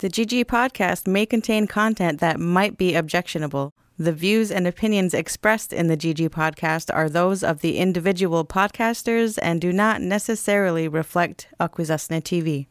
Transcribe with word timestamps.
The 0.00 0.08
GG 0.08 0.46
podcast 0.46 1.06
may 1.06 1.26
contain 1.26 1.66
content 1.66 2.20
that 2.20 2.40
might 2.40 2.78
be 2.78 2.94
objectionable. 2.94 3.74
The 3.98 4.14
views 4.14 4.50
and 4.50 4.66
opinions 4.66 5.12
expressed 5.12 5.74
in 5.74 5.88
the 5.88 5.96
GG 5.96 6.30
podcast 6.30 6.88
are 6.94 7.10
those 7.10 7.44
of 7.44 7.60
the 7.60 7.76
individual 7.76 8.46
podcasters 8.46 9.38
and 9.42 9.60
do 9.60 9.74
not 9.74 10.00
necessarily 10.00 10.88
reflect 10.88 11.48
Akwesasne 11.60 12.22
TV. 12.22 12.68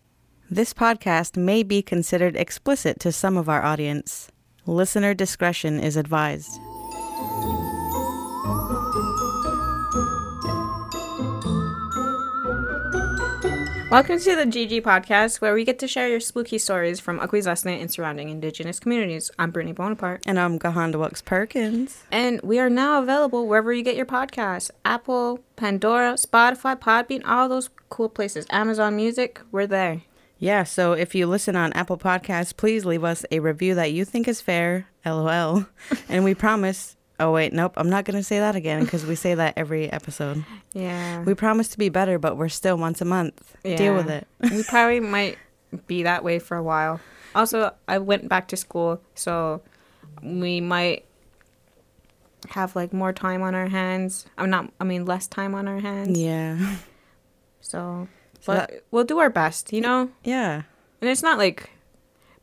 This 0.49 0.73
podcast 0.73 1.37
may 1.37 1.61
be 1.61 1.83
considered 1.83 2.35
explicit 2.35 2.99
to 3.01 3.11
some 3.11 3.37
of 3.37 3.47
our 3.47 3.61
audience. 3.61 4.31
Listener 4.65 5.13
discretion 5.13 5.79
is 5.79 5.97
advised. 5.97 6.59
Welcome 13.89 14.19
to 14.19 14.35
the 14.35 14.43
GG 14.43 14.83
podcast, 14.83 15.41
where 15.41 15.55
we 15.55 15.65
get 15.65 15.79
to 15.79 15.87
share 15.87 16.07
your 16.07 16.19
spooky 16.19 16.59
stories 16.59 16.99
from 16.99 17.19
Akwesasne 17.19 17.81
and 17.81 17.89
surrounding 17.89 18.29
indigenous 18.29 18.79
communities. 18.79 19.31
I'm 19.39 19.49
Brittany 19.49 19.73
Bonaparte. 19.73 20.21
And 20.27 20.39
I'm 20.39 20.59
Gahandawux 20.59 21.25
Perkins. 21.25 22.03
And 22.11 22.39
we 22.43 22.59
are 22.59 22.69
now 22.69 23.01
available 23.01 23.47
wherever 23.47 23.73
you 23.73 23.81
get 23.81 23.95
your 23.95 24.05
podcasts 24.05 24.69
Apple, 24.85 25.39
Pandora, 25.55 26.13
Spotify, 26.13 26.79
Podbean, 26.79 27.23
all 27.25 27.49
those 27.49 27.71
cool 27.89 28.09
places. 28.09 28.45
Amazon 28.51 28.95
Music, 28.95 29.41
we're 29.51 29.65
there. 29.65 30.03
Yeah, 30.37 30.65
so 30.65 30.93
if 30.93 31.15
you 31.15 31.25
listen 31.25 31.55
on 31.55 31.73
Apple 31.73 31.97
Podcasts, 31.97 32.55
please 32.55 32.85
leave 32.85 33.03
us 33.03 33.25
a 33.31 33.39
review 33.39 33.73
that 33.73 33.91
you 33.91 34.05
think 34.05 34.27
is 34.27 34.39
fair, 34.39 34.87
lol. 35.03 35.65
and 36.09 36.23
we 36.23 36.35
promise. 36.35 36.95
Oh, 37.19 37.31
wait, 37.33 37.51
nope, 37.51 37.73
I'm 37.75 37.89
not 37.89 38.05
going 38.05 38.15
to 38.17 38.23
say 38.23 38.39
that 38.39 38.55
again 38.55 38.83
because 38.83 39.05
we 39.05 39.15
say 39.15 39.35
that 39.35 39.53
every 39.57 39.91
episode. 39.91 40.45
Yeah. 40.73 41.21
We 41.23 41.33
promise 41.33 41.67
to 41.69 41.77
be 41.77 41.89
better, 41.89 42.17
but 42.17 42.37
we're 42.37 42.47
still 42.49 42.77
once 42.77 43.01
a 43.01 43.05
month. 43.05 43.55
Deal 43.63 43.93
with 43.95 44.09
it. 44.09 44.25
we 44.39 44.63
probably 44.69 45.01
might 45.01 45.37
be 45.87 46.03
that 46.03 46.23
way 46.23 46.39
for 46.39 46.55
a 46.55 46.63
while. 46.63 47.01
Also, 47.35 47.73
I 47.87 47.97
went 47.97 48.29
back 48.29 48.47
to 48.49 48.57
school, 48.57 49.01
so 49.15 49.61
we 50.23 50.61
might 50.61 51.05
have 52.49 52.75
like 52.75 52.93
more 52.93 53.11
time 53.13 53.41
on 53.41 53.53
our 53.53 53.67
hands. 53.67 54.25
I'm 54.37 54.49
not, 54.49 54.71
I 54.79 54.83
mean, 54.85 55.05
less 55.05 55.27
time 55.27 55.53
on 55.53 55.67
our 55.67 55.79
hands. 55.79 56.17
Yeah. 56.17 56.77
So, 57.61 58.07
So 58.39 58.53
but 58.53 58.69
that- 58.69 58.83
we'll 58.91 59.03
do 59.03 59.19
our 59.19 59.29
best, 59.29 59.73
you 59.73 59.81
know? 59.81 60.09
Yeah. 60.23 60.63
And 61.01 61.09
it's 61.09 61.21
not 61.21 61.37
like 61.37 61.69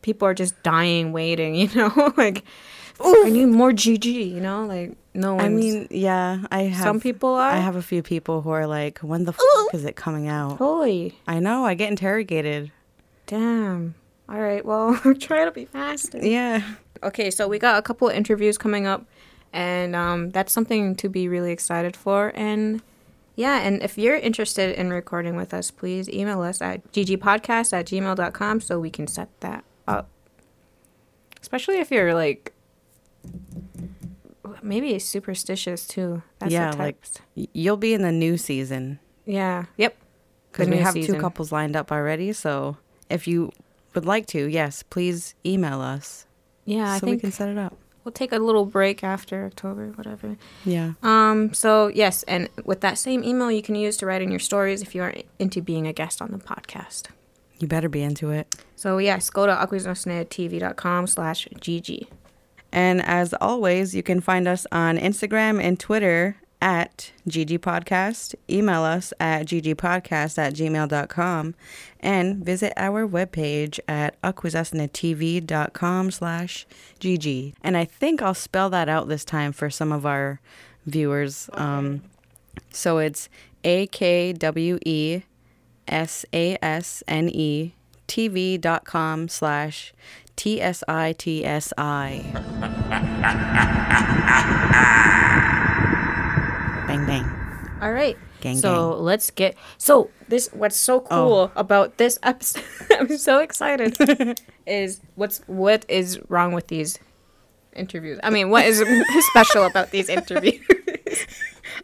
people 0.03 0.29
are 0.29 0.35
just 0.35 0.63
dying 0.63 1.13
waiting, 1.13 1.55
you 1.57 1.69
know? 1.75 2.13
like, 2.17 2.45
I 3.01 3.31
need 3.31 3.47
more 3.47 3.73
GG, 3.73 4.05
you 4.33 4.41
know? 4.41 4.65
Like, 4.67 4.97
no 5.15 5.35
one's. 5.35 5.45
I 5.45 5.49
mean, 5.49 5.89
yeah, 5.91 6.45
I 6.51 6.63
have. 6.63 6.83
some 6.83 7.01
people 7.01 7.31
are. 7.35 7.51
I 7.51 7.57
have 7.59 7.77
a 7.77 7.83
few 7.83 8.03
people 8.03 8.43
who 8.43 8.51
are 8.51 8.67
like, 8.67 8.99
when 9.01 9.25
the 9.25 9.33
fuck 9.33 9.75
is 9.75 9.85
it 9.85 9.97
coming 9.97 10.29
out? 10.29 10.59
Holy, 10.59 11.19
I 11.27 11.39
know, 11.41 11.65
I 11.65 11.75
get 11.75 11.91
interrogated. 11.91 12.71
damn. 13.27 13.95
All 14.29 14.41
right, 14.41 14.65
well, 14.65 14.99
try 15.21 15.45
to 15.45 15.53
be 15.53 15.67
faster. 15.67 16.19
Yeah. 16.19 16.63
Okay, 17.03 17.31
so 17.31 17.47
we 17.47 17.59
got 17.59 17.79
a 17.79 17.83
couple 17.83 18.09
of 18.09 18.15
interviews 18.17 18.59
coming 18.59 18.87
up, 18.87 19.05
and 19.53 19.95
um, 19.95 20.31
that's 20.31 20.53
something 20.53 20.97
to 20.97 21.09
be 21.09 21.29
really 21.29 21.53
excited 21.53 21.95
for. 21.97 22.33
And 22.35 22.83
yeah, 23.37 23.61
and 23.61 23.83
if 23.83 23.97
you're 23.99 24.17
interested 24.17 24.75
in 24.77 24.91
recording 24.91 25.37
with 25.37 25.55
us, 25.55 25.71
please 25.71 26.09
email 26.09 26.41
us 26.43 26.61
at 26.61 26.91
ggpodcast 26.93 27.73
at 27.73 27.87
gmail.com 27.87 28.61
so 28.61 28.81
we 28.81 28.91
can 28.91 29.07
set 29.07 29.29
that 29.41 29.63
up. 29.87 30.09
Especially 31.41 31.79
if 31.79 31.91
you're 31.93 32.15
like, 32.15 32.53
maybe 34.63 34.99
superstitious 34.99 35.87
too. 35.87 36.23
That's 36.39 36.53
Yeah, 36.53 36.73
like- 36.79 37.05
You'll 37.35 37.77
be 37.77 37.95
in 37.95 38.03
the 38.03 38.13
new 38.13 38.37
season 38.37 38.99
yeah, 39.25 39.65
yep. 39.77 39.97
because 40.53 40.69
we 40.69 40.79
have 40.79 40.95
season. 40.95 41.17
two 41.17 41.21
couples 41.21 41.53
lined 41.53 41.77
up 41.77 41.91
already. 41.93 42.33
So 42.33 42.77
if 43.11 43.27
you 43.29 43.53
would 43.95 44.05
like 44.07 44.27
to, 44.29 44.47
yes, 44.49 44.83
please 44.83 45.35
email 45.45 45.81
us 45.81 46.27
Yeah, 46.65 46.93
I 46.93 46.99
so 46.99 47.07
we 47.07 47.19
can 47.19 47.33
set 47.33 47.49
it 47.49 47.59
up. 47.59 47.77
we'll 48.05 48.13
take 48.13 48.33
a 48.33 48.39
little 48.39 48.67
break 48.67 49.03
after 49.05 49.47
October, 49.47 49.89
whatever. 49.97 50.37
Yeah. 50.65 50.93
Um, 51.03 51.53
so 51.55 51.89
yes, 51.89 52.23
and 52.25 52.49
with 52.65 52.81
that 52.83 52.99
same 52.99 53.23
email 53.25 53.51
you 53.51 53.63
can 53.63 53.75
use 53.75 53.97
to 53.99 54.07
write 54.07 54.23
in 54.23 54.31
your 54.31 54.41
stories 54.41 54.83
if 54.83 54.95
you 54.95 55.03
are 55.03 55.15
into 55.39 55.61
being 55.61 55.87
a 55.87 55.93
guest 55.93 56.21
on 56.23 56.31
the 56.31 56.39
podcast. 56.39 57.05
You 57.59 57.67
better 57.67 57.89
be 57.89 58.03
into 58.03 58.31
it. 58.31 58.55
So 58.77 58.99
yes, 58.99 59.31
go 59.31 59.47
to 59.47 59.53
akwesasnetv.com 59.55 61.07
slash 61.07 61.49
GG. 61.59 62.07
And 62.77 63.01
as 63.01 63.33
always, 63.41 63.95
you 63.95 64.03
can 64.03 64.21
find 64.21 64.47
us 64.47 64.67
on 64.71 64.99
Instagram 64.99 65.63
and 65.63 65.81
Twitter 65.81 66.37
at 66.61 67.11
GG 67.27 67.61
Podcast. 67.61 68.35
Email 68.51 68.83
us 68.83 69.15
at 69.19 69.47
ggpodcast 69.47 70.37
at 70.37 70.53
gmail.com 70.53 71.55
and 72.01 72.45
visit 72.45 72.75
our 72.77 73.09
webpage 73.09 73.81
at 73.89 74.21
akwesasnetv.com 74.21 76.11
slash 76.11 76.67
GG. 77.01 77.55
And 77.63 77.79
I 77.79 77.87
think 77.87 78.21
I'll 78.21 78.35
spell 78.35 78.69
that 78.69 78.91
out 78.91 79.09
this 79.09 79.25
time 79.25 79.53
for 79.53 79.71
some 79.71 79.91
of 79.91 80.05
our 80.05 80.39
viewers. 80.85 81.49
Um, 81.55 82.03
so 82.71 82.99
it's 82.99 83.31
A 83.65 83.87
K 83.87 84.35
W 84.35 84.79
E 84.85 85.23
S 85.89 86.27
A 86.35 86.59
S 86.61 87.03
N 87.09 87.31
E 87.31 87.73
TV 88.07 88.61
dot 88.61 88.85
com 88.85 89.29
slash 89.29 89.95
T 90.37 90.61
S 90.61 90.85
I 90.87 91.15
T 91.15 91.45
S 91.45 91.73
I. 91.77 92.23
Bang 96.87 97.07
bang. 97.07 97.25
All 97.83 97.93
right. 97.93 98.17
Gang, 98.41 98.57
so 98.59 98.95
let's 99.01 99.31
get 99.31 99.57
so 99.79 100.11
this 100.29 100.49
what's 100.53 100.77
so 100.77 100.97
oh. 100.97 101.01
cool 101.09 101.53
about 101.57 101.97
this 101.97 102.19
episode 102.23 102.63
I'm 102.99 103.17
so 103.17 103.39
excited 103.41 103.97
is 104.67 105.01
what's 105.15 105.41
what 105.47 105.87
is 105.89 106.21
wrong 106.29 106.53
with 106.53 106.67
these 106.69 106.99
interviews. 107.75 108.19
I 108.23 108.31
mean, 108.31 108.51
what 108.51 108.67
is 108.67 108.83
special 109.31 109.65
about 109.65 109.91
these 109.91 110.09
interviews? 110.09 110.61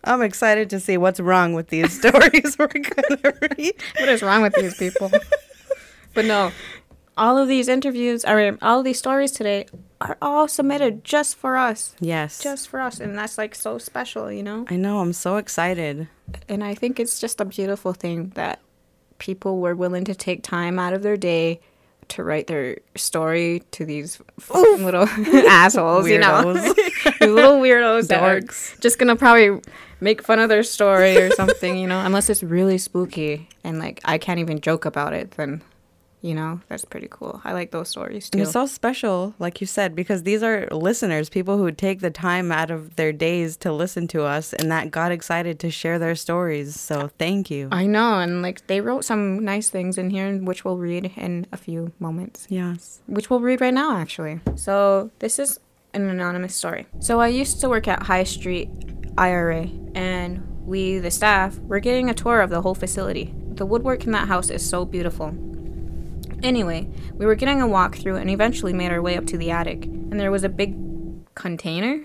I'm 0.04 0.22
excited 0.22 0.70
to 0.70 0.80
see 0.80 0.96
what's 0.96 1.20
wrong 1.20 1.54
with 1.54 1.68
these 1.68 1.98
stories 1.98 2.56
we're 2.58 2.68
gonna 2.68 3.34
read. 3.58 3.74
what 3.98 4.08
is 4.08 4.22
wrong 4.22 4.42
with 4.42 4.54
these 4.54 4.76
people? 4.76 5.10
but 6.14 6.24
no, 6.24 6.52
all 7.16 7.36
of 7.38 7.48
these 7.48 7.68
interviews, 7.68 8.24
I 8.24 8.34
mean, 8.34 8.58
all 8.62 8.78
of 8.80 8.84
these 8.84 8.98
stories 8.98 9.32
today 9.32 9.66
are 10.00 10.16
all 10.22 10.48
submitted 10.48 11.04
just 11.04 11.36
for 11.36 11.56
us, 11.56 11.94
Yes. 12.00 12.40
just 12.42 12.68
for 12.68 12.80
us, 12.80 13.00
and 13.00 13.16
that's 13.18 13.38
like 13.38 13.54
so 13.54 13.78
special, 13.78 14.30
you 14.32 14.42
know. 14.42 14.64
I 14.68 14.76
know, 14.76 15.00
I'm 15.00 15.12
so 15.12 15.36
excited. 15.36 16.08
And 16.48 16.64
I 16.64 16.74
think 16.74 16.98
it's 16.98 17.20
just 17.20 17.40
a 17.40 17.44
beautiful 17.44 17.92
thing 17.92 18.30
that 18.34 18.60
people 19.18 19.58
were 19.60 19.74
willing 19.74 20.04
to 20.06 20.14
take 20.14 20.42
time 20.42 20.78
out 20.78 20.92
of 20.92 21.02
their 21.02 21.16
day 21.16 21.60
to 22.08 22.24
write 22.24 22.46
their 22.48 22.78
story 22.96 23.62
to 23.70 23.84
these 23.84 24.20
little 24.52 25.06
assholes, 25.48 26.08
you 26.08 26.18
know, 26.18 26.42
little 27.20 27.60
weirdos 27.60 28.08
that 28.08 28.22
are 28.22 28.40
Dorks. 28.40 28.78
just 28.80 28.98
gonna 28.98 29.16
probably 29.16 29.60
make 30.00 30.22
fun 30.22 30.38
of 30.40 30.48
their 30.48 30.64
story 30.64 31.16
or 31.16 31.30
something, 31.30 31.76
you 31.76 31.86
know, 31.86 32.00
unless 32.04 32.28
it's 32.28 32.42
really 32.42 32.76
spooky 32.76 33.48
and 33.62 33.78
like 33.78 34.00
I 34.04 34.18
can't 34.18 34.40
even 34.40 34.60
joke 34.60 34.84
about 34.84 35.12
it, 35.12 35.30
then 35.32 35.62
you 36.22 36.34
know 36.34 36.60
that's 36.69 36.84
pretty 36.84 37.09
cool. 37.10 37.41
I 37.44 37.53
like 37.53 37.71
those 37.72 37.88
stories 37.88 38.31
And 38.33 38.38
too. 38.38 38.43
it's 38.44 38.53
so 38.53 38.65
special, 38.66 39.34
like 39.38 39.60
you 39.60 39.66
said, 39.66 39.94
because 39.94 40.22
these 40.22 40.43
are 40.43 40.69
listeners, 40.71 41.28
people 41.28 41.59
who 41.59 41.71
take 41.72 42.00
the 42.00 42.10
time 42.10 42.50
out 42.53 42.71
of 42.71 42.97
their 42.97 43.12
days 43.12 43.56
to 43.59 43.72
listen 43.72 44.06
to 44.09 44.22
us 44.22 44.53
and 44.53 44.71
that 44.71 44.91
got 44.91 45.10
excited 45.12 45.59
to 45.60 45.71
share 45.71 45.99
their 45.99 46.15
stories. 46.15 46.78
So 46.78 47.10
thank 47.19 47.50
you. 47.50 47.69
I 47.72 47.87
know, 47.87 48.21
and 48.21 48.41
like 48.41 48.66
they 48.69 48.81
wrote 48.81 49.05
some 49.05 49.44
nice 49.44 49.69
things 49.69 49.99
in 49.99 50.10
here, 50.10 50.33
which 50.38 50.65
we'll 50.65 50.78
read 50.78 51.10
in 51.16 51.47
a 51.53 51.56
few 51.56 51.93
moments. 51.99 52.47
Yes. 52.49 53.00
which 53.06 53.28
we'll 53.28 53.41
read 53.41 53.60
right 53.60 53.75
now, 53.75 53.97
actually. 53.97 54.41
So, 54.54 55.10
this 55.19 55.39
is 55.39 55.59
an 55.94 56.09
anonymous 56.09 56.54
story. 56.54 56.87
So, 57.00 57.21
I 57.21 57.28
used 57.28 57.60
to 57.62 57.69
work 57.69 57.89
at 57.89 58.03
High 58.04 58.25
Street 58.25 58.69
IRA, 59.19 59.69
and 59.94 60.41
we, 60.65 60.99
the 60.99 61.10
staff, 61.10 61.59
were 61.60 61.81
getting 61.81 62.09
a 62.09 62.15
tour 62.15 62.41
of 62.41 62.50
the 62.50 62.60
whole 62.62 62.75
facility. 62.75 63.34
The 63.54 63.66
woodwork 63.66 64.04
in 64.04 64.12
that 64.12 64.28
house 64.28 64.49
is 64.50 64.66
so 64.69 64.84
beautiful. 64.84 65.34
Anyway, 66.42 66.88
we 67.14 67.25
were 67.25 67.36
getting 67.36 67.62
a 67.62 67.66
walkthrough 67.66 68.20
and 68.20 68.28
eventually 68.28 68.72
made 68.72 68.91
our 68.91 69.00
way 69.00 69.16
up 69.16 69.27
to 69.27 69.39
the 69.39 69.50
attic, 69.50 69.84
and 69.84 70.18
there 70.18 70.30
was 70.30 70.42
a 70.42 70.48
big 70.48 70.74
container. 71.34 72.04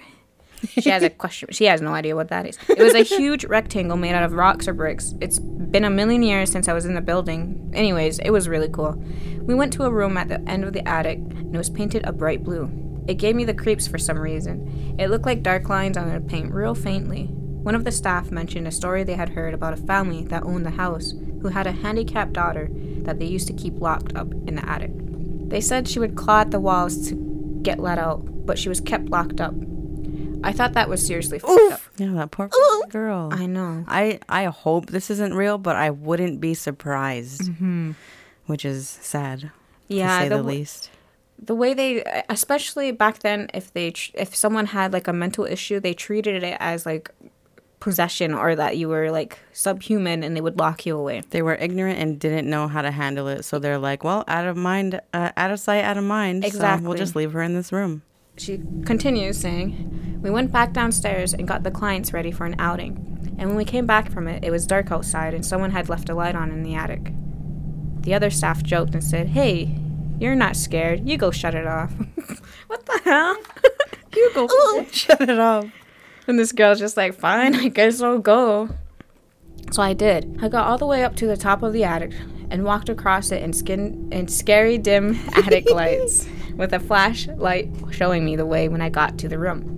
She 0.63 0.89
has 0.89 1.01
a 1.01 1.09
question. 1.23 1.49
She 1.51 1.65
has 1.65 1.81
no 1.81 1.93
idea 1.93 2.15
what 2.15 2.29
that 2.29 2.45
is. 2.45 2.57
It 2.69 2.79
was 2.79 2.93
a 2.93 3.03
huge 3.17 3.45
rectangle 3.45 3.97
made 3.97 4.13
out 4.13 4.23
of 4.23 4.33
rocks 4.33 4.67
or 4.67 4.73
bricks. 4.73 5.15
It's 5.21 5.39
been 5.39 5.83
a 5.83 5.89
million 5.89 6.21
years 6.21 6.51
since 6.51 6.67
I 6.67 6.73
was 6.73 6.85
in 6.85 6.93
the 6.93 7.01
building. 7.01 7.71
Anyways, 7.73 8.19
it 8.19 8.29
was 8.29 8.47
really 8.47 8.69
cool. 8.69 9.03
We 9.41 9.55
went 9.55 9.73
to 9.73 9.83
a 9.83 9.91
room 9.91 10.17
at 10.17 10.27
the 10.27 10.41
end 10.47 10.63
of 10.63 10.73
the 10.73 10.87
attic, 10.87 11.17
and 11.17 11.53
it 11.53 11.57
was 11.57 11.69
painted 11.69 12.05
a 12.05 12.13
bright 12.13 12.43
blue. 12.43 12.69
It 13.07 13.15
gave 13.15 13.35
me 13.35 13.45
the 13.45 13.53
creeps 13.53 13.87
for 13.87 13.97
some 13.97 14.19
reason. 14.19 14.95
It 14.99 15.09
looked 15.09 15.25
like 15.25 15.41
dark 15.41 15.67
lines 15.69 15.97
on 15.97 16.13
the 16.13 16.19
paint 16.19 16.53
real 16.53 16.75
faintly. 16.75 17.25
One 17.27 17.73
of 17.73 17.85
the 17.85 17.91
staff 17.91 18.31
mentioned 18.31 18.67
a 18.67 18.71
story 18.71 19.03
they 19.03 19.15
had 19.15 19.29
heard 19.29 19.53
about 19.53 19.73
a 19.73 19.77
family 19.77 20.23
that 20.25 20.43
owned 20.43 20.65
the 20.65 20.71
house 20.71 21.13
who 21.41 21.49
had 21.49 21.67
a 21.67 21.71
handicapped 21.71 22.33
daughter 22.33 22.69
that 23.03 23.19
they 23.19 23.25
used 23.25 23.47
to 23.47 23.53
keep 23.53 23.79
locked 23.79 24.15
up 24.15 24.31
in 24.47 24.55
the 24.55 24.69
attic. 24.69 24.91
They 25.49 25.61
said 25.61 25.87
she 25.87 25.99
would 25.99 26.15
claw 26.15 26.41
at 26.41 26.51
the 26.51 26.59
walls 26.59 27.07
to 27.09 27.15
get 27.61 27.79
let 27.79 27.97
out, 27.97 28.19
but 28.45 28.59
she 28.59 28.69
was 28.69 28.81
kept 28.81 29.09
locked 29.09 29.39
up. 29.41 29.53
I 30.43 30.51
thought 30.51 30.73
that 30.73 30.87
was 30.89 31.05
seriously 31.05 31.39
fucked 31.39 31.71
up. 31.73 31.81
Yeah, 31.97 32.11
that 32.13 32.31
poor 32.31 32.49
girl. 32.89 33.29
I 33.31 33.45
know. 33.47 33.83
I 33.87 34.19
I 34.29 34.45
hope 34.45 34.87
this 34.87 35.09
isn't 35.09 35.33
real, 35.33 35.57
but 35.57 35.75
I 35.75 35.89
wouldn't 35.89 36.39
be 36.39 36.53
surprised. 36.53 37.41
Mm-hmm. 37.41 37.91
Which 38.45 38.63
is 38.63 38.87
sad. 38.87 39.51
Yeah, 39.87 40.17
to 40.19 40.23
say 40.23 40.29
the 40.29 40.35
the, 40.35 40.41
w- 40.43 40.59
least. 40.59 40.89
the 41.41 41.55
way 41.55 41.73
they 41.73 42.03
especially 42.29 42.91
back 42.91 43.19
then 43.19 43.47
if 43.53 43.73
they 43.73 43.93
if 44.13 44.35
someone 44.35 44.67
had 44.67 44.93
like 44.93 45.07
a 45.07 45.13
mental 45.13 45.45
issue 45.45 45.79
they 45.79 45.93
treated 45.93 46.43
it 46.43 46.57
as 46.59 46.85
like 46.85 47.09
possession 47.79 48.33
or 48.33 48.55
that 48.55 48.77
you 48.77 48.89
were 48.89 49.11
like 49.11 49.37
subhuman 49.53 50.23
and 50.23 50.35
they 50.35 50.41
would 50.41 50.57
lock 50.57 50.85
you 50.85 50.97
away 50.97 51.21
They 51.29 51.41
were 51.41 51.55
ignorant 51.55 51.99
and 51.99 52.19
didn't 52.19 52.49
know 52.49 52.67
how 52.67 52.81
to 52.81 52.91
handle 52.91 53.27
it, 53.27 53.43
so 53.43 53.59
they're 53.59 53.77
like, 53.77 54.03
"Well, 54.03 54.23
out 54.27 54.45
of 54.47 54.57
mind, 54.57 54.99
uh, 55.13 55.31
out 55.37 55.51
of 55.51 55.59
sight, 55.59 55.83
out 55.83 55.97
of 55.97 56.03
mind. 56.03 56.43
So 56.43 56.47
Exactly. 56.47 56.87
we'll 56.87 56.97
just 56.97 57.15
leave 57.15 57.33
her 57.33 57.41
in 57.41 57.53
this 57.53 57.71
room." 57.71 58.01
she 58.39 58.59
continues 58.85 59.35
saying 59.39 60.19
we 60.21 60.29
went 60.29 60.51
back 60.51 60.71
downstairs 60.71 61.33
and 61.33 61.47
got 61.47 61.63
the 61.63 61.71
clients 61.71 62.13
ready 62.13 62.31
for 62.31 62.45
an 62.45 62.55
outing 62.59 62.95
and 63.39 63.49
when 63.49 63.55
we 63.57 63.65
came 63.65 63.87
back 63.87 64.11
from 64.11 64.27
it 64.27 64.43
it 64.43 64.51
was 64.51 64.67
dark 64.67 64.91
outside 64.91 65.33
and 65.33 65.43
someone 65.43 65.71
had 65.71 65.89
left 65.89 66.07
a 66.07 66.13
light 66.13 66.35
on 66.35 66.51
in 66.51 66.61
the 66.61 66.75
attic 66.75 67.11
the 68.01 68.13
other 68.13 68.29
staff 68.29 68.61
joked 68.61 68.93
and 68.93 69.03
said 69.03 69.29
hey 69.29 69.75
you're 70.19 70.35
not 70.35 70.55
scared 70.55 71.09
you 71.09 71.17
go 71.17 71.31
shut 71.31 71.55
it 71.55 71.65
off 71.65 71.91
what 72.67 72.85
the 72.85 72.99
hell 73.03 73.35
you 74.15 74.31
go 74.35 74.47
Shut 74.91 75.21
it 75.27 75.39
off. 75.39 75.65
And 76.27 76.37
this 76.37 76.51
girl's 76.51 76.79
just 76.79 76.97
like, 76.97 77.13
fine, 77.13 77.55
I 77.55 77.69
guess 77.69 78.01
I'll 78.01 78.19
go. 78.19 78.69
So 79.71 79.81
I 79.81 79.93
did. 79.93 80.37
I 80.41 80.49
got 80.49 80.67
all 80.67 80.77
the 80.77 80.85
way 80.85 81.03
up 81.03 81.15
to 81.17 81.27
the 81.27 81.37
top 81.37 81.63
of 81.63 81.73
the 81.73 81.83
attic 81.83 82.13
and 82.49 82.63
walked 82.63 82.89
across 82.89 83.31
it 83.31 83.41
in 83.41 83.53
skin 83.53 84.09
in 84.11 84.27
scary 84.27 84.77
dim 84.77 85.17
attic 85.35 85.69
lights 85.69 86.27
with 86.55 86.73
a 86.73 86.79
flashlight 86.79 87.69
showing 87.91 88.23
me 88.23 88.35
the 88.35 88.45
way 88.45 88.69
when 88.69 88.81
I 88.81 88.89
got 88.89 89.17
to 89.19 89.27
the 89.27 89.37
room. 89.37 89.73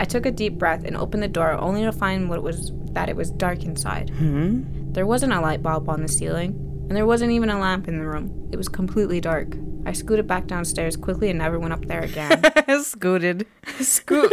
I 0.00 0.04
took 0.04 0.26
a 0.26 0.30
deep 0.30 0.54
breath 0.54 0.84
and 0.84 0.96
opened 0.96 1.22
the 1.22 1.28
door 1.28 1.52
only 1.52 1.82
to 1.82 1.92
find 1.92 2.28
what 2.28 2.42
was 2.42 2.72
that 2.92 3.08
it 3.08 3.16
was 3.16 3.30
dark 3.30 3.64
inside. 3.64 4.10
Hmm. 4.10 4.62
There 4.92 5.06
wasn't 5.06 5.32
a 5.32 5.40
light 5.40 5.62
bulb 5.62 5.88
on 5.88 6.02
the 6.02 6.08
ceiling, 6.08 6.50
and 6.88 6.96
there 6.96 7.06
wasn't 7.06 7.32
even 7.32 7.50
a 7.50 7.58
lamp 7.58 7.88
in 7.88 7.98
the 7.98 8.06
room. 8.06 8.48
It 8.52 8.56
was 8.56 8.68
completely 8.68 9.20
dark. 9.20 9.56
I 9.86 9.92
scooted 9.92 10.26
back 10.26 10.46
downstairs 10.46 10.96
quickly 10.96 11.30
and 11.30 11.38
never 11.38 11.58
went 11.58 11.72
up 11.72 11.84
there 11.86 12.02
again. 12.02 12.42
Scooted. 12.82 13.46
Scoot. 13.80 14.32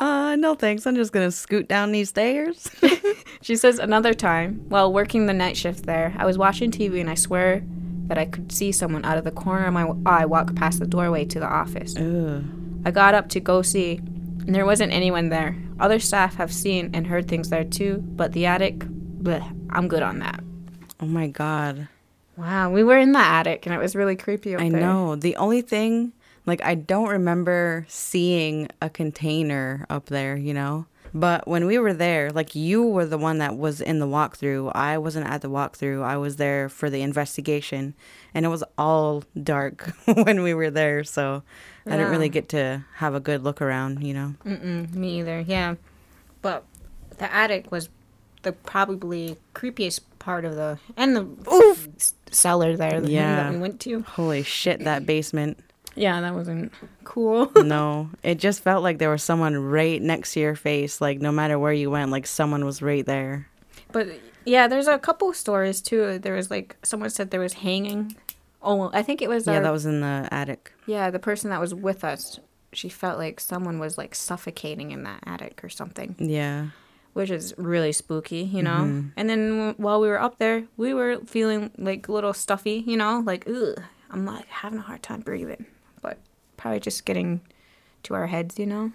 Uh, 0.00 0.34
no 0.36 0.54
thanks. 0.54 0.86
I'm 0.86 0.96
just 0.96 1.12
gonna 1.12 1.30
scoot 1.30 1.68
down 1.68 1.92
these 1.92 2.08
stairs. 2.08 2.68
She 3.42 3.56
says 3.56 3.78
another 3.78 4.12
time, 4.12 4.66
while 4.68 4.92
working 4.92 5.24
the 5.24 5.32
night 5.32 5.56
shift 5.56 5.84
there, 5.84 6.14
I 6.18 6.26
was 6.26 6.36
watching 6.36 6.70
TV 6.70 7.00
and 7.00 7.08
I 7.08 7.14
swear 7.14 7.62
that 8.06 8.18
I 8.18 8.26
could 8.26 8.52
see 8.52 8.70
someone 8.70 9.04
out 9.04 9.16
of 9.16 9.24
the 9.24 9.30
corner 9.30 9.66
of 9.66 9.72
my 9.72 9.90
eye 10.04 10.26
walk 10.26 10.54
past 10.56 10.78
the 10.78 10.86
doorway 10.86 11.24
to 11.24 11.40
the 11.40 11.46
office. 11.46 11.96
Ugh. 11.96 12.44
I 12.84 12.90
got 12.90 13.14
up 13.14 13.28
to 13.30 13.40
go 13.40 13.62
see, 13.62 13.96
and 13.96 14.54
there 14.54 14.66
wasn't 14.66 14.92
anyone 14.92 15.30
there. 15.30 15.56
Other 15.78 15.98
staff 15.98 16.34
have 16.34 16.52
seen 16.52 16.90
and 16.92 17.06
heard 17.06 17.28
things 17.28 17.48
there 17.48 17.64
too, 17.64 18.02
but 18.04 18.32
the 18.32 18.44
attic, 18.44 18.80
bleh, 18.80 19.42
I'm 19.70 19.88
good 19.88 20.02
on 20.02 20.18
that. 20.18 20.44
Oh 21.00 21.06
my 21.06 21.28
god. 21.28 21.88
Wow, 22.36 22.70
we 22.70 22.82
were 22.84 22.98
in 22.98 23.12
the 23.12 23.18
attic 23.18 23.64
and 23.64 23.74
it 23.74 23.78
was 23.78 23.96
really 23.96 24.16
creepy 24.16 24.54
up 24.54 24.60
I 24.60 24.68
there. 24.68 24.80
know. 24.80 25.16
The 25.16 25.36
only 25.36 25.62
thing, 25.62 26.12
like, 26.50 26.62
I 26.64 26.74
don't 26.74 27.08
remember 27.08 27.86
seeing 27.88 28.68
a 28.82 28.90
container 28.90 29.86
up 29.88 30.06
there, 30.06 30.36
you 30.36 30.52
know? 30.52 30.86
But 31.12 31.48
when 31.48 31.66
we 31.66 31.76
were 31.78 31.92
there, 31.92 32.30
like, 32.30 32.54
you 32.54 32.84
were 32.84 33.04
the 33.06 33.18
one 33.18 33.38
that 33.38 33.56
was 33.56 33.80
in 33.80 33.98
the 33.98 34.06
walkthrough. 34.06 34.70
I 34.76 34.96
wasn't 34.98 35.26
at 35.26 35.40
the 35.42 35.50
walkthrough. 35.50 36.04
I 36.04 36.16
was 36.16 36.36
there 36.36 36.68
for 36.68 36.88
the 36.88 37.02
investigation. 37.02 37.94
And 38.32 38.44
it 38.44 38.48
was 38.48 38.62
all 38.78 39.24
dark 39.42 39.92
when 40.04 40.42
we 40.42 40.54
were 40.54 40.70
there. 40.70 41.02
So 41.02 41.42
I 41.86 41.90
didn't 41.96 42.10
really 42.12 42.28
get 42.28 42.48
to 42.50 42.84
have 42.96 43.14
a 43.16 43.20
good 43.20 43.42
look 43.42 43.60
around, 43.60 44.04
you 44.06 44.14
know? 44.14 44.34
Mm-mm, 44.44 44.92
me 44.94 45.18
either. 45.18 45.40
Yeah, 45.40 45.74
but 46.42 46.64
the 47.18 47.32
attic 47.34 47.72
was 47.72 47.88
the 48.42 48.52
probably 48.52 49.36
creepiest 49.54 50.00
part 50.20 50.44
of 50.44 50.54
the 50.54 50.78
and 50.96 51.16
the 51.16 51.26
s- 51.96 52.14
cellar 52.30 52.76
there. 52.76 53.02
Yeah. 53.04 53.36
that 53.44 53.52
we 53.52 53.58
went 53.58 53.80
to. 53.80 54.02
Holy 54.02 54.42
shit, 54.44 54.84
that 54.84 55.06
basement. 55.06 55.58
Yeah, 55.96 56.20
that 56.20 56.34
wasn't 56.34 56.72
cool. 57.04 57.50
no, 57.56 58.10
it 58.22 58.38
just 58.38 58.62
felt 58.62 58.82
like 58.82 58.98
there 58.98 59.10
was 59.10 59.22
someone 59.22 59.56
right 59.56 60.00
next 60.00 60.32
to 60.34 60.40
your 60.40 60.54
face. 60.54 61.00
Like, 61.00 61.20
no 61.20 61.32
matter 61.32 61.58
where 61.58 61.72
you 61.72 61.90
went, 61.90 62.10
like, 62.10 62.26
someone 62.26 62.64
was 62.64 62.80
right 62.82 63.04
there. 63.04 63.48
but 63.92 64.06
yeah, 64.46 64.68
there's 64.68 64.88
a 64.88 64.98
couple 64.98 65.32
stories 65.34 65.80
too. 65.82 66.18
There 66.18 66.34
was 66.34 66.50
like 66.50 66.76
someone 66.82 67.10
said 67.10 67.30
there 67.30 67.40
was 67.40 67.52
hanging. 67.54 68.16
Oh, 68.62 68.90
I 68.94 69.02
think 69.02 69.20
it 69.20 69.28
was. 69.28 69.46
Yeah, 69.46 69.54
our- 69.56 69.62
that 69.62 69.72
was 69.72 69.84
in 69.86 70.00
the 70.00 70.28
attic. 70.30 70.72
yeah, 70.86 71.10
the 71.10 71.18
person 71.18 71.50
that 71.50 71.60
was 71.60 71.74
with 71.74 72.04
us. 72.04 72.38
She 72.72 72.88
felt 72.88 73.18
like 73.18 73.40
someone 73.40 73.78
was 73.80 73.98
like 73.98 74.14
suffocating 74.14 74.92
in 74.92 75.02
that 75.02 75.20
attic 75.26 75.64
or 75.64 75.68
something, 75.68 76.14
Yeah. 76.20 76.68
which 77.14 77.28
is 77.30 77.52
really 77.58 77.90
spooky, 77.90 78.42
you 78.42 78.62
know. 78.62 78.82
Mm-hmm. 78.86 79.08
And 79.16 79.28
then 79.28 79.48
w- 79.56 79.74
while 79.76 80.00
we 80.00 80.06
were 80.06 80.20
up 80.20 80.38
there, 80.38 80.64
we 80.76 80.94
were 80.94 81.18
feeling 81.26 81.72
like 81.78 82.06
a 82.06 82.12
little 82.12 82.32
stuffy, 82.32 82.84
you 82.86 82.96
know, 82.96 83.22
like 83.26 83.44
ugh. 83.48 83.82
I'm 84.12 84.24
like 84.24 84.46
having 84.46 84.78
a 84.78 84.82
hard 84.82 85.02
time 85.02 85.20
breathing, 85.20 85.66
probably 86.60 86.80
just 86.80 87.04
getting 87.06 87.40
to 88.02 88.14
our 88.14 88.26
heads, 88.26 88.58
you 88.58 88.66
know. 88.66 88.92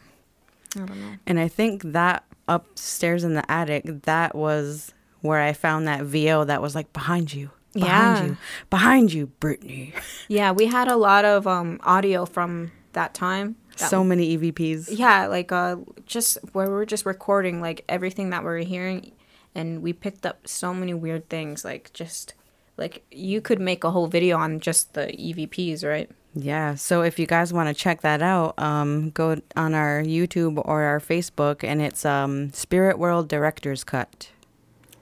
I 0.76 0.80
don't 0.80 1.00
know. 1.02 1.16
And 1.26 1.40
I 1.40 1.48
think 1.48 1.82
that 1.84 2.24
upstairs 2.48 3.24
in 3.24 3.34
the 3.34 3.50
attic, 3.52 4.04
that 4.04 4.36
was 4.36 4.94
where 5.22 5.42
I 5.42 5.54
found 5.54 5.88
that 5.88 6.04
VO 6.04 6.44
that 6.46 6.62
was 6.62 6.76
like 6.76 6.94
behind 6.94 7.34
you. 7.34 7.50
Behind 7.74 8.18
Yeah. 8.18 8.26
you. 8.26 8.38
Behind 8.70 9.12
you, 9.14 9.28
Brittany. 9.40 9.94
Yeah, 10.28 10.52
we 10.52 10.68
had 10.68 10.88
a 10.88 10.96
lot 10.96 11.26
of 11.26 11.46
um 11.48 11.80
audio 11.84 12.26
from 12.26 12.72
that 12.94 13.14
time. 13.14 13.56
That 13.78 13.90
so 13.90 14.04
many 14.04 14.38
EVPs. 14.38 14.88
Yeah, 14.92 15.28
like 15.28 15.52
uh, 15.52 15.78
just 16.06 16.38
where 16.54 16.70
we're 16.70 16.86
just 16.86 17.06
recording 17.06 17.60
like 17.62 17.84
everything 17.90 18.30
that 18.30 18.44
we're 18.44 18.60
hearing, 18.60 19.12
and 19.54 19.82
we 19.82 19.92
picked 19.92 20.26
up 20.26 20.48
so 20.48 20.74
many 20.74 20.94
weird 20.94 21.28
things. 21.30 21.66
Like 21.66 21.92
just 21.94 22.34
like 22.78 23.04
you 23.12 23.42
could 23.42 23.60
make 23.60 23.84
a 23.84 23.92
whole 23.92 24.08
video 24.08 24.38
on 24.38 24.60
just 24.62 24.94
the 24.94 25.08
EVPs, 25.08 25.84
right? 25.88 26.10
Yeah. 26.36 26.76
So 26.76 27.02
if 27.02 27.18
you 27.18 27.26
guys 27.26 27.54
want 27.54 27.70
to 27.70 27.74
check 27.74 28.02
that 28.02 28.22
out, 28.22 28.60
um, 28.60 29.12
go 29.12 29.38
on 29.56 29.74
our 29.74 30.04
YouTube 30.04 30.62
or 30.66 30.84
our 30.84 31.00
Facebook 31.00 31.64
and 31.64 31.82
it's 31.82 32.06
um 32.06 32.52
Spirit 32.52 33.00
World 33.00 33.28
Director's 33.30 33.84
Cut. 33.84 34.30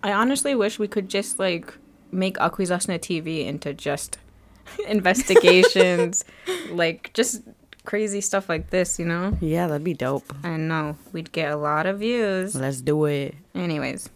I 0.03 0.13
honestly 0.13 0.53
wish 0.53 0.80
we 0.80 0.88
could 0.88 1.09
just 1.09 1.39
like 1.39 1.74
make 2.12 2.38
Akwesasne 2.38 3.00
TV 3.00 3.45
into 3.47 3.74
just 3.74 4.19
investigations, 4.88 6.24
like 6.69 7.12
just 7.13 7.41
crazy 7.86 8.21
stuff 8.21 8.47
like 8.47 8.69
this. 8.69 9.00
You 9.00 9.06
know? 9.06 9.38
Yeah, 9.41 9.68
that'd 9.68 9.83
be 9.83 9.95
dope. 9.95 10.31
I 10.44 10.56
know 10.57 10.97
we'd 11.12 11.31
get 11.31 11.51
a 11.51 11.57
lot 11.57 11.88
of 11.88 12.00
views. 12.00 12.56
Let's 12.56 12.81
do 12.81 13.06
it. 13.06 13.36
Anyways. 13.56 14.09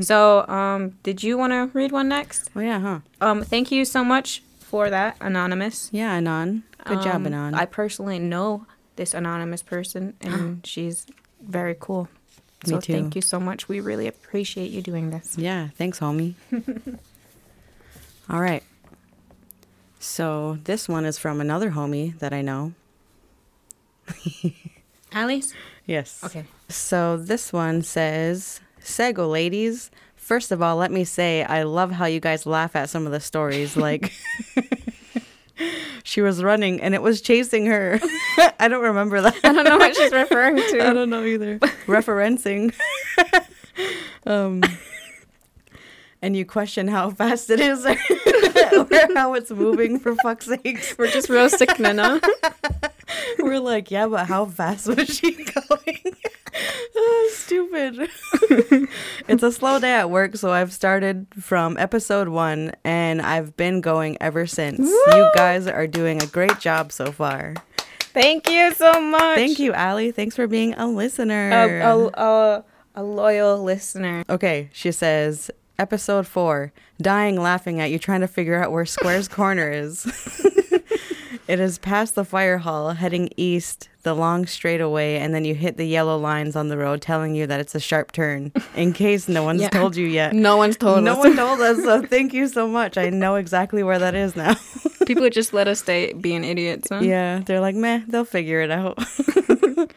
so, 0.00 0.46
um, 0.48 0.98
did 1.04 1.22
you 1.22 1.38
want 1.38 1.52
to 1.52 1.70
read 1.72 1.92
one 1.92 2.08
next? 2.08 2.50
Oh 2.54 2.60
yeah, 2.60 2.80
huh? 2.80 2.98
Um, 3.20 3.42
thank 3.42 3.70
you 3.70 3.84
so 3.86 4.04
much 4.04 4.42
for 4.68 4.90
that, 4.90 5.16
Anonymous. 5.20 5.88
Yeah, 5.92 6.12
Anon. 6.12 6.62
Good 6.84 7.02
job, 7.02 7.16
Um, 7.16 7.26
Anon. 7.26 7.54
I 7.54 7.64
personally 7.66 8.18
know 8.18 8.66
this 8.96 9.14
anonymous 9.14 9.62
person, 9.62 10.14
and 10.20 10.64
she's 10.72 11.06
very 11.42 11.76
cool. 11.78 12.08
Me 12.66 12.70
So 12.70 12.80
too. 12.80 12.92
thank 12.92 13.16
you 13.16 13.22
so 13.22 13.38
much. 13.40 13.68
We 13.68 13.80
really 13.80 14.06
appreciate 14.06 14.70
you 14.70 14.82
doing 14.82 15.10
this. 15.10 15.36
Yeah, 15.38 15.68
thanks, 15.76 16.00
homie. 16.00 16.34
All 18.30 18.40
right. 18.40 18.62
So 20.00 20.58
this 20.64 20.88
one 20.88 21.04
is 21.04 21.18
from 21.18 21.40
another 21.40 21.70
homie 21.70 22.18
that 22.18 22.32
I 22.32 22.42
know. 22.42 22.72
Alice? 25.12 25.52
Yes. 25.86 26.22
Okay. 26.24 26.44
So 26.68 27.16
this 27.16 27.52
one 27.52 27.82
says, 27.82 28.60
Sego 28.80 29.26
ladies, 29.28 29.90
first 30.28 30.52
of 30.52 30.60
all, 30.60 30.76
let 30.76 30.92
me 30.92 31.04
say 31.04 31.42
I 31.42 31.62
love 31.62 31.90
how 31.90 32.04
you 32.04 32.20
guys 32.20 32.44
laugh 32.44 32.76
at 32.76 32.90
some 32.90 33.06
of 33.06 33.12
the 33.12 33.18
stories. 33.18 33.78
Like, 33.78 34.12
she 36.04 36.20
was 36.20 36.42
running 36.42 36.82
and 36.82 36.94
it 36.94 37.00
was 37.00 37.22
chasing 37.22 37.64
her. 37.64 37.98
I 38.60 38.68
don't 38.68 38.82
remember 38.82 39.22
that. 39.22 39.36
I 39.42 39.52
don't 39.54 39.64
know 39.64 39.78
what 39.78 39.96
she's 39.96 40.12
referring 40.12 40.56
to. 40.56 40.86
I 40.86 40.92
don't 40.92 41.08
know 41.08 41.24
either. 41.24 41.58
Referencing. 41.86 42.74
um, 44.26 44.62
and 46.20 46.36
you 46.36 46.44
question 46.44 46.88
how 46.88 47.08
fast 47.08 47.48
it 47.48 47.60
is 47.60 47.86
or 47.86 47.96
how 49.14 49.32
it's 49.32 49.50
moving, 49.50 49.98
for 49.98 50.14
fuck's 50.16 50.44
sake. 50.46 50.94
We're 50.98 51.10
just 51.10 51.30
roasting 51.30 51.68
Nana. 51.78 52.20
We're 53.38 53.60
like, 53.60 53.90
yeah, 53.90 54.08
but 54.08 54.26
how 54.26 54.44
fast 54.44 54.88
was 54.88 55.08
she 55.08 55.32
going? 55.32 56.16
Stupid. 57.48 58.10
it's 59.28 59.42
a 59.42 59.50
slow 59.50 59.78
day 59.78 59.92
at 59.92 60.10
work, 60.10 60.36
so 60.36 60.52
I've 60.52 60.72
started 60.72 61.26
from 61.40 61.78
episode 61.78 62.28
one 62.28 62.72
and 62.84 63.22
I've 63.22 63.56
been 63.56 63.80
going 63.80 64.18
ever 64.20 64.46
since. 64.46 64.80
You 64.80 65.30
guys 65.34 65.66
are 65.66 65.86
doing 65.86 66.22
a 66.22 66.26
great 66.26 66.58
job 66.60 66.92
so 66.92 67.10
far. 67.10 67.54
Thank 68.00 68.50
you 68.50 68.74
so 68.74 69.00
much. 69.00 69.36
Thank 69.36 69.58
you, 69.58 69.72
Allie. 69.72 70.12
Thanks 70.12 70.36
for 70.36 70.46
being 70.46 70.74
a 70.74 70.86
listener. 70.86 71.50
A, 71.50 71.94
a, 71.94 72.06
a, 72.08 72.64
a 72.96 73.02
loyal 73.02 73.62
listener. 73.62 74.24
Okay, 74.28 74.68
she 74.72 74.92
says, 74.92 75.50
episode 75.78 76.26
four, 76.26 76.72
dying 77.00 77.40
laughing 77.40 77.80
at 77.80 77.90
you 77.90 77.98
trying 77.98 78.20
to 78.20 78.28
figure 78.28 78.62
out 78.62 78.72
where 78.72 78.84
Square's 78.84 79.28
corner 79.40 79.70
is. 79.70 80.04
It 81.46 81.60
is 81.60 81.78
past 81.78 82.14
the 82.14 82.24
fire 82.24 82.58
hall, 82.58 82.90
heading 82.92 83.28
east, 83.36 83.88
the 84.02 84.14
long 84.14 84.46
straightaway, 84.46 85.16
and 85.16 85.34
then 85.34 85.44
you 85.44 85.54
hit 85.54 85.76
the 85.76 85.84
yellow 85.86 86.16
lines 86.16 86.56
on 86.56 86.68
the 86.68 86.76
road 86.78 87.00
telling 87.02 87.34
you 87.34 87.46
that 87.46 87.60
it's 87.60 87.74
a 87.74 87.80
sharp 87.80 88.12
turn, 88.12 88.52
in 88.74 88.92
case 88.92 89.28
no 89.28 89.42
one's 89.42 89.62
Yeah. 89.62 89.68
told 89.70 89.96
you 89.96 90.06
yet. 90.06 90.32
No 90.34 90.56
one's 90.56 90.76
told 90.76 91.04
no 91.04 91.12
us. 91.12 91.18
one 91.18 91.36
told 91.36 91.60
us, 91.60 91.82
so 91.82 92.02
thank 92.02 92.32
you 92.32 92.48
so 92.48 92.66
much. 92.68 92.96
I 92.96 93.10
know 93.10 93.36
exactly 93.36 93.82
where 93.82 93.98
that 93.98 94.14
is 94.14 94.34
now. 94.36 94.54
People 95.06 95.28
just 95.30 95.52
let 95.52 95.68
us 95.68 95.80
stay 95.80 96.12
being 96.12 96.44
idiots. 96.44 96.88
Huh? 96.90 97.00
Yeah, 97.00 97.40
they're 97.46 97.60
like, 97.60 97.74
meh, 97.74 98.00
they'll 98.08 98.24
figure 98.24 98.60
it 98.60 98.70
out. 98.70 98.98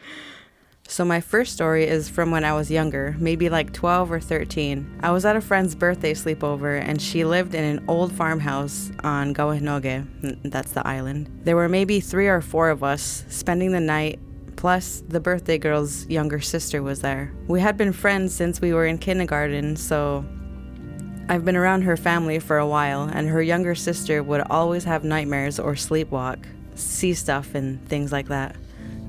so, 0.92 1.06
my 1.06 1.22
first 1.22 1.54
story 1.54 1.86
is 1.86 2.10
from 2.10 2.30
when 2.30 2.44
I 2.44 2.52
was 2.52 2.70
younger, 2.70 3.16
maybe 3.18 3.48
like 3.48 3.72
12 3.72 4.12
or 4.12 4.20
13. 4.20 5.00
I 5.02 5.10
was 5.10 5.24
at 5.24 5.36
a 5.36 5.40
friend's 5.40 5.74
birthday 5.74 6.12
sleepover, 6.12 6.78
and 6.82 7.00
she 7.00 7.24
lived 7.24 7.54
in 7.54 7.64
an 7.64 7.82
old 7.88 8.12
farmhouse 8.12 8.92
on 9.02 9.32
Gawahinoge. 9.32 10.06
That's 10.44 10.72
the 10.72 10.86
island. 10.86 11.30
There 11.44 11.56
were 11.56 11.70
maybe 11.70 12.00
three 12.00 12.28
or 12.28 12.42
four 12.42 12.68
of 12.68 12.84
us 12.84 13.24
spending 13.30 13.72
the 13.72 13.80
night. 13.80 14.20
Plus, 14.56 15.02
the 15.08 15.18
birthday 15.18 15.56
girl's 15.56 16.06
younger 16.08 16.40
sister 16.40 16.82
was 16.82 17.00
there. 17.00 17.32
We 17.48 17.62
had 17.62 17.78
been 17.78 17.94
friends 17.94 18.34
since 18.34 18.60
we 18.60 18.74
were 18.74 18.84
in 18.84 18.98
kindergarten, 18.98 19.76
so 19.76 20.26
I've 21.30 21.46
been 21.46 21.56
around 21.56 21.82
her 21.82 21.96
family 21.96 22.38
for 22.38 22.58
a 22.58 22.66
while, 22.66 23.04
and 23.04 23.30
her 23.30 23.40
younger 23.40 23.74
sister 23.74 24.22
would 24.22 24.42
always 24.50 24.84
have 24.84 25.04
nightmares 25.04 25.58
or 25.58 25.72
sleepwalk, 25.72 26.44
see 26.74 27.14
stuff, 27.14 27.54
and 27.54 27.82
things 27.88 28.12
like 28.12 28.28
that. 28.28 28.56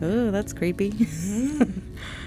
Ooh, 0.01 0.31
that's 0.31 0.53
creepy. 0.53 0.91
Mm-hmm. 0.91 1.79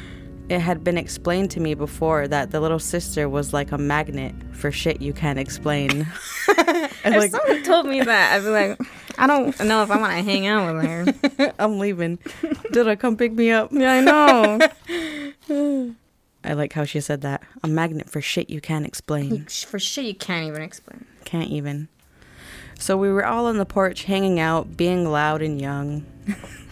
it 0.48 0.60
had 0.60 0.84
been 0.84 0.96
explained 0.96 1.50
to 1.52 1.60
me 1.60 1.74
before 1.74 2.28
that 2.28 2.50
the 2.50 2.60
little 2.60 2.78
sister 2.78 3.28
was 3.28 3.52
like 3.52 3.72
a 3.72 3.78
magnet 3.78 4.34
for 4.52 4.70
shit 4.70 5.02
you 5.02 5.12
can't 5.12 5.38
explain. 5.38 6.06
if 6.48 7.04
like, 7.04 7.30
someone 7.30 7.62
told 7.62 7.86
me 7.86 8.00
that, 8.02 8.34
I'd 8.34 8.42
be 8.42 8.48
like, 8.48 8.80
I 9.18 9.26
don't 9.26 9.58
know 9.64 9.82
if 9.82 9.90
I 9.90 9.98
want 9.98 10.12
to 10.12 10.22
hang 10.22 10.46
out 10.46 10.74
with 10.74 10.84
her. 10.84 11.54
I'm 11.58 11.78
leaving. 11.78 12.18
Did 12.72 12.86
I 12.88 12.96
come 12.96 13.16
pick 13.16 13.32
me 13.32 13.50
up? 13.50 13.70
Yeah, 13.72 13.92
I 13.92 14.00
know. 15.48 15.94
I 16.44 16.52
like 16.52 16.74
how 16.74 16.84
she 16.84 17.00
said 17.00 17.22
that. 17.22 17.42
A 17.64 17.68
magnet 17.68 18.08
for 18.08 18.20
shit 18.20 18.50
you 18.50 18.60
can't 18.60 18.86
explain. 18.86 19.46
For 19.46 19.78
shit 19.78 20.04
you 20.04 20.14
can't 20.14 20.46
even 20.46 20.62
explain. 20.62 21.04
Can't 21.24 21.50
even. 21.50 21.88
So 22.78 22.96
we 22.96 23.10
were 23.10 23.24
all 23.24 23.46
on 23.46 23.56
the 23.56 23.66
porch 23.66 24.04
hanging 24.04 24.38
out, 24.38 24.76
being 24.76 25.10
loud 25.10 25.42
and 25.42 25.60
young. 25.60 26.04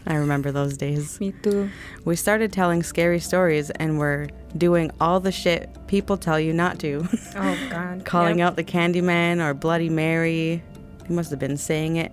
I 0.07 0.15
remember 0.17 0.53
those 0.53 0.77
days. 0.77 1.19
Me 1.21 1.33
too. 1.43 1.71
We 2.05 2.15
started 2.17 2.53
telling 2.53 2.83
scary 2.83 3.21
stories 3.21 3.71
and 3.71 3.99
were 3.99 4.29
doing 4.57 4.91
all 5.01 5.19
the 5.21 5.33
shit 5.33 5.71
people 5.87 6.17
tell 6.17 6.39
you 6.39 6.53
not 6.53 6.79
to. 6.81 7.09
Oh 7.37 7.59
God. 7.71 8.05
Calling 8.05 8.39
Yep. 8.39 8.47
out 8.47 8.57
the 8.57 8.65
Candyman 8.65 9.41
or 9.45 9.55
Bloody 9.55 9.89
Mary. 9.89 10.63
He 11.07 11.13
must 11.15 11.31
have 11.31 11.39
been 11.41 11.57
saying 11.57 11.97
it 11.97 12.13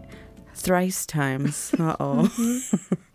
thrice 0.56 1.06
times. 1.06 1.74
Uh 1.80 1.96
oh. 2.00 2.58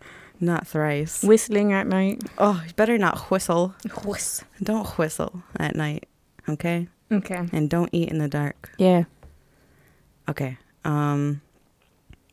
not 0.40 0.66
thrice. 0.66 1.22
Whistling 1.24 1.72
at 1.72 1.86
night. 1.86 2.22
Oh, 2.38 2.62
you 2.66 2.72
better 2.74 2.98
not 2.98 3.30
whistle. 3.30 3.74
Whist. 4.04 4.44
Don't 4.62 4.86
whistle 4.98 5.42
at 5.58 5.74
night, 5.74 6.06
okay? 6.48 6.88
Okay. 7.10 7.48
And 7.52 7.70
don't 7.70 7.88
eat 7.92 8.10
in 8.10 8.18
the 8.18 8.28
dark. 8.28 8.70
Yeah. 8.78 9.04
Okay. 10.28 10.58
Um 10.84 11.40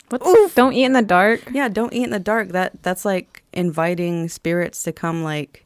What? 0.09 0.55
Don't 0.55 0.73
eat 0.73 0.83
in 0.83 0.93
the 0.93 1.01
dark. 1.01 1.41
yeah, 1.51 1.69
don't 1.69 1.93
eat 1.93 2.03
in 2.03 2.11
the 2.11 2.19
dark. 2.19 2.49
That 2.49 2.83
that's 2.83 3.03
like 3.05 3.43
inviting 3.53 4.29
spirits 4.29 4.83
to 4.83 4.91
come 4.91 5.23
like 5.23 5.65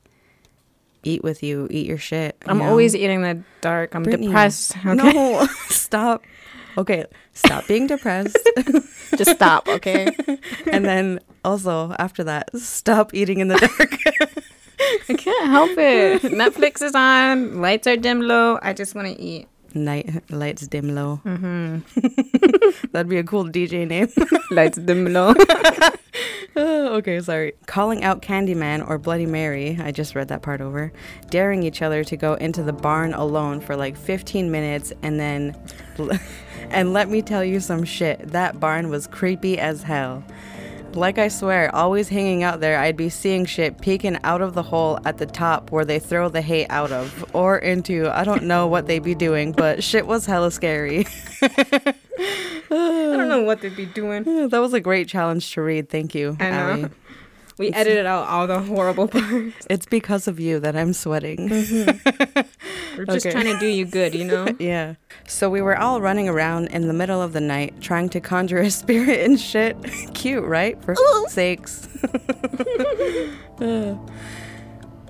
eat 1.03 1.23
with 1.23 1.43
you, 1.43 1.67
eat 1.71 1.85
your 1.85 1.97
shit. 1.97 2.37
you 2.45 2.51
I'm 2.51 2.59
know? 2.59 2.65
always 2.65 2.95
eating 2.95 3.21
in 3.23 3.37
the 3.39 3.43
dark. 3.61 3.95
I'm 3.95 4.03
Brittany, 4.03 4.27
depressed. 4.27 4.77
Okay. 4.77 4.93
No, 4.93 5.47
stop. 5.69 6.23
Okay, 6.77 7.05
stop 7.33 7.65
being 7.67 7.87
depressed. 7.87 8.37
Just 9.17 9.31
stop. 9.31 9.67
Okay. 9.67 10.07
and 10.71 10.85
then 10.85 11.19
also 11.43 11.95
after 11.97 12.23
that, 12.25 12.55
stop 12.57 13.13
eating 13.13 13.39
in 13.39 13.47
the 13.47 13.57
dark. 13.57 13.99
I 15.09 15.13
can't 15.15 15.47
help 15.49 15.71
it. 15.77 16.21
Netflix 16.21 16.83
is 16.83 16.93
on. 16.93 17.61
Lights 17.61 17.87
are 17.87 17.97
dim 17.97 18.21
low. 18.21 18.59
I 18.61 18.73
just 18.73 18.93
want 18.93 19.07
to 19.07 19.19
eat. 19.19 19.47
Night 19.77 20.29
lights 20.31 20.67
dim 20.67 20.93
low. 20.95 21.21
Mm-hmm. 21.25 22.87
That'd 22.91 23.09
be 23.09 23.17
a 23.17 23.23
cool 23.23 23.45
DJ 23.45 23.87
name. 23.87 24.09
Lights 24.51 24.77
dim 24.77 25.05
low. 25.13 25.33
Oh, 26.59 26.95
okay, 26.95 27.19
sorry. 27.19 27.53
Calling 27.67 28.03
out 28.03 28.23
Candyman 28.23 28.87
or 28.89 28.97
Bloody 28.97 29.27
Mary, 29.27 29.77
I 29.79 29.91
just 29.91 30.15
read 30.15 30.29
that 30.29 30.41
part 30.41 30.59
over, 30.59 30.91
daring 31.29 31.61
each 31.61 31.83
other 31.83 32.03
to 32.05 32.17
go 32.17 32.33
into 32.33 32.63
the 32.63 32.73
barn 32.73 33.13
alone 33.13 33.59
for 33.59 33.75
like 33.75 33.95
15 33.95 34.49
minutes 34.49 34.91
and 35.03 35.19
then. 35.19 35.55
And 36.71 36.93
let 36.93 37.09
me 37.09 37.21
tell 37.21 37.43
you 37.43 37.59
some 37.59 37.83
shit. 37.83 38.29
That 38.29 38.59
barn 38.59 38.89
was 38.89 39.05
creepy 39.05 39.59
as 39.59 39.83
hell. 39.83 40.23
Like 40.93 41.19
I 41.19 41.27
swear, 41.27 41.73
always 41.75 42.09
hanging 42.09 42.43
out 42.43 42.59
there, 42.59 42.79
I'd 42.79 42.97
be 42.97 43.09
seeing 43.09 43.45
shit 43.45 43.81
peeking 43.81 44.17
out 44.23 44.41
of 44.41 44.53
the 44.55 44.63
hole 44.63 44.99
at 45.05 45.17
the 45.19 45.25
top 45.27 45.71
where 45.71 45.85
they 45.85 45.99
throw 45.99 46.27
the 46.29 46.41
hay 46.41 46.65
out 46.67 46.91
of, 46.91 47.23
or 47.33 47.57
into. 47.59 48.09
I 48.09 48.23
don't 48.23 48.43
know 48.43 48.65
what 48.67 48.87
they'd 48.87 49.03
be 49.03 49.13
doing, 49.13 49.51
but 49.51 49.83
shit 49.83 50.07
was 50.07 50.25
hella 50.25 50.49
scary. 50.49 51.05
I 51.41 51.93
don't 52.69 53.29
know 53.29 53.43
what 53.43 53.61
they'd 53.61 53.75
be 53.75 53.85
doing. 53.85 54.49
that 54.49 54.59
was 54.59 54.73
a 54.73 54.79
great 54.79 55.07
challenge 55.07 55.53
to 55.53 55.61
read. 55.61 55.89
Thank 55.89 56.15
you. 56.15 56.35
I 56.39 56.49
know. 56.49 56.57
Allie. 56.57 56.89
We 57.57 57.71
edited 57.71 58.05
out 58.05 58.27
all 58.27 58.45
the 58.47 58.59
horrible 58.59 59.07
parts. 59.09 59.65
It's 59.69 59.85
because 59.87 60.27
of 60.27 60.39
you 60.39 60.59
that 60.59 60.75
I'm 60.75 60.93
sweating. 60.93 61.49
Mm-hmm. 61.49 62.41
We're 62.97 63.05
just 63.05 63.25
Okay. 63.25 63.31
trying 63.31 63.45
to 63.53 63.59
do 63.59 63.65
you 63.67 63.85
good, 63.85 64.13
you 64.13 64.23
know? 64.25 64.47
yeah. 64.59 64.95
So 65.27 65.49
we 65.49 65.61
were 65.61 65.77
all 65.77 65.99
running 66.01 66.29
around 66.29 66.67
in 66.67 66.87
the 66.87 66.93
middle 66.93 67.21
of 67.21 67.33
the 67.33 67.41
night 67.41 67.79
trying 67.81 68.09
to 68.09 68.19
conjure 68.19 68.59
a 68.59 68.69
spirit 68.71 69.21
and 69.25 69.39
shit. 69.39 69.75
Cute, 70.13 70.43
right? 70.45 70.81
For 70.83 70.95
sakes. 71.29 71.87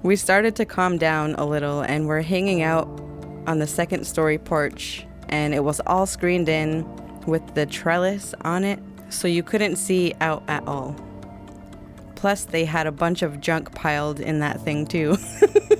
we 0.03 0.15
started 0.15 0.55
to 0.55 0.65
calm 0.65 0.97
down 0.97 1.35
a 1.35 1.45
little 1.45 1.81
and 1.81 2.07
we're 2.07 2.21
hanging 2.21 2.61
out 2.61 2.87
on 3.45 3.59
the 3.59 3.67
second 3.67 4.05
story 4.05 4.37
porch 4.37 5.05
and 5.29 5.53
it 5.53 5.63
was 5.63 5.79
all 5.87 6.05
screened 6.05 6.47
in 6.49 6.85
with 7.25 7.55
the 7.55 7.65
trellis 7.65 8.33
on 8.41 8.63
it 8.63 8.79
so 9.09 9.27
you 9.27 9.43
couldn't 9.43 9.75
see 9.77 10.13
out 10.21 10.43
at 10.47 10.65
all. 10.67 10.95
Plus, 12.17 12.45
they 12.45 12.65
had 12.65 12.87
a 12.87 12.91
bunch 12.91 13.21
of 13.21 13.39
junk 13.39 13.75
piled 13.75 14.19
in 14.19 14.39
that 14.39 14.59
thing 14.59 14.87
too. 14.87 15.17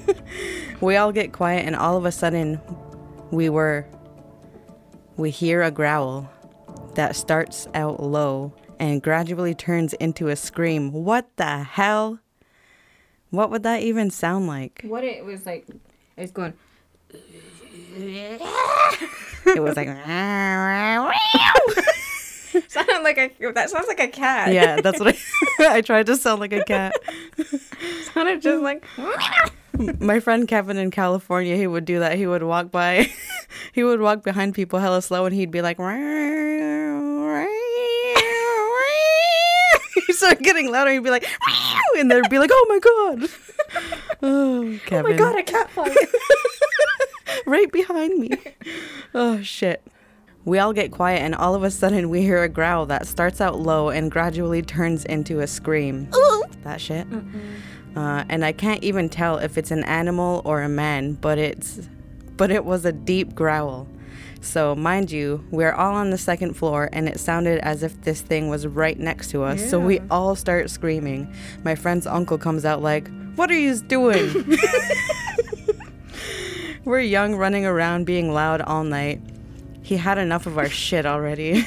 we 0.81 0.95
all 0.95 1.11
get 1.11 1.33
quiet, 1.33 1.65
and 1.65 1.75
all 1.75 1.97
of 1.97 2.05
a 2.05 2.11
sudden, 2.11 2.61
we 3.31 3.49
were. 3.49 3.87
We 5.17 5.31
hear 5.31 5.63
a 5.63 5.71
growl 5.71 6.29
that 6.93 7.15
starts 7.15 7.67
out 7.73 8.03
low 8.03 8.53
and 8.79 9.01
gradually 9.01 9.55
turns 9.55 9.93
into 9.93 10.27
a 10.27 10.35
scream. 10.35 10.91
What 10.91 11.27
the 11.37 11.63
hell? 11.63 12.19
What 13.31 13.49
would 13.49 13.63
that 13.63 13.81
even 13.81 14.11
sound 14.11 14.45
like? 14.45 14.83
What 14.83 15.03
it 15.03 15.25
was 15.25 15.43
like, 15.43 15.65
it's 16.17 16.31
going. 16.31 16.53
It 17.95 19.59
was 19.59 19.75
like, 19.75 19.87
Sounded 22.67 23.01
like 23.03 23.17
a. 23.17 23.51
That 23.53 23.69
sounds 23.69 23.87
like 23.87 23.99
a 23.99 24.07
cat. 24.07 24.53
yeah, 24.53 24.81
that's 24.81 24.99
what 24.99 25.15
I, 25.59 25.75
I 25.77 25.81
tried 25.81 26.05
to 26.07 26.15
sound 26.15 26.39
like 26.39 26.53
a 26.53 26.63
cat. 26.63 26.93
sounded 28.13 28.41
just 28.41 28.63
like. 28.63 28.83
My 29.99 30.19
friend 30.19 30.47
Kevin 30.47 30.77
in 30.77 30.89
California, 30.89 31.55
he 31.55 31.67
would 31.67 31.85
do 31.85 31.99
that. 31.99 32.17
He 32.17 32.25
would 32.25 32.41
walk 32.41 32.71
by, 32.71 33.11
he 33.73 33.83
would 33.83 34.01
walk 34.01 34.23
behind 34.23 34.55
people 34.55 34.79
hella 34.79 35.03
slow, 35.03 35.25
and 35.25 35.35
he'd 35.35 35.51
be 35.51 35.61
like, 35.61 35.77
he 40.07 40.13
started 40.13 40.43
getting 40.43 40.71
louder. 40.71 40.91
He'd 40.91 41.03
be 41.03 41.11
like, 41.11 41.27
and 41.95 42.09
they'd 42.09 42.27
be 42.29 42.39
like, 42.39 42.49
oh 42.51 42.65
my 42.69 42.79
god, 42.79 43.29
oh 44.23 44.79
Kevin, 44.87 45.05
Oh 45.05 45.11
my 45.11 45.17
god, 45.17 45.37
a 45.37 45.43
cat 45.43 45.69
fight. 45.69 45.95
right 47.45 47.71
behind 47.71 48.17
me. 48.19 48.31
Oh 49.13 49.41
shit. 49.43 49.83
We 50.47 50.59
all 50.59 50.71
get 50.71 50.91
quiet, 50.91 51.23
and 51.23 51.35
all 51.35 51.55
of 51.55 51.63
a 51.63 51.69
sudden, 51.69 52.09
we 52.09 52.21
hear 52.21 52.41
a 52.41 52.47
growl 52.47 52.85
that 52.85 53.05
starts 53.05 53.41
out 53.41 53.59
low 53.59 53.89
and 53.89 54.09
gradually 54.09 54.61
turns 54.61 55.03
into 55.03 55.41
a 55.41 55.47
scream. 55.47 56.07
That 56.63 56.79
shit. 56.79 57.05
Uh, 57.97 58.23
and 58.29 58.45
I 58.45 58.53
can't 58.53 58.81
even 58.81 59.09
tell 59.09 59.39
if 59.39 59.57
it's 59.57 59.71
an 59.71 59.83
animal 59.83 60.41
or 60.45 60.61
a 60.61 60.69
man, 60.69 61.15
but 61.15 61.37
it's, 61.37 61.89
but 62.37 62.49
it 62.49 62.63
was 62.63 62.85
a 62.85 62.93
deep 62.93 63.35
growl. 63.35 63.89
So 64.39 64.73
mind 64.73 65.11
you, 65.11 65.43
we're 65.51 65.73
all 65.73 65.93
on 65.93 66.11
the 66.11 66.17
second 66.17 66.53
floor, 66.53 66.87
and 66.93 67.09
it 67.09 67.19
sounded 67.19 67.59
as 67.59 67.83
if 67.83 68.01
this 68.03 68.21
thing 68.21 68.47
was 68.47 68.65
right 68.65 68.97
next 68.97 69.31
to 69.31 69.43
us. 69.43 69.69
So 69.69 69.77
we 69.81 69.99
all 70.09 70.33
start 70.37 70.69
screaming. 70.69 71.29
My 71.65 71.75
friend's 71.75 72.07
uncle 72.07 72.37
comes 72.37 72.63
out 72.63 72.81
like, 72.81 73.09
"What 73.35 73.51
are 73.51 73.59
you 73.59 73.75
doing?" 73.75 74.57
we're 76.85 77.01
young, 77.01 77.35
running 77.35 77.65
around, 77.65 78.05
being 78.05 78.31
loud 78.33 78.61
all 78.61 78.85
night. 78.85 79.19
He 79.87 79.95
had 79.95 80.17
enough 80.17 80.45
of 80.45 80.57
our 80.57 80.67
shit 80.67 81.05
already. 81.05 81.65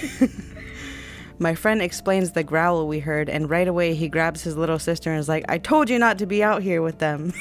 My 1.38 1.54
friend 1.54 1.80
explains 1.80 2.32
the 2.32 2.44
growl 2.44 2.86
we 2.86 2.98
heard, 2.98 3.30
and 3.30 3.48
right 3.48 3.66
away 3.66 3.94
he 3.94 4.10
grabs 4.10 4.42
his 4.42 4.58
little 4.58 4.78
sister 4.78 5.10
and 5.10 5.18
is 5.18 5.26
like, 5.26 5.46
I 5.48 5.56
told 5.56 5.88
you 5.88 5.98
not 5.98 6.18
to 6.18 6.26
be 6.26 6.44
out 6.44 6.60
here 6.62 6.82
with 6.82 6.98
them. 6.98 7.32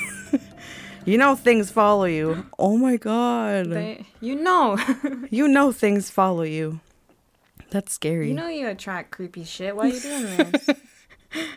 you 1.05 1.17
know 1.17 1.35
things 1.35 1.69
follow 1.69 2.05
you. 2.05 2.45
Oh 2.57 2.77
my 2.77 2.95
god. 2.95 3.71
They, 3.71 4.05
you 4.21 4.35
know. 4.35 4.77
you 5.29 5.49
know 5.49 5.73
things 5.73 6.09
follow 6.09 6.43
you. 6.43 6.79
That's 7.71 7.91
scary. 7.91 8.29
you 8.29 8.33
know 8.33 8.47
you 8.47 8.69
attract 8.69 9.11
creepy 9.11 9.43
shit. 9.43 9.75
Why 9.75 9.89
are 9.89 9.93
you 9.93 9.99
doing 9.99 10.23
this? 10.23 10.69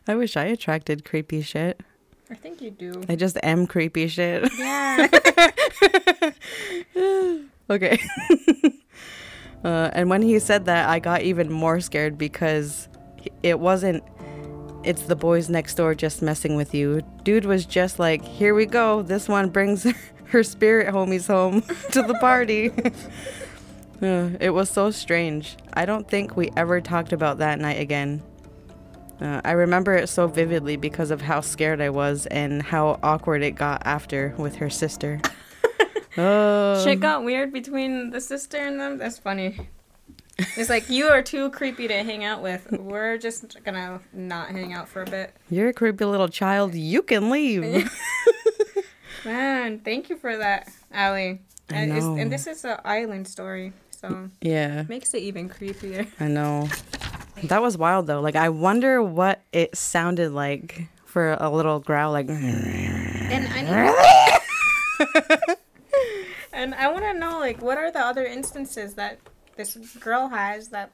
I 0.09 0.17
wish 0.17 0.37
I 0.37 0.47
attracted 0.47 1.05
creepy 1.05 1.43
shit. 1.43 1.81
I 2.29 2.35
think 2.35 2.61
you 2.61 2.73
do. 2.73 3.05
I 3.09 3.15
just 3.15 3.39
am 3.45 3.69
creepy 3.69 4.09
shit. 4.09 4.51
Yeah. 4.59 5.07
okay. 7.71 8.01
Uh, 9.65 9.91
and 9.93 10.11
when 10.11 10.23
he 10.23 10.39
said 10.39 10.65
that, 10.65 10.89
I 10.89 10.99
got 10.99 11.23
even 11.23 11.51
more 11.51 11.81
scared 11.81 12.19
because 12.19 12.89
it 13.43 13.59
wasn't. 13.61 14.03
It's 14.85 15.03
the 15.03 15.15
boys 15.15 15.49
next 15.49 15.77
door 15.77 15.95
just 15.95 16.23
messing 16.23 16.57
with 16.57 16.75
you. 16.75 17.03
Dude 17.23 17.45
was 17.45 17.65
just 17.65 18.01
like, 18.01 18.25
here 18.25 18.53
we 18.53 18.67
go. 18.67 19.03
This 19.03 19.29
one 19.29 19.49
brings 19.49 19.87
her 20.27 20.43
spirit 20.43 20.93
homies 20.93 21.29
home 21.29 21.63
to 21.93 22.03
the 22.03 22.15
party. 22.15 22.71
Uh, 24.03 24.31
it 24.41 24.51
was 24.51 24.69
so 24.69 24.91
strange. 24.91 25.57
I 25.75 25.87
don't 25.87 26.09
think 26.09 26.37
we 26.37 26.51
ever 26.57 26.81
talked 26.81 27.13
about 27.13 27.39
that 27.39 27.61
night 27.61 27.79
again. 27.79 28.21
Uh, 29.21 29.41
I 29.45 29.53
remember 29.53 29.95
it 29.95 30.09
so 30.09 30.27
vividly 30.27 30.77
because 30.77 31.13
of 31.13 31.21
how 31.21 31.41
scared 31.41 31.81
I 31.81 31.91
was 31.91 32.27
and 32.27 32.61
how 32.61 32.99
awkward 33.05 33.45
it 33.45 33.53
got 33.53 33.87
after 33.87 34.35
with 34.37 34.57
her 34.57 34.69
sister. 34.69 35.21
Oh. 36.17 36.83
Shit 36.85 37.01
got 37.01 37.25
weird 37.25 37.53
between 37.53 38.11
the 38.11 38.21
sister 38.21 38.59
and 38.59 38.81
them. 38.81 38.99
That's 38.99 39.19
funny. 39.19 39.69
It's 40.57 40.71
like 40.71 40.89
you 40.89 41.09
are 41.09 41.23
too 41.23 41.51
creepy 41.51 41.89
to 41.89 42.03
hang 42.03 42.25
out 42.25 42.43
with. 42.43 42.71
We're 42.73 43.19
just 43.19 43.63
gonna 43.65 44.01
not 44.13 44.49
hang 44.51 44.73
out 44.73 44.89
for 44.89 45.03
a 45.03 45.07
bit. 45.07 45.35
You're 45.51 45.69
a 45.69 45.73
creepy 45.73 46.05
little 46.05 46.29
child. 46.29 46.75
You 46.75 47.03
can 47.03 47.31
leave. 47.31 47.63
Man, 49.25 49.79
thank 49.81 50.11
you 50.11 50.17
for 50.17 50.37
that, 50.37 50.69
Allie. 50.91 51.43
I 51.71 51.85
know. 51.85 52.17
and 52.17 52.33
this 52.33 52.47
is 52.47 52.65
an 52.65 52.79
island 52.85 53.29
story, 53.29 53.73
so 53.91 54.31
yeah, 54.41 54.85
makes 54.89 55.15
it 55.15 55.19
even 55.19 55.49
creepier. 55.49 56.07
I 56.19 56.29
know. 56.29 56.69
That 57.45 57.63
was 57.63 57.79
wild 57.79 58.07
though. 58.07 58.21
Like 58.21 58.37
I 58.37 58.49
wonder 58.49 59.03
what 59.03 59.43
it 59.53 59.77
sounded 59.77 60.33
like 60.33 60.89
for 61.05 61.37
a 61.39 61.51
little 61.51 61.81
growl 61.81 62.13
like 62.13 62.29
And 62.29 63.49
I 63.49 64.41
and 66.63 66.75
I 66.75 66.89
want 66.89 67.05
to 67.05 67.15
know 67.15 67.39
like 67.39 67.61
what 67.61 67.77
are 67.79 67.91
the 67.91 68.01
other 68.01 68.25
instances 68.25 68.95
that 68.95 69.19
this 69.57 69.77
girl 70.01 70.29
has 70.29 70.69
that 70.69 70.93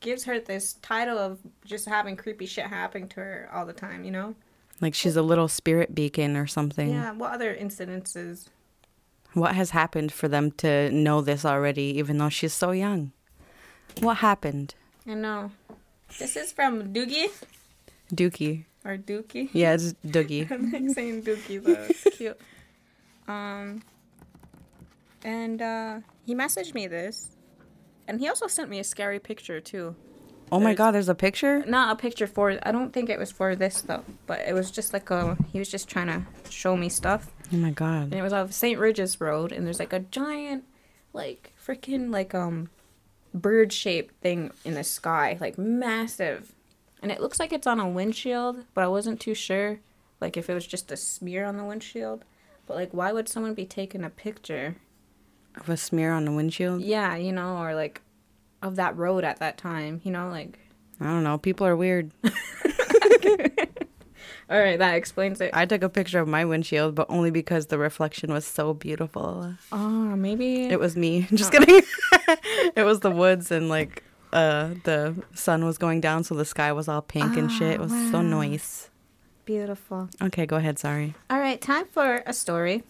gives 0.00 0.24
her 0.24 0.38
this 0.38 0.74
title 0.82 1.16
of 1.18 1.38
just 1.64 1.88
having 1.88 2.16
creepy 2.16 2.46
shit 2.46 2.66
happening 2.66 3.08
to 3.10 3.20
her 3.20 3.48
all 3.52 3.64
the 3.64 3.72
time, 3.72 4.04
you 4.04 4.10
know? 4.10 4.34
like 4.80 4.94
she's 4.94 5.16
a 5.16 5.22
little 5.22 5.48
spirit 5.48 5.94
beacon 5.94 6.36
or 6.36 6.46
something. 6.46 6.90
Yeah, 6.90 7.12
what 7.12 7.32
other 7.32 7.54
incidences? 7.54 8.48
What 9.32 9.54
has 9.54 9.70
happened 9.70 10.12
for 10.12 10.28
them 10.28 10.50
to 10.58 10.90
know 10.90 11.20
this 11.20 11.44
already 11.44 11.96
even 11.98 12.18
though 12.18 12.28
she's 12.28 12.52
so 12.52 12.72
young? 12.72 13.12
What 14.00 14.18
happened? 14.18 14.74
I 15.06 15.14
know. 15.14 15.52
This 16.18 16.36
is 16.36 16.52
from 16.52 16.92
Doogie 16.92 17.30
Dookie. 18.12 18.64
or 18.84 18.96
Dookie. 18.96 19.48
Yeah, 19.52 19.74
it's 19.74 19.94
Doogie. 20.06 20.50
I 20.52 20.56
like 20.56 20.94
saying 20.94 21.22
Dookie 21.22 21.62
though. 21.62 21.86
It's 21.88 22.16
cute. 22.16 22.40
Um, 23.26 23.80
and 25.24 25.60
uh, 25.62 26.00
he 26.24 26.34
messaged 26.34 26.74
me 26.74 26.86
this, 26.86 27.30
and 28.06 28.20
he 28.20 28.28
also 28.28 28.46
sent 28.46 28.70
me 28.70 28.78
a 28.78 28.84
scary 28.84 29.18
picture 29.18 29.60
too. 29.60 29.96
Oh 30.52 30.60
my 30.60 30.74
god, 30.74 30.92
there's 30.92 31.08
a 31.08 31.14
picture? 31.14 31.64
Not 31.66 31.92
a 31.94 32.00
picture 32.00 32.26
for. 32.26 32.56
I 32.62 32.70
don't 32.70 32.92
think 32.92 33.08
it 33.10 33.18
was 33.18 33.32
for 33.32 33.56
this 33.56 33.80
though, 33.80 34.04
but 34.26 34.40
it 34.46 34.52
was 34.52 34.70
just 34.70 34.92
like 34.92 35.10
a. 35.10 35.36
He 35.52 35.58
was 35.58 35.70
just 35.70 35.88
trying 35.88 36.06
to 36.08 36.22
show 36.50 36.76
me 36.76 36.88
stuff, 36.88 37.32
Oh 37.52 37.56
my 37.56 37.70
god. 37.70 38.04
and 38.04 38.14
it 38.14 38.22
was 38.22 38.32
off 38.32 38.52
St. 38.52 38.78
Regis 38.78 39.20
Road, 39.20 39.50
and 39.50 39.66
there's 39.66 39.78
like 39.80 39.92
a 39.94 40.00
giant, 40.00 40.64
like 41.14 41.52
freaking 41.66 42.12
like 42.12 42.34
um, 42.34 42.68
bird 43.32 43.72
shaped 43.72 44.14
thing 44.20 44.50
in 44.64 44.74
the 44.74 44.84
sky, 44.84 45.38
like 45.40 45.56
massive, 45.58 46.52
and 47.02 47.10
it 47.10 47.20
looks 47.20 47.40
like 47.40 47.52
it's 47.52 47.66
on 47.66 47.80
a 47.80 47.88
windshield, 47.88 48.64
but 48.74 48.84
I 48.84 48.88
wasn't 48.88 49.20
too 49.20 49.34
sure, 49.34 49.80
like 50.20 50.36
if 50.36 50.48
it 50.50 50.54
was 50.54 50.66
just 50.66 50.92
a 50.92 50.96
smear 50.96 51.46
on 51.46 51.56
the 51.56 51.64
windshield, 51.64 52.22
but 52.66 52.76
like 52.76 52.92
why 52.92 53.12
would 53.12 53.28
someone 53.30 53.54
be 53.54 53.66
taking 53.66 54.04
a 54.04 54.10
picture? 54.10 54.76
Of 55.56 55.68
a 55.68 55.76
smear 55.76 56.12
on 56.12 56.24
the 56.24 56.32
windshield? 56.32 56.82
Yeah, 56.82 57.14
you 57.16 57.32
know, 57.32 57.56
or 57.58 57.74
like, 57.74 58.00
of 58.62 58.76
that 58.76 58.96
road 58.96 59.24
at 59.24 59.38
that 59.40 59.56
time, 59.58 60.00
you 60.04 60.10
know, 60.10 60.28
like. 60.30 60.58
I 61.00 61.04
don't 61.04 61.24
know. 61.24 61.38
People 61.38 61.66
are 61.66 61.76
weird. 61.76 62.10
All 64.50 64.58
right, 64.58 64.78
that 64.78 64.94
explains 64.94 65.40
it. 65.40 65.50
I 65.54 65.64
took 65.64 65.82
a 65.82 65.88
picture 65.88 66.20
of 66.20 66.28
my 66.28 66.44
windshield, 66.44 66.94
but 66.94 67.06
only 67.08 67.30
because 67.30 67.66
the 67.66 67.78
reflection 67.78 68.32
was 68.32 68.44
so 68.46 68.74
beautiful. 68.74 69.54
Oh, 69.72 70.16
maybe 70.16 70.64
It 70.66 70.78
was 70.78 70.96
me. 70.96 71.26
Just 71.34 71.50
kidding. 71.50 71.80
it 72.76 72.84
was 72.84 73.00
the 73.00 73.10
woods 73.10 73.50
and 73.50 73.68
like 73.68 74.02
uh 74.32 74.70
the 74.84 75.14
sun 75.34 75.64
was 75.64 75.78
going 75.78 76.00
down 76.00 76.24
so 76.24 76.34
the 76.34 76.44
sky 76.44 76.72
was 76.72 76.88
all 76.88 77.00
pink 77.02 77.36
and 77.36 77.50
shit. 77.50 77.72
It 77.74 77.80
was 77.80 77.92
so 78.10 78.20
nice. 78.20 78.90
beautiful. 79.46 80.08
Okay, 80.22 80.44
go 80.44 80.56
ahead, 80.56 80.78
sorry. 80.78 81.14
All 81.30 81.38
right, 81.40 81.60
time 81.60 81.86
for 81.86 82.22
a 82.26 82.32
story. 82.32 82.82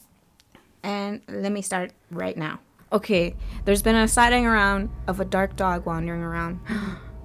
And 0.85 1.23
let 1.29 1.51
me 1.51 1.63
start 1.63 1.93
right 2.11 2.37
now. 2.37 2.61
Okay, 2.93 3.35
there's 3.65 3.83
been 3.83 3.97
a 3.97 4.07
sighting 4.07 4.47
around 4.47 4.91
of 5.09 5.19
a 5.19 5.25
dark 5.25 5.57
dog 5.57 5.87
wandering 5.87 6.21
around. 6.21 6.61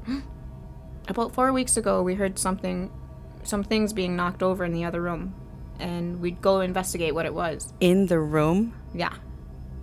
About 1.09 1.33
four 1.33 1.51
weeks 1.51 1.75
ago, 1.75 2.01
we 2.01 2.15
heard 2.15 2.39
something, 2.39 2.89
some 3.43 3.63
things 3.63 3.91
being 3.91 4.15
knocked 4.15 4.41
over 4.41 4.63
in 4.63 4.71
the 4.71 4.85
other 4.85 5.01
room, 5.01 5.35
and 5.77 6.21
we'd 6.21 6.41
go 6.41 6.61
investigate 6.61 7.13
what 7.13 7.25
it 7.25 7.33
was. 7.33 7.73
In 7.81 8.07
the 8.07 8.19
room? 8.19 8.73
Yeah. 8.93 9.13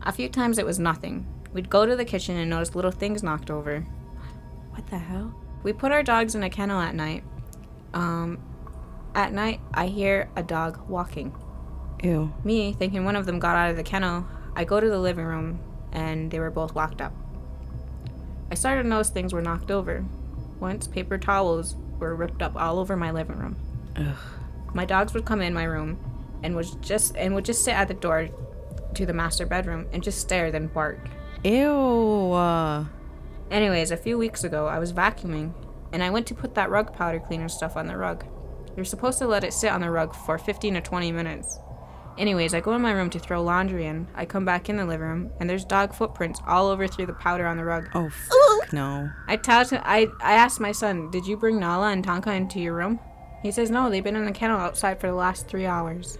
A 0.02 0.10
few 0.10 0.30
times 0.30 0.58
it 0.58 0.64
was 0.64 0.78
nothing. 0.78 1.26
We'd 1.52 1.68
go 1.68 1.84
to 1.84 1.94
the 1.94 2.04
kitchen 2.04 2.36
and 2.36 2.48
notice 2.48 2.74
little 2.74 2.90
things 2.90 3.22
knocked 3.22 3.50
over. 3.50 3.80
What 4.70 4.86
the 4.86 4.98
hell? 4.98 5.34
We 5.62 5.74
put 5.74 5.92
our 5.92 6.02
dogs 6.02 6.34
in 6.34 6.42
a 6.42 6.50
kennel 6.50 6.80
at 6.80 6.94
night. 6.94 7.24
Um, 7.92 8.38
at 9.14 9.32
night, 9.32 9.60
I 9.74 9.86
hear 9.86 10.30
a 10.34 10.42
dog 10.42 10.88
walking. 10.88 11.34
Ew. 12.02 12.32
Me, 12.44 12.72
thinking 12.72 13.04
one 13.04 13.16
of 13.16 13.26
them 13.26 13.38
got 13.38 13.56
out 13.56 13.70
of 13.70 13.76
the 13.76 13.82
kennel, 13.82 14.26
I 14.54 14.64
go 14.64 14.80
to 14.80 14.88
the 14.88 14.98
living 14.98 15.24
room 15.24 15.60
and 15.92 16.30
they 16.30 16.38
were 16.38 16.50
both 16.50 16.76
locked 16.76 17.00
up. 17.00 17.12
I 18.50 18.54
started 18.54 18.84
to 18.84 18.88
notice 18.88 19.10
things 19.10 19.32
were 19.32 19.42
knocked 19.42 19.70
over. 19.70 20.04
Once, 20.60 20.86
paper 20.86 21.18
towels 21.18 21.76
were 21.98 22.14
ripped 22.14 22.42
up 22.42 22.56
all 22.56 22.78
over 22.78 22.96
my 22.96 23.10
living 23.10 23.36
room. 23.36 23.56
Ugh. 23.96 24.16
My 24.74 24.84
dogs 24.84 25.14
would 25.14 25.24
come 25.24 25.40
in 25.40 25.54
my 25.54 25.64
room 25.64 25.98
and 26.42 26.54
was 26.54 26.72
just 26.76 27.16
and 27.16 27.34
would 27.34 27.44
just 27.44 27.64
sit 27.64 27.74
at 27.74 27.88
the 27.88 27.94
door 27.94 28.28
to 28.94 29.06
the 29.06 29.12
master 29.12 29.46
bedroom 29.46 29.86
and 29.92 30.02
just 30.02 30.20
stare 30.20 30.50
then 30.50 30.66
bark. 30.68 30.98
Ew. 31.44 32.32
Uh, 32.32 32.84
Anyways, 33.50 33.90
a 33.90 33.96
few 33.96 34.18
weeks 34.18 34.44
ago 34.44 34.66
I 34.66 34.78
was 34.78 34.92
vacuuming 34.92 35.52
and 35.92 36.02
I 36.02 36.10
went 36.10 36.26
to 36.28 36.34
put 36.34 36.54
that 36.54 36.70
rug 36.70 36.92
powder 36.92 37.20
cleaner 37.20 37.48
stuff 37.48 37.76
on 37.76 37.86
the 37.86 37.96
rug. 37.96 38.24
You're 38.74 38.84
supposed 38.84 39.18
to 39.18 39.26
let 39.26 39.44
it 39.44 39.52
sit 39.52 39.70
on 39.70 39.80
the 39.80 39.90
rug 39.90 40.14
for 40.14 40.36
15 40.36 40.74
to 40.74 40.80
20 40.80 41.12
minutes. 41.12 41.58
Anyways, 42.18 42.54
I 42.54 42.60
go 42.60 42.72
in 42.74 42.80
my 42.82 42.92
room 42.92 43.10
to 43.10 43.18
throw 43.18 43.42
laundry 43.42 43.86
in. 43.86 44.06
I 44.14 44.24
come 44.24 44.44
back 44.44 44.68
in 44.68 44.76
the 44.76 44.86
living 44.86 45.06
room 45.06 45.30
and 45.38 45.48
there's 45.50 45.64
dog 45.64 45.94
footprints 45.94 46.40
all 46.46 46.68
over 46.68 46.86
through 46.86 47.06
the 47.06 47.12
powder 47.12 47.46
on 47.46 47.56
the 47.56 47.64
rug. 47.64 47.88
oh, 47.94 48.08
fuck 48.08 48.72
no. 48.72 49.10
I 49.28 49.36
tell 49.36 49.64
I 49.72 50.08
I 50.20 50.32
asked 50.34 50.60
my 50.60 50.72
son, 50.72 51.10
"Did 51.10 51.26
you 51.26 51.36
bring 51.36 51.60
Nala 51.60 51.90
and 51.92 52.04
Tonka 52.04 52.34
into 52.34 52.58
your 52.60 52.74
room?" 52.74 53.00
He 53.42 53.50
says, 53.50 53.70
"No, 53.70 53.90
they've 53.90 54.02
been 54.02 54.16
in 54.16 54.24
the 54.24 54.32
kennel 54.32 54.58
outside 54.58 55.00
for 55.00 55.06
the 55.08 55.14
last 55.14 55.46
3 55.46 55.66
hours." 55.66 56.18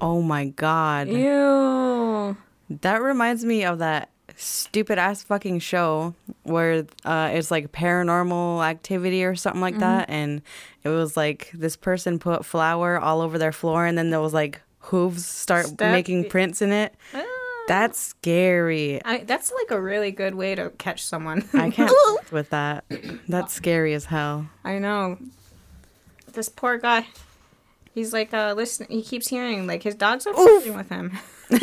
Oh 0.00 0.20
my 0.20 0.46
god. 0.46 1.08
Ew. 1.08 2.36
That 2.80 3.02
reminds 3.02 3.44
me 3.44 3.64
of 3.64 3.78
that 3.78 4.10
stupid 4.36 4.98
ass 4.98 5.22
fucking 5.22 5.58
show 5.58 6.14
where 6.42 6.86
uh, 7.04 7.30
it's 7.32 7.50
like 7.50 7.70
paranormal 7.70 8.64
activity 8.66 9.24
or 9.24 9.34
something 9.34 9.60
like 9.60 9.78
that. 9.78 10.08
And 10.08 10.42
it 10.82 10.88
was 10.88 11.16
like 11.16 11.50
this 11.54 11.76
person 11.76 12.18
put 12.18 12.44
flour 12.44 12.98
all 12.98 13.20
over 13.20 13.38
their 13.38 13.52
floor 13.52 13.86
and 13.86 13.96
then 13.96 14.10
there 14.10 14.20
was 14.20 14.32
like 14.34 14.60
hooves 14.82 15.24
start 15.26 15.66
Step- 15.66 15.92
making 15.92 16.28
prints 16.28 16.62
in 16.62 16.72
it. 16.72 16.94
That's 17.68 17.98
scary. 17.98 19.00
I, 19.04 19.18
that's 19.18 19.52
like 19.52 19.70
a 19.70 19.80
really 19.80 20.10
good 20.10 20.34
way 20.34 20.54
to 20.56 20.70
catch 20.78 21.04
someone. 21.04 21.48
I 21.54 21.70
can't 21.70 21.92
with 22.32 22.50
that. 22.50 22.84
That's 23.28 23.52
scary 23.54 23.94
as 23.94 24.06
hell. 24.06 24.48
I 24.64 24.78
know. 24.78 25.16
This 26.32 26.48
poor 26.48 26.78
guy. 26.78 27.06
He's 27.94 28.12
like, 28.12 28.32
uh, 28.34 28.54
listen, 28.56 28.86
he 28.88 29.02
keeps 29.02 29.28
hearing, 29.28 29.66
like, 29.66 29.82
his 29.82 29.94
dogs 29.94 30.26
are 30.26 30.32
flirting 30.34 30.76
with 30.76 30.88
him. 30.88 31.12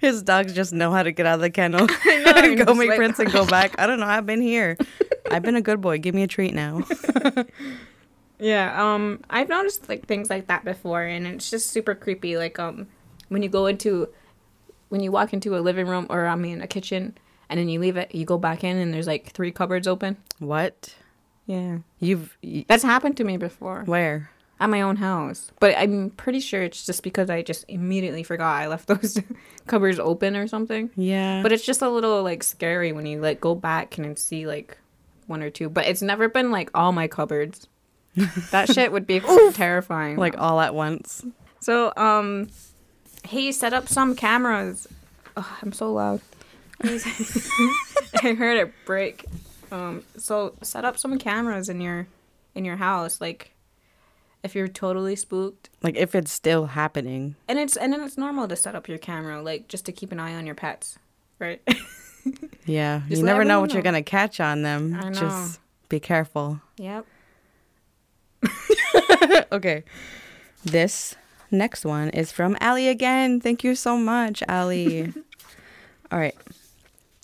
His 0.00 0.22
dogs 0.22 0.52
just 0.54 0.72
know 0.72 0.92
how 0.92 1.02
to 1.02 1.10
get 1.12 1.26
out 1.26 1.34
of 1.34 1.40
the 1.40 1.50
kennel, 1.50 1.86
and 2.08 2.56
go 2.64 2.72
make 2.74 2.88
like- 2.90 2.96
prints 2.96 3.18
and 3.18 3.30
go 3.32 3.44
back. 3.44 3.74
I 3.78 3.86
don't 3.86 3.98
know. 4.00 4.06
I've 4.06 4.24
been 4.26 4.40
here. 4.40 4.76
I've 5.30 5.42
been 5.42 5.56
a 5.56 5.60
good 5.60 5.80
boy. 5.80 5.98
Give 5.98 6.14
me 6.14 6.22
a 6.22 6.26
treat 6.28 6.54
now. 6.54 6.82
Yeah, 8.42 8.74
um, 8.94 9.20
I've 9.30 9.48
noticed, 9.48 9.88
like, 9.88 10.06
things 10.06 10.28
like 10.28 10.48
that 10.48 10.64
before, 10.64 11.02
and 11.02 11.26
it's 11.26 11.48
just 11.50 11.70
super 11.70 11.94
creepy. 11.94 12.36
Like, 12.36 12.58
um, 12.58 12.88
when 13.28 13.42
you 13.42 13.48
go 13.48 13.66
into, 13.66 14.08
when 14.88 15.00
you 15.00 15.12
walk 15.12 15.32
into 15.32 15.56
a 15.56 15.60
living 15.60 15.86
room, 15.86 16.06
or, 16.10 16.26
I 16.26 16.34
mean, 16.34 16.60
a 16.60 16.66
kitchen, 16.66 17.16
and 17.48 17.58
then 17.60 17.68
you 17.68 17.78
leave 17.80 17.96
it, 17.96 18.14
you 18.14 18.24
go 18.24 18.38
back 18.38 18.64
in, 18.64 18.76
and 18.76 18.92
there's, 18.92 19.06
like, 19.06 19.30
three 19.32 19.52
cupboards 19.52 19.86
open. 19.86 20.16
What? 20.40 20.94
Yeah. 21.46 21.78
You've 22.00 22.36
y- 22.42 22.64
That's 22.68 22.82
happened 22.82 23.16
to 23.18 23.24
me 23.24 23.36
before. 23.36 23.84
where? 23.86 24.30
at 24.60 24.70
my 24.70 24.80
own 24.82 24.94
house. 24.94 25.50
But 25.58 25.74
I'm 25.76 26.10
pretty 26.10 26.38
sure 26.38 26.62
it's 26.62 26.86
just 26.86 27.02
because 27.02 27.28
I 27.28 27.42
just 27.42 27.64
immediately 27.66 28.22
forgot 28.22 28.62
I 28.62 28.68
left 28.68 28.86
those 28.92 29.18
cupboards 29.66 29.98
open 29.98 30.36
or 30.36 30.46
something. 30.46 30.88
Yeah. 30.94 31.42
But 31.42 31.50
it's 31.50 31.64
just 31.66 31.82
a 31.82 31.88
little 31.90 32.22
like 32.22 32.44
scary 32.44 32.92
when 32.92 33.04
you 33.04 33.20
like 33.20 33.40
go 33.40 33.56
back 33.56 33.98
and 33.98 34.16
see 34.16 34.46
like 34.46 34.78
one 35.26 35.42
or 35.42 35.50
two. 35.50 35.68
But 35.68 35.86
it's 35.86 36.00
never 36.00 36.28
been 36.28 36.52
like 36.52 36.70
all 36.76 36.92
my 36.92 37.08
cupboards. 37.08 37.66
That 38.50 38.72
shit 38.72 38.92
would 38.92 39.06
be 39.06 39.20
terrifying. 39.52 40.16
like 40.16 40.34
all 40.38 40.60
at 40.60 40.74
once. 40.74 41.24
so, 41.60 41.92
um, 41.96 42.48
he 43.24 43.52
set 43.52 43.72
up 43.72 43.88
some 43.88 44.14
cameras. 44.16 44.88
Ugh, 45.36 45.46
I'm 45.62 45.72
so 45.72 45.92
loud. 45.92 46.20
I 46.84 48.34
heard 48.36 48.58
it 48.58 48.72
break. 48.84 49.24
Um, 49.70 50.02
so 50.16 50.54
set 50.62 50.84
up 50.84 50.98
some 50.98 51.18
cameras 51.18 51.68
in 51.68 51.80
your 51.80 52.06
in 52.54 52.64
your 52.64 52.76
house, 52.76 53.20
like 53.20 53.54
if 54.42 54.54
you're 54.54 54.68
totally 54.68 55.14
spooked. 55.16 55.70
Like 55.82 55.96
if 55.96 56.14
it's 56.14 56.32
still 56.32 56.66
happening. 56.66 57.36
And 57.48 57.58
it's 57.58 57.76
and 57.76 57.92
then 57.92 58.00
it's 58.02 58.18
normal 58.18 58.48
to 58.48 58.56
set 58.56 58.74
up 58.74 58.88
your 58.88 58.98
camera, 58.98 59.40
like 59.40 59.68
just 59.68 59.86
to 59.86 59.92
keep 59.92 60.12
an 60.12 60.20
eye 60.20 60.34
on 60.34 60.44
your 60.46 60.54
pets, 60.56 60.98
right? 61.38 61.62
Yeah, 62.66 63.00
Just 63.08 63.18
you 63.20 63.26
never 63.26 63.42
know 63.42 63.60
what 63.60 63.72
you're 63.72 63.82
gonna 63.82 64.00
catch 64.04 64.38
on 64.38 64.62
them. 64.62 64.94
I 64.94 65.08
know. 65.08 65.18
Just 65.18 65.58
be 65.88 65.98
careful. 65.98 66.60
yep. 66.76 67.04
okay. 69.52 69.84
This 70.64 71.14
next 71.50 71.84
one 71.84 72.10
is 72.10 72.32
from 72.32 72.56
Allie 72.60 72.88
again. 72.88 73.40
Thank 73.40 73.64
you 73.64 73.74
so 73.74 73.96
much, 73.96 74.42
Allie. 74.48 75.12
All 76.12 76.18
right. 76.18 76.36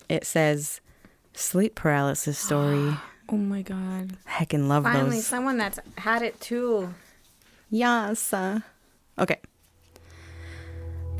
It 0.08 0.24
says 0.24 0.80
sleep 1.34 1.74
paralysis 1.74 2.38
story. 2.38 2.94
Oh 3.30 3.36
my 3.36 3.60
god. 3.60 4.16
Heckin' 4.26 4.68
love 4.68 4.84
Finally, 4.84 5.16
those. 5.16 5.26
someone 5.26 5.58
that's 5.58 5.78
had 5.98 6.22
it 6.22 6.40
too. 6.40 6.94
Yes. 7.68 8.32
uh, 8.32 8.60
Okay. 9.18 9.36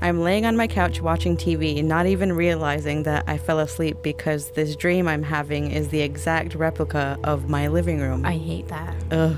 I'm 0.00 0.22
laying 0.22 0.46
on 0.46 0.56
my 0.56 0.66
couch 0.68 1.02
watching 1.02 1.36
TV, 1.36 1.84
not 1.84 2.06
even 2.06 2.32
realizing 2.32 3.02
that 3.02 3.24
I 3.26 3.36
fell 3.36 3.58
asleep 3.58 3.98
because 4.02 4.50
this 4.52 4.74
dream 4.74 5.06
I'm 5.06 5.22
having 5.22 5.70
is 5.70 5.88
the 5.88 6.00
exact 6.00 6.54
replica 6.54 7.18
of 7.24 7.50
my 7.50 7.68
living 7.68 8.00
room. 8.00 8.24
I 8.24 8.38
hate 8.38 8.68
that. 8.68 8.94
Ugh. 9.10 9.36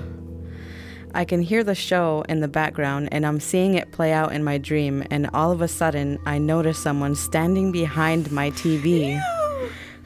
I 1.15 1.25
can 1.25 1.43
hear 1.43 1.63
the 1.65 1.75
show 1.75 2.25
in 2.29 2.41
the 2.41 2.49
background 2.49 3.09
and 3.13 3.27
I'm 3.27 3.41
seeing 3.41 3.75
it 3.75 3.91
play 3.93 4.13
out 4.13 4.33
in 4.33 4.43
my 4.45 4.59
dream, 4.59 5.05
and 5.11 5.29
all 5.35 5.51
of 5.53 5.61
a 5.61 5.69
sudden, 5.69 6.19
I 6.27 6.39
notice 6.39 6.79
someone 6.79 7.15
standing 7.15 7.73
behind 7.73 8.31
my 8.33 8.51
TV. 8.53 9.21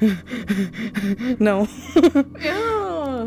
no. 1.40 1.66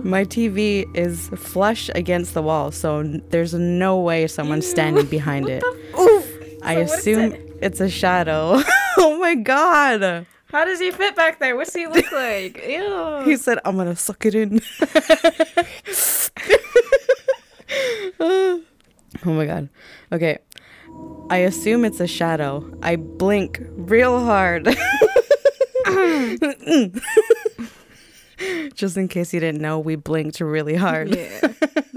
My 0.03 0.25
TV 0.25 0.85
is 0.95 1.29
flush 1.29 1.89
against 1.95 2.33
the 2.33 2.41
wall, 2.41 2.71
so 2.71 3.03
there's 3.29 3.53
no 3.53 3.97
way 3.99 4.27
someone's 4.27 4.67
standing 4.67 5.05
behind 5.07 5.49
it. 5.49 5.63
Oof. 5.99 6.25
I 6.63 6.75
So 6.75 6.81
is 6.81 6.91
assume 6.93 7.31
it? 7.33 7.57
it's 7.61 7.79
a 7.79 7.89
shadow. 7.89 8.61
oh 8.97 9.17
my 9.19 9.35
god. 9.35 10.25
How 10.49 10.63
does 10.65 10.79
he 10.79 10.91
fit 10.91 11.15
back 11.15 11.39
there? 11.39 11.55
What's 11.55 11.73
he 11.75 11.87
look 11.87 12.09
like? 12.11 12.63
Ew. 12.67 13.21
He 13.25 13.35
said, 13.37 13.59
I'm 13.65 13.75
gonna 13.77 13.95
suck 13.95 14.25
it 14.25 14.35
in. 14.35 14.61
oh 18.19 18.61
my 19.25 19.45
god. 19.45 19.69
Okay. 20.11 20.37
I 21.29 21.37
assume 21.37 21.85
it's 21.85 21.99
a 21.99 22.07
shadow. 22.07 22.69
I 22.81 22.95
blink 22.95 23.61
real 23.71 24.19
hard. 24.23 24.65
Just 28.75 28.97
in 28.97 29.07
case 29.07 29.33
you 29.33 29.39
didn't 29.39 29.61
know, 29.61 29.79
we 29.79 29.95
blinked 29.95 30.39
really 30.39 30.75
hard. 30.75 31.15
yeah. 31.15 31.39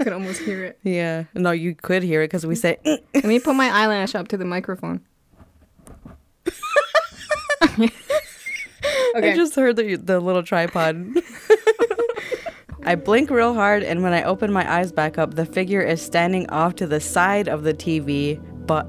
Could 0.01 0.13
almost 0.13 0.41
hear 0.41 0.63
it. 0.65 0.79
Yeah. 0.83 1.25
No, 1.35 1.51
you 1.51 1.75
could 1.75 2.01
hear 2.03 2.21
it 2.23 2.27
because 2.29 2.45
we 2.45 2.55
say, 2.55 2.77
"Mm." 2.85 2.99
Let 3.13 3.25
me 3.25 3.39
put 3.39 3.55
my 3.55 3.69
eyelash 3.69 4.15
up 4.15 4.27
to 4.29 4.37
the 4.37 4.45
microphone. 4.45 5.01
I 9.13 9.33
just 9.35 9.55
heard 9.55 9.75
the, 9.75 9.95
the 9.95 10.19
little 10.19 10.43
tripod. 10.43 10.95
I 12.83 12.95
blink 12.95 13.29
real 13.29 13.53
hard, 13.53 13.83
and 13.83 14.01
when 14.01 14.13
I 14.13 14.23
open 14.23 14.51
my 14.51 14.69
eyes 14.71 14.91
back 14.91 15.17
up, 15.17 15.35
the 15.35 15.45
figure 15.45 15.81
is 15.81 16.01
standing 16.01 16.49
off 16.49 16.75
to 16.75 16.87
the 16.87 16.99
side 16.99 17.47
of 17.47 17.63
the 17.63 17.73
TV, 17.73 18.41
but 18.65 18.87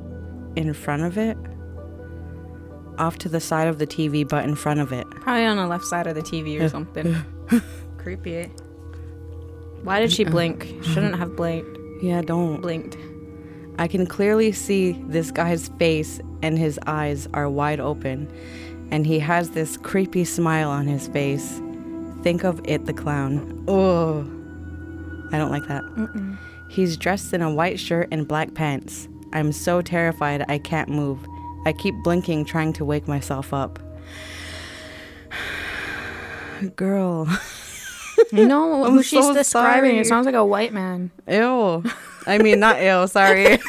in 0.56 0.72
front 0.72 1.02
of 1.02 1.18
it. 1.18 1.36
Off 2.98 3.18
to 3.18 3.28
the 3.28 3.40
side 3.40 3.68
of 3.68 3.78
the 3.78 3.86
TV, 3.86 4.26
but 4.26 4.44
in 4.44 4.54
front 4.54 4.80
of 4.80 4.92
it. 4.92 5.08
Probably 5.10 5.44
on 5.44 5.58
the 5.58 5.66
left 5.66 5.84
side 5.84 6.06
of 6.06 6.14
the 6.14 6.22
TV 6.22 6.60
or 6.60 6.68
something. 6.68 7.16
Creepy. 7.98 8.50
Why 9.82 10.00
did 10.00 10.10
she 10.10 10.24
blink? 10.24 10.64
Shouldn't 10.82 11.16
have 11.16 11.36
blinked. 11.36 11.78
Yeah, 12.02 12.22
don't. 12.22 12.60
Blinked. 12.62 12.96
I 13.78 13.88
can 13.88 14.06
clearly 14.06 14.52
see 14.52 14.92
this 15.08 15.30
guy's 15.30 15.68
face, 15.78 16.20
and 16.42 16.58
his 16.58 16.78
eyes 16.86 17.28
are 17.34 17.48
wide 17.48 17.80
open, 17.80 18.32
and 18.90 19.06
he 19.06 19.18
has 19.18 19.50
this 19.50 19.76
creepy 19.76 20.24
smile 20.24 20.70
on 20.70 20.86
his 20.86 21.08
face. 21.08 21.60
Think 22.22 22.44
of 22.44 22.60
it, 22.64 22.86
the 22.86 22.92
clown. 22.92 23.64
Oh, 23.68 24.20
I 25.32 25.38
don't 25.38 25.50
like 25.50 25.66
that. 25.68 25.82
He's 26.68 26.96
dressed 26.96 27.32
in 27.32 27.42
a 27.42 27.52
white 27.52 27.78
shirt 27.80 28.08
and 28.10 28.26
black 28.26 28.54
pants. 28.54 29.08
I'm 29.32 29.52
so 29.52 29.82
terrified 29.82 30.44
I 30.48 30.58
can't 30.58 30.88
move. 30.88 31.18
I 31.66 31.72
keep 31.72 31.94
blinking, 32.02 32.44
trying 32.44 32.72
to 32.74 32.84
wake 32.84 33.08
myself 33.08 33.52
up. 33.52 33.78
Girl. 36.76 37.26
You 38.30 38.46
know 38.46 38.84
I'm 38.84 38.92
who 38.92 39.02
she's 39.02 39.24
so 39.24 39.34
describing? 39.34 39.90
sorry. 39.90 39.98
It 39.98 40.06
sounds 40.06 40.26
like 40.26 40.34
a 40.34 40.44
white 40.44 40.72
man. 40.72 41.10
Ew. 41.28 41.82
I 42.26 42.38
mean, 42.38 42.60
not 42.60 42.80
ew, 42.80 43.06
sorry. 43.08 43.58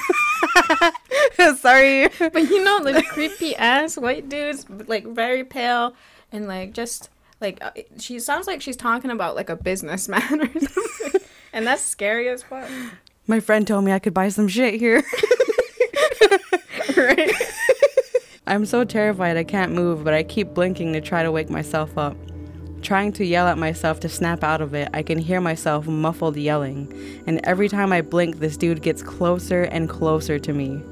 sorry. 1.58 2.10
But 2.20 2.50
you 2.50 2.64
know, 2.64 2.78
like 2.84 3.06
creepy 3.08 3.56
ass 3.56 3.98
white 3.98 4.30
dudes, 4.30 4.66
like 4.88 5.06
very 5.06 5.44
pale 5.44 5.94
and 6.32 6.48
like 6.48 6.74
just 6.74 7.10
like 7.44 7.60
uh, 7.62 7.72
she 8.00 8.20
sounds 8.20 8.48
like 8.48 8.62
she's 8.62 8.78
talking 8.78 9.12
about 9.12 9.36
like 9.36 9.50
a 9.50 9.56
businessman 9.56 10.24
or 10.42 10.60
something. 10.60 11.22
and 11.54 11.68
that's 11.68 11.84
scary 11.84 12.30
as 12.30 12.42
fuck. 12.42 12.68
My 13.28 13.40
friend 13.40 13.68
told 13.68 13.86
me 13.86 13.92
I 13.92 14.00
could 14.00 14.14
buy 14.14 14.30
some 14.30 14.48
shit 14.48 14.80
here. 14.80 15.04
right? 16.98 17.32
I'm 18.48 18.66
so 18.66 18.84
terrified 18.84 19.38
I 19.38 19.44
can't 19.44 19.72
move, 19.72 20.04
but 20.04 20.14
I 20.14 20.24
keep 20.24 20.54
blinking 20.54 20.94
to 20.94 21.02
try 21.02 21.24
to 21.24 21.32
wake 21.32 21.50
myself 21.50 21.98
up. 21.98 22.18
Trying 22.82 23.14
to 23.14 23.26
yell 23.26 23.48
at 23.48 23.58
myself 23.58 24.02
to 24.02 24.10
snap 24.10 24.44
out 24.44 24.60
of 24.60 24.74
it, 24.74 24.90
I 24.94 25.04
can 25.04 25.18
hear 25.18 25.40
myself 25.40 25.88
muffled 25.88 26.36
yelling, 26.36 26.92
and 27.26 27.40
every 27.46 27.70
time 27.70 27.94
I 27.94 28.02
blink, 28.02 28.40
this 28.40 28.58
dude 28.58 28.82
gets 28.82 29.02
closer 29.02 29.64
and 29.64 29.88
closer 29.88 30.38
to 30.40 30.52
me. 30.52 30.84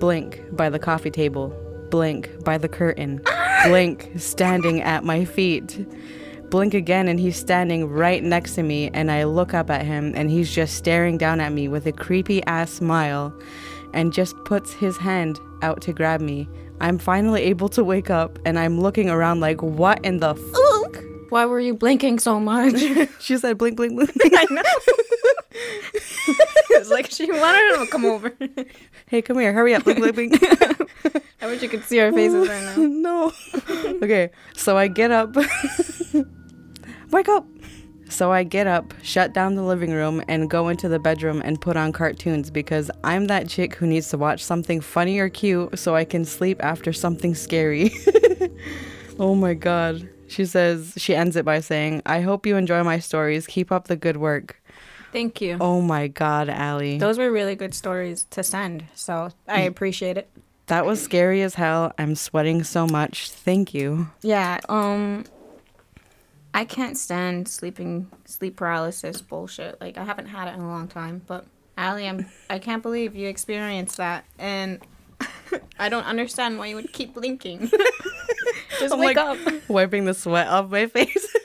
Blink 0.00 0.42
by 0.56 0.70
the 0.70 0.78
coffee 0.78 1.10
table, 1.10 1.54
blink 1.90 2.30
by 2.42 2.56
the 2.56 2.68
curtain, 2.68 3.20
blink 3.64 4.10
standing 4.16 4.80
at 4.82 5.04
my 5.04 5.24
feet. 5.24 5.86
Blink 6.50 6.74
again, 6.74 7.08
and 7.08 7.18
he's 7.18 7.36
standing 7.36 7.88
right 7.88 8.22
next 8.22 8.54
to 8.54 8.62
me, 8.62 8.90
and 8.94 9.10
I 9.10 9.24
look 9.24 9.54
up 9.54 9.70
at 9.70 9.84
him, 9.84 10.12
and 10.14 10.30
he's 10.30 10.54
just 10.54 10.76
staring 10.76 11.18
down 11.18 11.40
at 11.40 11.52
me 11.52 11.68
with 11.68 11.86
a 11.86 11.92
creepy 11.92 12.44
ass 12.44 12.70
smile 12.70 13.34
and 13.94 14.12
just 14.12 14.36
puts 14.44 14.72
his 14.74 14.96
hand 14.98 15.40
out 15.62 15.80
to 15.82 15.92
grab 15.92 16.20
me. 16.20 16.48
I'm 16.80 16.98
finally 16.98 17.42
able 17.42 17.68
to 17.70 17.84
wake 17.84 18.10
up 18.10 18.38
and 18.44 18.58
I'm 18.58 18.80
looking 18.80 19.08
around 19.08 19.40
like, 19.40 19.62
what 19.62 20.04
in 20.04 20.18
the 20.18 20.34
fuck? 20.34 21.02
Why 21.30 21.46
were 21.46 21.60
you 21.60 21.74
blinking 21.74 22.18
so 22.18 22.38
much? 22.38 22.74
She 23.20 23.38
said, 23.38 23.56
blink, 23.56 23.76
blink, 23.76 23.94
blink. 23.94 24.10
I 24.36 24.46
know. 24.50 24.62
like 26.90 27.10
she 27.10 27.30
wanted 27.30 27.74
him 27.74 27.86
to 27.86 27.90
come 27.90 28.04
over. 28.04 28.32
hey, 29.06 29.22
come 29.22 29.38
here, 29.38 29.52
hurry 29.52 29.74
up, 29.74 29.84
blink, 29.84 30.00
blink, 30.00 30.14
blink. 30.14 30.42
I 31.40 31.46
wish 31.46 31.62
you 31.62 31.68
could 31.68 31.84
see 31.84 32.00
our 32.00 32.12
faces 32.12 32.48
right 32.48 32.62
now. 32.62 32.74
no. 32.76 33.32
Okay, 34.02 34.30
so 34.54 34.76
I 34.76 34.88
get 34.88 35.10
up. 35.10 35.36
Wake 37.10 37.28
up. 37.28 37.46
So 38.08 38.30
I 38.32 38.44
get 38.44 38.66
up, 38.66 38.94
shut 39.02 39.32
down 39.32 39.54
the 39.54 39.62
living 39.62 39.90
room, 39.90 40.22
and 40.28 40.48
go 40.48 40.68
into 40.68 40.88
the 40.88 40.98
bedroom 40.98 41.42
and 41.44 41.60
put 41.60 41.76
on 41.76 41.90
cartoons 41.92 42.50
because 42.50 42.90
I'm 43.02 43.26
that 43.26 43.48
chick 43.48 43.74
who 43.74 43.86
needs 43.86 44.08
to 44.10 44.18
watch 44.18 44.44
something 44.44 44.80
funny 44.80 45.18
or 45.18 45.28
cute 45.28 45.78
so 45.78 45.96
I 45.96 46.04
can 46.04 46.24
sleep 46.24 46.62
after 46.62 46.92
something 46.92 47.34
scary. 47.34 47.92
oh 49.18 49.34
my 49.34 49.54
god. 49.54 50.08
She 50.28 50.44
says, 50.46 50.94
she 50.96 51.14
ends 51.14 51.36
it 51.36 51.44
by 51.44 51.60
saying, 51.60 52.02
I 52.06 52.20
hope 52.20 52.46
you 52.46 52.56
enjoy 52.56 52.82
my 52.82 52.98
stories. 52.98 53.46
Keep 53.46 53.70
up 53.70 53.88
the 53.88 53.96
good 53.96 54.16
work. 54.16 54.62
Thank 55.14 55.40
you. 55.40 55.56
Oh 55.60 55.80
my 55.80 56.08
god, 56.08 56.48
Allie. 56.48 56.98
Those 56.98 57.16
were 57.18 57.30
really 57.30 57.54
good 57.54 57.72
stories 57.72 58.26
to 58.30 58.42
send, 58.42 58.84
so 58.94 59.30
I 59.48 59.60
appreciate 59.60 60.18
it. 60.18 60.28
That 60.66 60.84
was 60.84 61.00
scary 61.02 61.42
as 61.42 61.54
hell. 61.54 61.92
I'm 61.98 62.14
sweating 62.16 62.64
so 62.64 62.86
much. 62.86 63.30
Thank 63.30 63.72
you. 63.72 64.08
Yeah, 64.22 64.58
um 64.68 65.24
I 66.52 66.64
can't 66.64 66.96
stand 66.98 67.48
sleeping 67.48 68.08
sleep 68.24 68.56
paralysis 68.56 69.20
bullshit. 69.22 69.80
Like 69.80 69.96
I 69.98 70.04
haven't 70.04 70.26
had 70.26 70.48
it 70.48 70.54
in 70.54 70.60
a 70.60 70.68
long 70.68 70.88
time, 70.88 71.22
but 71.26 71.46
Allie, 71.78 72.08
I'm 72.08 72.26
I 72.50 72.58
can't 72.58 72.82
believe 72.82 73.14
you 73.14 73.28
experienced 73.28 73.96
that 73.98 74.24
and 74.38 74.80
I 75.78 75.88
don't 75.88 76.06
understand 76.06 76.58
why 76.58 76.66
you 76.66 76.74
would 76.76 76.92
keep 76.92 77.14
blinking. 77.14 77.70
Just 78.80 78.92
I'm 78.94 78.98
wake 78.98 79.16
like- 79.16 79.38
up. 79.46 79.68
Wiping 79.68 80.06
the 80.06 80.14
sweat 80.14 80.48
off 80.48 80.70
my 80.70 80.86
face. 80.98 81.36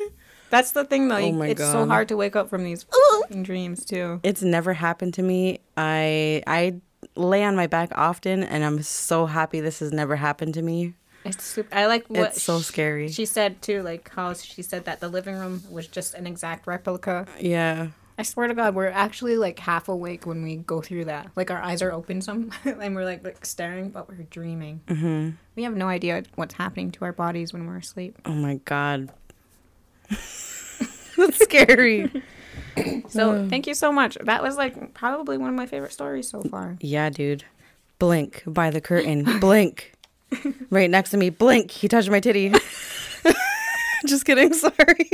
That's 0.49 0.71
the 0.71 0.85
thing 0.85 1.07
though. 1.07 1.17
Oh 1.17 1.31
my 1.31 1.47
it's 1.47 1.61
so 1.61 1.85
hard 1.85 2.07
to 2.09 2.17
wake 2.17 2.35
up 2.35 2.49
from 2.49 2.63
these 2.63 2.85
dreams 3.41 3.85
too. 3.85 4.19
it's 4.23 4.41
never 4.41 4.73
happened 4.73 5.13
to 5.15 5.23
me. 5.23 5.59
I 5.77 6.43
I 6.47 6.75
lay 7.15 7.43
on 7.43 7.55
my 7.55 7.67
back 7.67 7.91
often 7.95 8.43
and 8.43 8.63
I'm 8.63 8.81
so 8.81 9.25
happy 9.25 9.59
this 9.59 9.79
has 9.79 9.91
never 9.91 10.15
happened 10.15 10.53
to 10.55 10.61
me. 10.61 10.93
It's 11.25 11.43
super, 11.43 11.75
I 11.75 11.85
like 11.87 12.07
what 12.07 12.29
It's 12.29 12.43
so 12.43 12.59
scary. 12.59 13.09
She 13.09 13.25
said 13.25 13.61
too, 13.61 13.81
like 13.83 14.09
how 14.09 14.33
she 14.33 14.61
said 14.61 14.85
that 14.85 14.99
the 15.01 15.09
living 15.09 15.37
room 15.37 15.61
was 15.69 15.87
just 15.87 16.13
an 16.13 16.25
exact 16.25 16.65
replica, 16.65 17.27
Yeah. 17.39 17.89
I 18.17 18.23
swear 18.23 18.47
to 18.49 18.53
God, 18.53 18.75
we're 18.75 18.87
actually 18.87 19.37
like 19.37 19.59
half 19.59 19.87
awake 19.87 20.25
when 20.25 20.43
we 20.43 20.57
go 20.57 20.81
through 20.81 21.05
that. 21.05 21.31
Like 21.37 21.51
our 21.51 21.61
eyes 21.61 21.81
are 21.81 21.93
open 21.93 22.21
some, 22.21 22.51
and 22.65 22.93
we're 22.93 23.05
like, 23.05 23.23
like 23.23 23.45
staring, 23.45 23.91
but 23.91 24.09
we're 24.09 24.23
dreaming. 24.23 24.81
Mm-hmm. 24.87 25.29
We 25.55 25.63
have 25.63 25.73
no 25.73 25.87
idea 25.87 26.23
what's 26.35 26.55
happening 26.55 26.91
to 26.91 27.05
our 27.05 27.13
bodies 27.13 27.53
when 27.53 27.65
we're 27.65 27.77
asleep. 27.77 28.17
Oh 28.25 28.33
my 28.33 28.55
god. 28.65 29.09
That's 31.17 31.39
scary. 31.43 32.11
So 33.09 33.45
thank 33.49 33.67
you 33.67 33.73
so 33.73 33.91
much. 33.91 34.17
That 34.21 34.41
was 34.41 34.55
like 34.55 34.93
probably 34.93 35.37
one 35.37 35.49
of 35.49 35.55
my 35.55 35.65
favorite 35.65 35.91
stories 35.91 36.29
so 36.29 36.41
far. 36.43 36.77
Yeah, 36.79 37.09
dude. 37.09 37.43
Blink 37.97 38.43
by 38.47 38.69
the 38.69 38.79
curtain. 38.79 39.25
Blink. 39.41 39.93
right 40.69 40.89
next 40.89 41.09
to 41.09 41.17
me. 41.17 41.29
Blink. 41.29 41.71
He 41.71 41.89
touched 41.89 42.09
my 42.09 42.21
titty. 42.21 42.53
Just 44.07 44.23
kidding. 44.23 44.53
Sorry. 44.53 45.09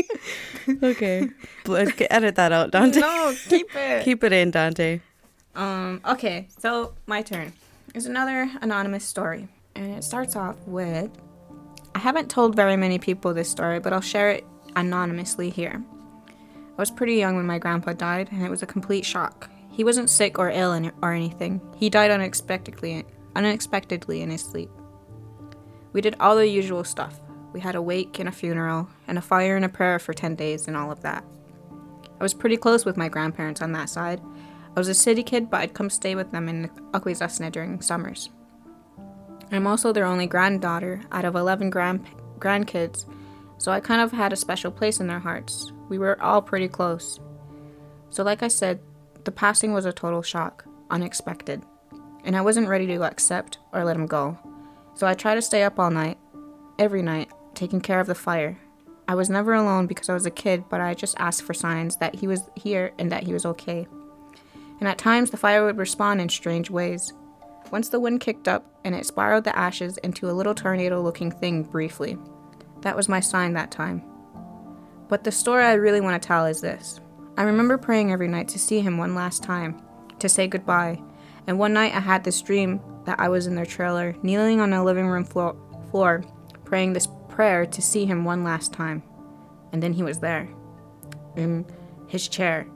okay. 0.84 1.30
Blink. 1.64 2.06
Edit 2.12 2.36
that 2.36 2.52
out, 2.52 2.70
Dante. 2.70 3.00
No, 3.00 3.34
keep 3.48 3.76
it. 3.76 4.04
Keep 4.04 4.24
it 4.24 4.34
in, 4.34 4.52
Dante. 4.52 5.00
Um. 5.56 6.02
Okay. 6.06 6.48
So 6.60 6.94
my 7.08 7.24
turn. 7.24 7.52
Is 7.96 8.06
another 8.06 8.52
anonymous 8.62 9.06
story, 9.06 9.48
and 9.74 9.96
it 9.96 10.04
starts 10.04 10.36
off 10.36 10.58
with. 10.68 11.10
I 11.96 12.00
haven't 12.00 12.30
told 12.30 12.56
very 12.56 12.76
many 12.76 13.00
people 13.00 13.34
this 13.34 13.50
story, 13.50 13.80
but 13.80 13.94
I'll 13.94 14.02
share 14.02 14.30
it 14.32 14.46
anonymously 14.76 15.50
here. 15.50 15.84
I 16.78 16.82
was 16.82 16.92
pretty 16.92 17.16
young 17.16 17.36
when 17.36 17.46
my 17.46 17.60
grandpa 17.60 17.94
died, 17.94 18.30
and 18.32 18.44
it 18.44 18.50
was 18.50 18.62
a 18.62 18.68
complete 18.68 19.06
shock. 19.06 19.50
He 19.72 19.84
wasn't 19.84 20.10
sick 20.10 20.38
or 20.38 20.50
ill 20.50 20.74
or 21.02 21.14
anything. 21.14 21.62
He 21.78 21.90
died 21.90 22.12
unexpectedly, 22.12 23.06
unexpectedly 23.36 24.22
in 24.22 24.30
his 24.30 24.42
sleep. 24.42 24.70
We 25.94 26.02
did 26.02 26.16
all 26.20 26.36
the 26.36 26.48
usual 26.48 26.84
stuff. 26.84 27.20
We 27.54 27.62
had 27.62 27.76
a 27.76 27.82
wake 27.82 28.20
and 28.20 28.28
a 28.28 28.34
funeral, 28.34 28.90
and 29.08 29.18
a 29.18 29.22
fire 29.22 29.56
and 29.56 29.64
a 29.64 29.70
prayer 29.70 30.00
for 30.00 30.14
10 30.14 30.36
days, 30.36 30.68
and 30.68 30.76
all 30.76 30.92
of 30.92 31.02
that. 31.02 31.24
I 32.20 32.24
was 32.24 32.34
pretty 32.34 32.58
close 32.58 32.86
with 32.86 32.98
my 32.98 33.10
grandparents 33.10 33.62
on 33.62 33.72
that 33.74 33.90
side. 33.90 34.22
I 34.76 34.80
was 34.80 34.90
a 34.90 34.94
city 34.94 35.24
kid, 35.24 35.50
but 35.50 35.62
I'd 35.62 35.74
come 35.74 35.90
stay 35.90 36.16
with 36.16 36.32
them 36.32 36.50
in 36.50 36.70
Akwesasne 36.92 37.52
during 37.52 37.82
summers. 37.82 38.30
I'm 39.52 39.68
also 39.68 39.94
their 39.94 40.06
only 40.06 40.28
granddaughter 40.28 41.02
out 41.12 41.24
of 41.24 41.36
11 41.36 41.70
grand- 41.70 42.06
grandkids, 42.40 43.06
so 43.58 43.72
I 43.72 43.80
kind 43.80 44.02
of 44.02 44.12
had 44.12 44.34
a 44.34 44.38
special 44.38 44.72
place 44.72 45.00
in 45.00 45.08
their 45.08 45.20
hearts. 45.20 45.72
We 45.90 45.98
were 45.98 46.22
all 46.22 46.42
pretty 46.42 46.68
close. 46.68 47.20
So, 48.10 48.24
like 48.24 48.44
I 48.44 48.48
said, 48.48 48.80
the 49.24 49.32
passing 49.32 49.74
was 49.74 49.86
a 49.86 49.94
total 49.94 50.22
shock, 50.22 50.66
unexpected, 50.90 51.64
and 52.24 52.36
I 52.36 52.42
wasn't 52.42 52.68
ready 52.68 52.88
to 52.88 53.04
accept 53.04 53.58
or 53.74 53.84
let 53.84 53.96
him 53.96 54.06
go. 54.06 54.38
So 54.94 55.08
I 55.08 55.14
tried 55.14 55.36
to 55.36 55.42
stay 55.42 55.64
up 55.64 55.80
all 55.80 55.92
night, 55.92 56.18
every 56.80 57.02
night, 57.02 57.30
taking 57.54 57.82
care 57.82 58.00
of 58.00 58.08
the 58.08 58.16
fire. 58.16 58.58
I 59.08 59.16
was 59.16 59.30
never 59.30 59.54
alone 59.54 59.88
because 59.88 60.10
I 60.10 60.14
was 60.14 60.26
a 60.26 60.32
kid, 60.32 60.66
but 60.70 60.82
I 60.82 60.94
just 60.94 61.16
asked 61.20 61.44
for 61.44 61.54
signs 61.54 61.98
that 61.98 62.16
he 62.16 62.28
was 62.28 62.50
here 62.56 62.94
and 62.98 63.12
that 63.12 63.24
he 63.24 63.34
was 63.34 63.46
okay. 63.46 63.88
And 64.80 64.88
at 64.88 64.98
times, 64.98 65.32
the 65.32 65.38
fire 65.38 65.66
would 65.66 65.78
respond 65.78 66.22
in 66.22 66.30
strange 66.30 66.70
ways. 66.70 67.14
Once 67.72 67.90
the 67.90 68.00
wind 68.00 68.22
kicked 68.22 68.48
up 68.48 68.66
and 68.84 68.96
it 68.96 69.06
spiraled 69.06 69.44
the 69.44 69.58
ashes 69.58 69.98
into 69.98 70.30
a 70.30 70.34
little 70.34 70.56
tornado 70.56 71.02
looking 71.02 71.32
thing 71.32 71.64
briefly. 71.64 72.18
That 72.86 72.96
was 72.96 73.10
my 73.10 73.20
sign 73.20 73.54
that 73.54 73.72
time. 73.72 74.04
But 75.10 75.24
the 75.24 75.32
story 75.32 75.64
I 75.64 75.74
really 75.74 76.02
want 76.02 76.22
to 76.22 76.28
tell 76.28 76.46
is 76.46 76.62
this 76.62 77.00
I 77.36 77.42
remember 77.42 77.80
praying 77.80 78.12
every 78.12 78.28
night 78.28 78.48
to 78.50 78.60
see 78.60 78.80
him 78.80 79.00
one 79.00 79.16
last 79.16 79.42
time, 79.42 79.82
to 80.20 80.30
say 80.30 80.48
goodbye. 80.48 81.02
And 81.48 81.58
one 81.58 81.74
night 81.74 81.96
I 81.96 82.00
had 82.00 82.24
this 82.24 82.40
dream 82.44 82.80
that 83.06 83.20
I 83.20 83.28
was 83.28 83.48
in 83.48 83.56
their 83.56 83.66
trailer, 83.66 84.16
kneeling 84.22 84.62
on 84.62 84.72
a 84.72 84.84
living 84.84 85.08
room 85.08 85.24
floor, 85.24 85.56
floor 85.90 86.24
praying 86.64 86.94
this 86.94 87.08
prayer 87.28 87.66
to 87.66 87.82
see 87.82 88.06
him 88.06 88.24
one 88.24 88.44
last 88.44 88.72
time. 88.72 89.02
And 89.74 89.82
then 89.82 89.94
he 89.94 90.04
was 90.04 90.20
there, 90.20 90.48
in 91.36 91.66
his 92.08 92.28
chair, 92.28 92.68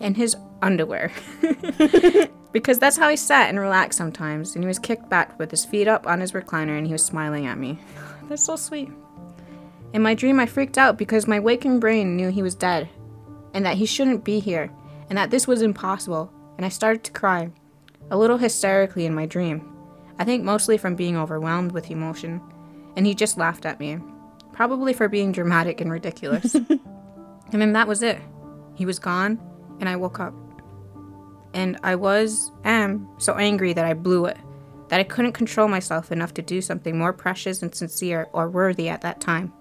in 0.00 0.16
his 0.16 0.34
underwear. 0.60 1.12
because 2.52 2.80
that's 2.80 2.96
how 2.96 3.08
he 3.08 3.16
sat 3.16 3.48
and 3.48 3.60
relaxed 3.60 3.96
sometimes. 3.96 4.56
And 4.56 4.64
he 4.64 4.68
was 4.68 4.80
kicked 4.80 5.08
back 5.08 5.38
with 5.38 5.52
his 5.52 5.64
feet 5.64 5.86
up 5.86 6.08
on 6.08 6.20
his 6.20 6.32
recliner 6.32 6.76
and 6.76 6.86
he 6.86 6.92
was 6.92 7.04
smiling 7.04 7.46
at 7.46 7.58
me. 7.58 7.78
That's 8.28 8.44
so 8.44 8.56
sweet. 8.56 8.90
In 9.92 10.02
my 10.02 10.14
dream, 10.14 10.40
I 10.40 10.46
freaked 10.46 10.78
out 10.78 10.96
because 10.96 11.26
my 11.26 11.38
waking 11.38 11.80
brain 11.80 12.16
knew 12.16 12.30
he 12.30 12.42
was 12.42 12.54
dead 12.54 12.88
and 13.52 13.66
that 13.66 13.76
he 13.76 13.86
shouldn't 13.86 14.24
be 14.24 14.40
here 14.40 14.70
and 15.08 15.18
that 15.18 15.30
this 15.30 15.46
was 15.46 15.60
impossible. 15.60 16.32
And 16.56 16.64
I 16.64 16.70
started 16.70 17.04
to 17.04 17.12
cry, 17.12 17.50
a 18.10 18.16
little 18.16 18.38
hysterically 18.38 19.04
in 19.04 19.14
my 19.14 19.26
dream. 19.26 19.68
I 20.18 20.24
think 20.24 20.44
mostly 20.44 20.78
from 20.78 20.96
being 20.96 21.16
overwhelmed 21.16 21.72
with 21.72 21.90
emotion. 21.90 22.40
And 22.96 23.06
he 23.06 23.14
just 23.14 23.38
laughed 23.38 23.66
at 23.66 23.80
me, 23.80 23.98
probably 24.52 24.92
for 24.92 25.08
being 25.08 25.32
dramatic 25.32 25.80
and 25.80 25.90
ridiculous. 25.90 26.54
and 26.54 26.80
then 27.50 27.72
that 27.72 27.88
was 27.88 28.02
it. 28.02 28.18
He 28.74 28.86
was 28.86 28.98
gone, 28.98 29.40
and 29.80 29.88
I 29.88 29.96
woke 29.96 30.20
up. 30.20 30.34
And 31.54 31.78
I 31.82 31.96
was, 31.96 32.50
am, 32.64 33.08
so 33.18 33.34
angry 33.34 33.72
that 33.72 33.84
I 33.84 33.94
blew 33.94 34.26
it, 34.26 34.38
that 34.88 35.00
I 35.00 35.04
couldn't 35.04 35.32
control 35.32 35.68
myself 35.68 36.12
enough 36.12 36.34
to 36.34 36.42
do 36.42 36.60
something 36.62 36.96
more 36.96 37.12
precious 37.12 37.62
and 37.62 37.74
sincere 37.74 38.28
or 38.32 38.48
worthy 38.48 38.88
at 38.88 39.02
that 39.02 39.20
time. 39.20 39.52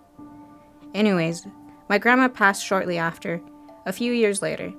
Anyways, 0.93 1.45
my 1.89 1.97
grandma 1.97 2.27
passed 2.27 2.65
shortly 2.65 2.97
after, 2.97 3.41
a 3.85 3.93
few 3.93 4.13
years 4.13 4.41
later. 4.41 4.73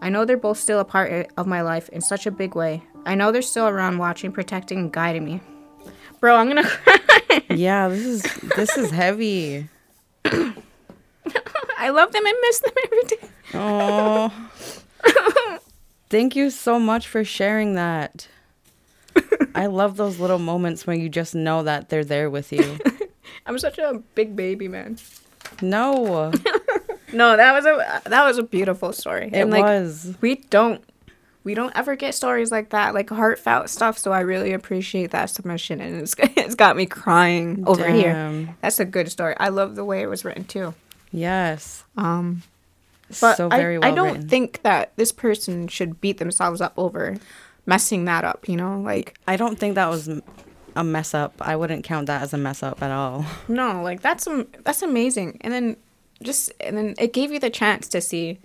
I 0.00 0.08
know 0.08 0.24
they're 0.24 0.36
both 0.36 0.58
still 0.58 0.80
a 0.80 0.84
part 0.84 1.30
of 1.36 1.46
my 1.46 1.62
life 1.62 1.88
in 1.90 2.00
such 2.00 2.26
a 2.26 2.30
big 2.30 2.54
way. 2.54 2.82
I 3.04 3.14
know 3.14 3.32
they're 3.32 3.42
still 3.42 3.66
around 3.68 3.98
watching, 3.98 4.32
protecting, 4.32 4.78
and 4.78 4.92
guiding 4.92 5.24
me. 5.24 5.40
Bro, 6.20 6.36
I'm 6.36 6.48
gonna 6.48 6.68
cry. 6.68 7.42
Yeah, 7.50 7.88
this 7.88 8.04
is 8.04 8.22
this 8.56 8.76
is 8.76 8.90
heavy. 8.90 9.68
I 10.24 11.90
love 11.90 12.12
them 12.12 12.26
and 12.26 12.36
miss 12.42 12.58
them 12.60 12.72
every 12.84 13.02
day. 13.04 13.28
Oh. 13.54 14.50
Thank 16.10 16.36
you 16.36 16.50
so 16.50 16.78
much 16.78 17.06
for 17.06 17.24
sharing 17.24 17.74
that. 17.74 18.28
I 19.54 19.66
love 19.66 19.96
those 19.96 20.18
little 20.18 20.38
moments 20.38 20.86
where 20.86 20.96
you 20.96 21.08
just 21.08 21.34
know 21.34 21.62
that 21.62 21.88
they're 21.88 22.04
there 22.04 22.28
with 22.30 22.52
you. 22.52 22.78
I'm 23.46 23.58
such 23.58 23.78
a 23.78 24.02
big 24.14 24.36
baby, 24.36 24.68
man. 24.68 24.98
No, 25.62 26.32
No, 27.12 27.36
that 27.36 27.52
was 27.52 27.64
a 27.64 28.02
that 28.10 28.24
was 28.24 28.38
a 28.38 28.42
beautiful 28.42 28.92
story. 28.92 29.26
it 29.28 29.34
and 29.34 29.50
like 29.50 29.62
was. 29.64 30.14
we 30.20 30.36
don't 30.50 30.82
we 31.44 31.54
don't 31.54 31.72
ever 31.76 31.94
get 31.94 32.14
stories 32.14 32.50
like 32.50 32.70
that, 32.70 32.92
like 32.94 33.08
heartfelt 33.08 33.70
stuff. 33.70 33.96
So 33.98 34.12
I 34.12 34.20
really 34.20 34.52
appreciate 34.52 35.12
that 35.12 35.30
submission, 35.30 35.80
and 35.80 35.96
it's 35.96 36.14
it's 36.18 36.54
got 36.56 36.76
me 36.76 36.84
crying 36.86 37.62
over 37.66 37.88
here. 37.88 38.54
That's 38.60 38.80
a 38.80 38.84
good 38.84 39.10
story. 39.10 39.34
I 39.38 39.48
love 39.48 39.76
the 39.76 39.84
way 39.84 40.02
it 40.02 40.06
was 40.08 40.24
written 40.24 40.44
too. 40.44 40.74
Yes. 41.12 41.84
Um, 41.96 42.42
but 43.20 43.36
so 43.36 43.48
I- 43.50 43.56
very 43.56 43.76
I, 43.76 43.78
well 43.78 43.94
don't 43.94 44.12
written. 44.14 44.28
think 44.28 44.62
that 44.62 44.92
this 44.96 45.12
person 45.12 45.68
should 45.68 46.00
beat 46.00 46.18
themselves 46.18 46.60
up 46.60 46.74
over 46.76 47.16
messing 47.64 48.04
that 48.06 48.24
up. 48.24 48.48
You 48.48 48.56
know, 48.56 48.80
like 48.80 49.16
I 49.28 49.36
don't 49.36 49.58
think 49.58 49.76
that 49.76 49.88
was 49.88 50.10
a 50.76 50.84
mess 50.84 51.14
up. 51.14 51.34
I 51.40 51.56
wouldn't 51.56 51.84
count 51.84 52.06
that 52.06 52.22
as 52.22 52.32
a 52.32 52.38
mess 52.38 52.62
up 52.62 52.82
at 52.82 52.90
all. 52.92 53.24
no, 53.48 53.82
like 53.82 54.00
that's 54.02 54.26
am- 54.28 54.46
that's 54.64 54.82
amazing. 54.82 55.38
And 55.40 55.52
then 55.52 55.76
just 56.22 56.52
and 56.60 56.76
then 56.76 56.94
it 56.98 57.12
gave 57.12 57.32
you 57.32 57.38
the 57.40 57.50
chance 57.50 57.88
to 57.88 58.00
see 58.00 58.38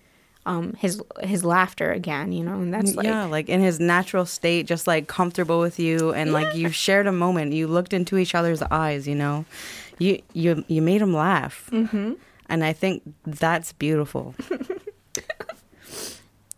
um 0.46 0.74
his 0.74 1.02
his 1.22 1.44
laughter 1.46 1.92
again. 1.92 2.32
You 2.32 2.44
know, 2.44 2.56
and 2.56 2.74
that's 2.74 2.96
like 2.96 3.06
yeah, 3.06 3.26
like 3.26 3.50
in 3.50 3.62
his 3.62 3.80
natural 3.80 4.26
state, 4.26 4.66
just 4.66 4.88
like 4.88 5.08
comfortable 5.08 5.60
with 5.60 5.78
you, 5.80 6.14
and 6.14 6.34
like 6.34 6.56
you 6.56 6.70
shared 6.70 7.06
a 7.06 7.12
moment. 7.12 7.54
You 7.54 7.68
looked 7.68 7.94
into 7.94 8.18
each 8.18 8.34
other's 8.34 8.62
eyes. 8.64 9.08
You 9.08 9.16
know, 9.16 9.46
you 10.00 10.22
you 10.34 10.64
you 10.68 10.82
made 10.82 11.02
him 11.02 11.14
laugh, 11.14 11.68
hmm 11.70 12.14
and 12.50 12.64
I 12.66 12.74
think 12.74 13.04
that's 13.26 13.72
beautiful. 13.74 14.36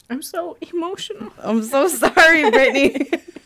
I'm 0.09 0.21
so 0.21 0.57
emotional. 0.73 1.31
I'm 1.39 1.63
so 1.63 1.87
sorry, 1.87 2.49
Brittany. 2.51 3.09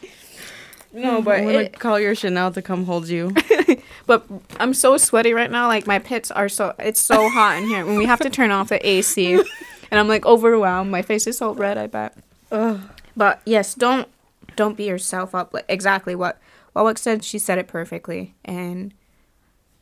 No, 0.93 1.21
mm, 1.21 1.23
but 1.23 1.39
I'm 1.39 1.45
gonna 1.45 1.59
it, 1.59 1.79
call 1.79 1.99
your 1.99 2.15
Chanel 2.15 2.51
to 2.51 2.61
come 2.61 2.85
hold 2.85 3.07
you. 3.07 3.33
but 4.05 4.25
I'm 4.59 4.73
so 4.73 4.97
sweaty 4.97 5.33
right 5.33 5.51
now. 5.51 5.67
Like 5.67 5.87
my 5.87 5.99
pits 5.99 6.31
are 6.31 6.49
so 6.49 6.73
it's 6.79 6.99
so 6.99 7.29
hot 7.29 7.57
in 7.57 7.67
here. 7.67 7.85
When 7.85 7.97
we 7.97 8.05
have 8.05 8.19
to 8.21 8.29
turn 8.29 8.51
off 8.51 8.69
the 8.69 8.85
AC, 8.87 9.33
and 9.91 9.99
I'm 9.99 10.07
like 10.07 10.25
overwhelmed. 10.25 10.91
My 10.91 11.01
face 11.01 11.27
is 11.27 11.37
so 11.37 11.53
red. 11.53 11.77
I 11.77 11.87
bet. 11.87 12.17
Ugh. 12.51 12.81
But 13.15 13.41
yes, 13.45 13.73
don't 13.75 14.07
don't 14.55 14.77
beat 14.77 14.87
yourself 14.87 15.35
up. 15.35 15.53
Like 15.53 15.65
exactly 15.67 16.15
what 16.15 16.39
Wawak 16.75 16.97
said. 16.97 17.23
She 17.23 17.39
said 17.39 17.57
it 17.57 17.67
perfectly. 17.67 18.35
And 18.45 18.93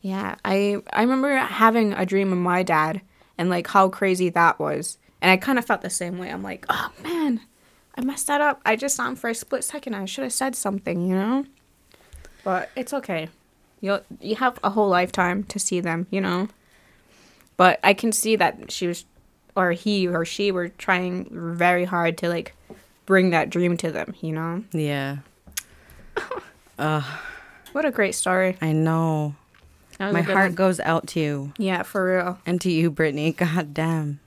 yeah, 0.00 0.36
I 0.44 0.78
I 0.92 1.02
remember 1.02 1.36
having 1.36 1.92
a 1.92 2.06
dream 2.06 2.32
of 2.32 2.38
my 2.38 2.62
dad 2.62 3.00
and 3.38 3.48
like 3.48 3.66
how 3.68 3.88
crazy 3.88 4.28
that 4.30 4.58
was. 4.58 4.98
And 5.20 5.30
I 5.30 5.36
kind 5.36 5.58
of 5.58 5.64
felt 5.64 5.82
the 5.82 5.90
same 5.90 6.18
way. 6.18 6.30
I'm 6.30 6.42
like, 6.42 6.66
oh 6.68 6.90
man, 7.02 7.40
I 7.96 8.02
messed 8.02 8.26
that 8.26 8.40
up. 8.40 8.60
I 8.66 8.76
just 8.76 8.96
saw 8.96 9.08
him 9.08 9.16
for 9.16 9.30
a 9.30 9.34
split 9.34 9.64
second. 9.64 9.94
I 9.94 10.04
should 10.04 10.24
have 10.24 10.32
said 10.32 10.54
something, 10.54 11.08
you 11.08 11.14
know. 11.14 11.46
But 12.44 12.70
it's 12.76 12.92
okay. 12.92 13.28
You 13.80 14.00
you 14.20 14.36
have 14.36 14.58
a 14.62 14.70
whole 14.70 14.88
lifetime 14.88 15.44
to 15.44 15.58
see 15.58 15.80
them, 15.80 16.06
you 16.10 16.20
know. 16.20 16.48
But 17.56 17.80
I 17.82 17.94
can 17.94 18.12
see 18.12 18.36
that 18.36 18.70
she 18.70 18.86
was, 18.86 19.04
or 19.54 19.72
he 19.72 20.06
or 20.06 20.24
she 20.26 20.52
were 20.52 20.68
trying 20.68 21.28
very 21.32 21.84
hard 21.84 22.18
to 22.18 22.28
like 22.28 22.54
bring 23.06 23.30
that 23.30 23.48
dream 23.50 23.76
to 23.78 23.90
them, 23.90 24.14
you 24.20 24.32
know? 24.32 24.62
Yeah. 24.72 25.18
Ugh, 26.78 27.04
What 27.72 27.84
a 27.86 27.90
great 27.90 28.14
story. 28.14 28.56
I 28.60 28.72
know. 28.72 29.34
My 29.98 30.20
heart 30.20 30.50
one. 30.50 30.54
goes 30.54 30.78
out 30.80 31.06
to 31.08 31.20
you 31.20 31.52
Yeah, 31.56 31.82
for 31.82 32.16
real. 32.16 32.38
and 32.44 32.60
to 32.60 32.70
you, 32.70 32.90
Brittany. 32.90 33.32
God 33.38 33.72
damn. 33.72 34.20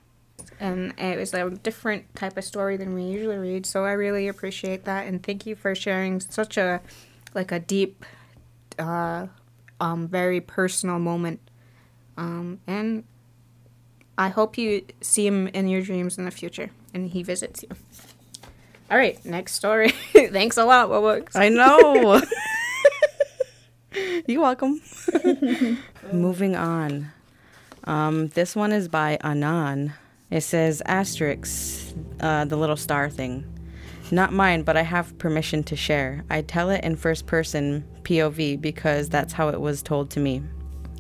And 0.60 0.94
it 0.98 1.18
was 1.18 1.34
a 1.34 1.50
different 1.50 2.14
type 2.16 2.38
of 2.38 2.44
story 2.44 2.78
than 2.78 2.94
we 2.94 3.04
usually 3.04 3.38
read. 3.38 3.66
So 3.66 3.86
I 3.86 3.94
really 3.94 4.28
appreciate 4.28 4.86
that, 4.86 5.08
and 5.08 5.24
thank 5.24 5.46
you 5.46 5.56
for 5.56 5.74
sharing 5.76 6.20
such 6.20 6.58
a 6.58 6.82
like 7.34 7.52
a 7.52 7.60
deep, 7.60 8.06
uh, 8.78 9.28
um, 9.80 10.08
very 10.08 10.42
personal 10.42 11.00
moment. 11.00 11.40
Um, 12.18 12.60
and 12.68 13.04
I 14.18 14.30
hope 14.30 14.58
you 14.58 14.86
see 15.00 15.26
him 15.26 15.48
in 15.48 15.68
your 15.70 15.82
dreams 15.82 16.18
in 16.18 16.26
the 16.26 16.32
future, 16.32 16.72
and 16.94 17.10
he 17.10 17.24
visits 17.24 17.64
you. 17.64 17.70
All 18.92 18.98
right, 18.98 19.24
next 19.24 19.54
story. 19.54 19.90
Thanks 20.14 20.58
a 20.58 20.66
lot, 20.66 20.90
Bubba. 20.90 21.30
I 21.36 21.50
know. 21.50 22.22
You're 24.28 24.42
welcome. 24.42 24.82
Moving 26.12 26.56
on. 26.56 27.12
Um, 27.86 28.28
this 28.30 28.56
one 28.56 28.72
is 28.72 28.88
by 28.88 29.18
Anan. 29.24 29.94
It 30.32 30.42
says 30.42 30.82
asterisk, 30.86 31.96
uh, 32.20 32.46
the 32.46 32.56
little 32.56 32.78
star 32.78 33.10
thing. 33.10 33.46
Not 34.12 34.34
mine, 34.34 34.64
but 34.64 34.78
I 34.78 34.82
have 34.82 35.18
permission 35.18 35.64
to 35.66 35.76
share. 35.76 36.24
I 36.30 36.42
tell 36.42 36.70
it 36.70 36.84
in 36.84 36.96
first 36.96 37.26
person 37.26 37.84
POV 38.04 38.60
because 38.60 39.10
that's 39.10 39.34
how 39.34 39.50
it 39.50 39.62
was 39.62 39.84
told 39.84 40.10
to 40.12 40.20
me. 40.20 40.44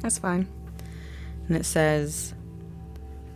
That's 0.01 0.19
fine. 0.19 0.47
And 1.47 1.57
it 1.57 1.65
says, 1.65 2.33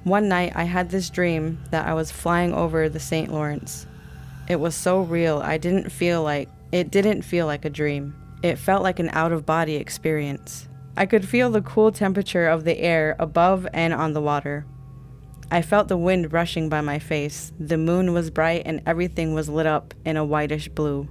One 0.03 0.29
night 0.29 0.53
I 0.55 0.63
had 0.63 0.89
this 0.89 1.09
dream 1.09 1.63
that 1.71 1.87
I 1.87 1.93
was 1.93 2.11
flying 2.11 2.53
over 2.53 2.87
the 2.87 2.99
St. 2.99 3.31
Lawrence. 3.31 3.87
It 4.47 4.59
was 4.59 4.75
so 4.75 5.01
real, 5.01 5.39
I 5.39 5.57
didn't 5.57 5.89
feel 5.91 6.21
like 6.21 6.49
it 6.71 6.91
didn't 6.91 7.21
feel 7.21 7.45
like 7.45 7.65
a 7.65 7.69
dream. 7.69 8.15
It 8.41 8.57
felt 8.57 8.83
like 8.83 8.99
an 8.99 9.09
out 9.09 9.31
of 9.31 9.45
body 9.45 9.75
experience. 9.75 10.67
I 10.97 11.05
could 11.05 11.27
feel 11.27 11.49
the 11.49 11.61
cool 11.61 11.91
temperature 11.91 12.47
of 12.47 12.63
the 12.63 12.77
air 12.79 13.15
above 13.17 13.67
and 13.73 13.93
on 13.93 14.13
the 14.13 14.21
water. 14.21 14.65
I 15.53 15.61
felt 15.61 15.87
the 15.87 15.97
wind 15.97 16.33
rushing 16.33 16.67
by 16.67 16.81
my 16.81 16.97
face. 16.97 17.51
The 17.59 17.77
moon 17.77 18.11
was 18.11 18.31
bright 18.31 18.63
and 18.65 18.81
everything 18.87 19.35
was 19.35 19.47
lit 19.47 19.67
up 19.67 19.93
in 20.03 20.17
a 20.17 20.25
whitish 20.25 20.67
blue. 20.67 21.07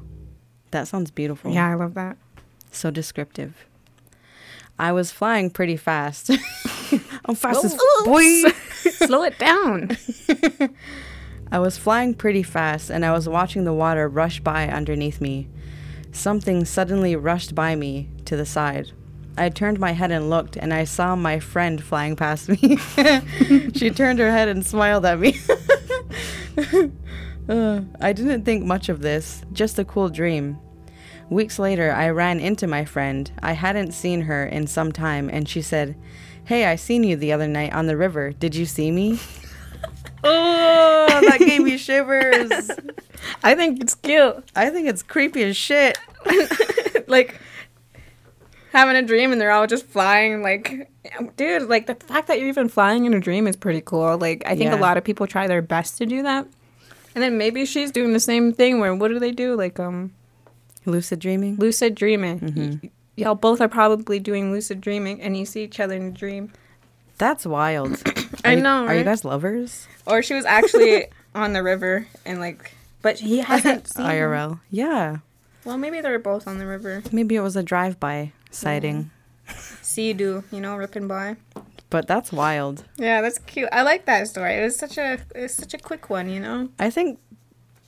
That 0.73 0.89
sounds 0.89 1.13
beautiful. 1.13 1.53
Yeah, 1.53 1.71
I 1.71 1.75
love 1.75 1.95
that. 1.95 2.17
So 2.73 2.91
descriptive. 2.91 3.55
I 4.81 4.91
was 4.91 5.13
flying 5.13 5.49
pretty 5.49 5.77
fast. 5.77 6.29
I'm 7.25 7.37
fast 7.37 7.65
as 7.65 7.79
boy. 8.05 8.25
Slow 9.07 9.23
it 9.23 9.39
down. 9.39 9.97
I 11.53 11.61
was 11.61 11.79
flying 11.79 12.13
pretty 12.13 12.43
fast 12.43 12.91
and 12.91 13.05
I 13.05 13.13
was 13.13 13.29
watching 13.29 13.63
the 13.63 13.73
water 13.73 14.09
rush 14.09 14.41
by 14.41 14.67
underneath 14.67 15.21
me. 15.21 15.47
Something 16.11 16.65
suddenly 16.65 17.15
rushed 17.15 17.55
by 17.55 17.77
me 17.77 18.09
to 18.25 18.37
the 18.37 18.45
side. 18.45 18.91
I 19.37 19.49
turned 19.49 19.81
my 19.81 19.93
head 19.93 20.11
and 20.11 20.29
looked, 20.29 20.57
and 20.57 20.73
I 20.75 20.85
saw 20.85 21.17
my 21.17 21.39
friend 21.39 21.83
flying 21.83 22.17
past 22.17 22.49
me. 22.49 22.77
she 23.75 23.91
turned 23.91 24.19
her 24.19 24.31
head 24.31 24.49
and 24.49 24.65
smiled 24.65 25.05
at 25.07 25.19
me. 25.19 25.39
Uh, 27.49 27.81
I 28.01 28.13
didn't 28.13 28.45
think 28.45 28.65
much 28.65 28.89
of 28.89 29.03
this, 29.03 29.43
just 29.53 29.79
a 29.79 29.85
cool 29.85 30.09
dream. 30.09 30.59
Weeks 31.29 31.59
later, 31.59 31.91
I 31.93 32.11
ran 32.11 32.39
into 32.39 32.67
my 32.67 32.85
friend. 32.85 33.31
I 33.43 33.53
hadn't 33.53 33.93
seen 33.93 34.23
her 34.23 34.47
in 34.47 34.67
some 34.67 34.93
time, 34.93 35.29
and 35.29 35.49
she 35.49 35.61
said, 35.61 35.97
Hey, 36.45 36.67
I 36.67 36.77
seen 36.77 37.05
you 37.05 37.17
the 37.17 37.33
other 37.33 37.49
night 37.49 37.73
on 37.73 37.87
the 37.87 37.97
river. 37.97 38.33
Did 38.33 38.55
you 38.55 38.65
see 38.65 38.91
me? 38.91 39.19
oh, 40.25 41.07
that 41.09 41.39
gave 41.41 41.63
me 41.63 41.77
shivers. 41.79 42.71
I 43.43 43.55
think 43.55 43.81
it's 43.81 43.95
cute. 43.97 44.45
I 44.55 44.71
think 44.71 44.89
it's 44.89 45.03
creepy 45.03 45.43
as 45.43 45.57
shit. 45.57 45.99
like 47.07 47.41
having 48.73 48.97
a 48.97 49.03
dream 49.03 49.33
and 49.33 49.41
they're 49.41 49.51
all 49.53 49.67
just 49.67 49.87
flying 49.87 50.43
like 50.43 50.91
dude 51.37 51.63
like 51.69 51.87
the 51.87 51.95
fact 51.95 52.27
that 52.29 52.39
you're 52.41 52.49
even 52.49 52.69
flying 52.69 53.05
in 53.05 53.15
a 53.15 53.21
dream 53.21 53.47
is 53.47 53.57
pretty 53.57 53.81
cool 53.81 54.17
like 54.19 54.43
i 54.47 54.51
think 54.57 54.71
Yeah. 54.71 54.79
a 54.79 54.81
lot 54.81 54.97
of 54.97 55.05
people 55.05 55.27
try 55.27 55.47
their 55.47 55.63
best 55.63 55.99
to 55.99 56.07
do 56.07 56.23
that 56.23 56.47
and 57.15 57.23
then 57.23 57.37
maybe 57.37 57.67
she's 57.67 57.91
doing 57.91 58.13
the 58.13 58.21
same 58.21 58.53
thing 58.53 58.81
where 58.81 58.95
what 58.95 59.09
do 59.09 59.19
they 59.19 59.33
do 59.33 59.55
like 59.57 59.79
um 59.79 60.13
Lucid 60.87 61.19
dreaming? 61.21 61.57
lucid 61.57 61.95
dreaming 61.95 62.81
Y- 62.83 62.91
y'all 63.17 63.35
both 63.35 63.61
are 63.61 63.69
probably 63.69 64.19
doing 64.19 64.51
lucid 64.53 64.81
dreaming 64.81 65.21
and 65.21 65.37
you 65.37 65.45
see 65.45 65.63
each 65.65 65.79
other 65.79 65.95
in 65.95 66.03
a 66.09 66.11
dream 66.11 66.53
That's 67.19 67.47
wild. 67.47 68.03
I 68.45 68.55
you- 68.55 68.63
know, 68.63 68.87
Are 68.87 68.95
you 68.97 69.05
guys 69.05 69.25
lovers? 69.25 69.87
or 70.07 70.23
she 70.23 70.35
was 70.35 70.45
actually 70.45 71.07
on 71.35 71.53
the 71.53 71.63
river 71.63 72.07
and 72.25 72.41
like 72.41 72.73
but 73.03 73.19
he 73.19 73.39
hasn't 73.39 73.87
seen. 73.93 74.07
IRL. 74.07 74.61
Yeah. 74.71 75.19
well 75.65 75.77
maybe 75.79 76.01
they 76.01 76.11
were 76.11 76.19
both 76.19 76.49
on 76.49 76.59
the 76.59 76.67
river 76.67 77.03
Maybe 77.13 77.37
it 77.37 77.41
was 77.43 77.55
a 77.57 77.63
drive 77.63 78.01
by 78.01 78.33
sighting. 78.53 79.11
see 79.83 80.09
you 80.09 80.15
do 80.15 80.45
you 80.53 80.61
know 80.61 80.77
ripping 80.77 81.09
by 81.09 81.37
But 81.91 82.07
that's 82.07 82.33
wild. 82.33 82.85
Yeah, 82.97 83.21
that's 83.21 83.39
cute. 83.39 83.69
I 83.71 83.83
like 83.83 84.07
that 84.07 84.27
story. 84.29 84.55
It 84.55 84.63
was 84.63 84.77
such 84.77 84.97
a 84.97 85.19
it's 85.35 85.55
such 85.55 85.75
a 85.75 85.79
quick 85.79 86.09
one, 86.09 86.31
you 86.31 86.41
know. 86.41 86.71
I 86.79 86.89
think 86.89 87.19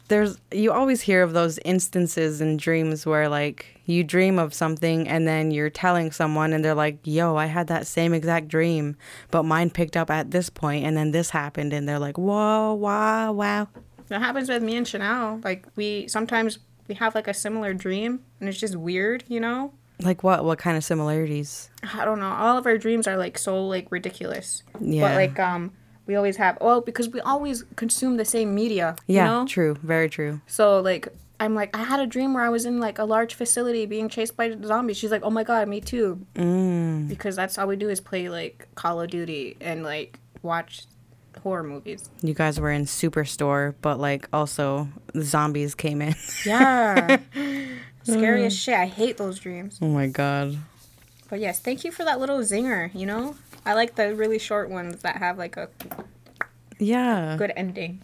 there's 0.09 0.37
you 0.53 0.73
always 0.73 1.01
hear 1.01 1.23
of 1.23 1.33
those 1.33 1.59
instances 1.65 2.41
in 2.41 2.59
dreams 2.59 3.07
where 3.07 3.29
like 3.29 3.81
you 3.87 4.05
dream 4.05 4.39
of 4.39 4.53
something 4.53 5.09
and 5.09 5.27
then 5.27 5.51
you're 5.51 5.71
telling 5.71 6.13
someone 6.13 6.53
and 6.53 6.63
they're 6.65 6.75
like, 6.75 6.99
"Yo, 7.05 7.37
I 7.37 7.47
had 7.47 7.67
that 7.69 7.87
same 7.87 8.13
exact 8.13 8.49
dream, 8.49 8.97
but 9.31 9.45
mine 9.45 9.71
picked 9.71 9.97
up 9.97 10.11
at 10.11 10.31
this 10.31 10.51
point 10.51 10.85
and 10.85 10.97
then 10.97 11.11
this 11.13 11.31
happened." 11.31 11.73
And 11.73 11.89
they're 11.89 11.99
like, 11.99 12.19
"Whoa, 12.19 12.75
wow, 12.75 13.33
wow." 13.33 13.69
That 14.09 14.21
happens 14.21 14.49
with 14.51 14.63
me 14.63 14.77
and 14.77 14.87
Chanel. 14.87 15.41
Like 15.43 15.67
we 15.77 16.09
sometimes 16.09 16.59
we 16.89 16.95
have 16.97 17.15
like 17.15 17.29
a 17.29 17.35
similar 17.35 17.73
dream 17.73 18.21
and 18.39 18.49
it's 18.49 18.61
just 18.61 18.77
weird, 18.77 19.25
you 19.29 19.41
know. 19.41 19.73
Like 20.03 20.23
what? 20.23 20.45
What 20.45 20.59
kind 20.59 20.77
of 20.77 20.85
similarities? 20.85 21.71
I 21.95 22.05
don't 22.05 22.19
know. 22.21 22.29
All 22.29 22.59
of 22.59 22.67
our 22.67 22.77
dreams 22.79 23.07
are 23.07 23.17
like 23.17 23.39
so 23.39 23.67
like 23.67 23.87
ridiculous. 23.91 24.63
Yeah. 24.81 25.09
But 25.09 25.15
like 25.17 25.39
um 25.39 25.73
we 26.07 26.17
always 26.17 26.37
have 26.37 26.59
well 26.61 26.81
because 26.81 27.09
we 27.09 27.21
always 27.21 27.65
consume 27.77 28.17
the 28.17 28.25
same 28.25 28.55
media. 28.55 28.97
You 29.07 29.17
Yeah, 29.17 29.27
know? 29.27 29.47
true. 29.47 29.77
Very 29.83 30.11
true. 30.11 30.41
So 30.47 30.81
like 30.81 31.09
I'm 31.41 31.55
like 31.55 31.75
I 31.77 31.83
had 31.85 32.01
a 32.01 32.07
dream 32.07 32.35
where 32.35 32.45
I 32.45 32.49
was 32.49 32.65
in 32.67 32.81
like 32.81 32.99
a 32.99 33.05
large 33.05 33.35
facility 33.35 33.87
being 33.87 34.09
chased 34.09 34.37
by 34.37 34.55
zombies. 34.65 34.97
She's 34.97 35.11
like, 35.11 35.23
"Oh 35.25 35.31
my 35.31 35.43
god, 35.45 35.69
me 35.69 35.81
too." 35.81 36.25
Mm. 36.35 37.09
Because 37.09 37.35
that's 37.37 37.57
all 37.59 37.67
we 37.67 37.77
do 37.77 37.89
is 37.89 38.01
play 38.01 38.29
like 38.29 38.69
Call 38.75 39.01
of 39.01 39.11
Duty 39.11 39.57
and 39.61 39.83
like 39.83 40.19
watch 40.43 40.85
horror 41.43 41.65
movies. 41.65 42.09
You 42.23 42.35
guys 42.35 42.61
were 42.61 42.71
in 42.71 42.85
Superstore, 42.85 43.75
but 43.83 43.99
like 43.99 44.29
also 44.33 44.89
zombies 45.21 45.75
came 45.75 46.03
in. 46.03 46.15
Yeah. 46.47 47.19
Scary 48.05 48.45
as 48.47 48.53
uh. 48.53 48.57
shit. 48.57 48.75
I 48.75 48.87
hate 48.87 49.17
those 49.17 49.39
dreams. 49.39 49.79
oh 49.83 49.89
my 49.89 50.07
god. 50.07 50.57
But 51.31 51.41
yes, 51.41 51.59
thank 51.59 51.85
you 51.85 51.91
for 51.91 52.05
that 52.05 52.21
little 52.21 52.39
zinger, 52.41 52.95
you 52.95 53.07
know? 53.07 53.35
I 53.67 53.73
like 53.75 53.95
the 53.97 54.15
really 54.15 54.39
short 54.39 54.69
ones 54.71 55.03
that 55.03 55.17
have 55.17 55.39
like 55.39 55.57
a 55.57 55.69
Yeah. 56.79 57.37
good 57.39 57.53
ending. 57.57 58.01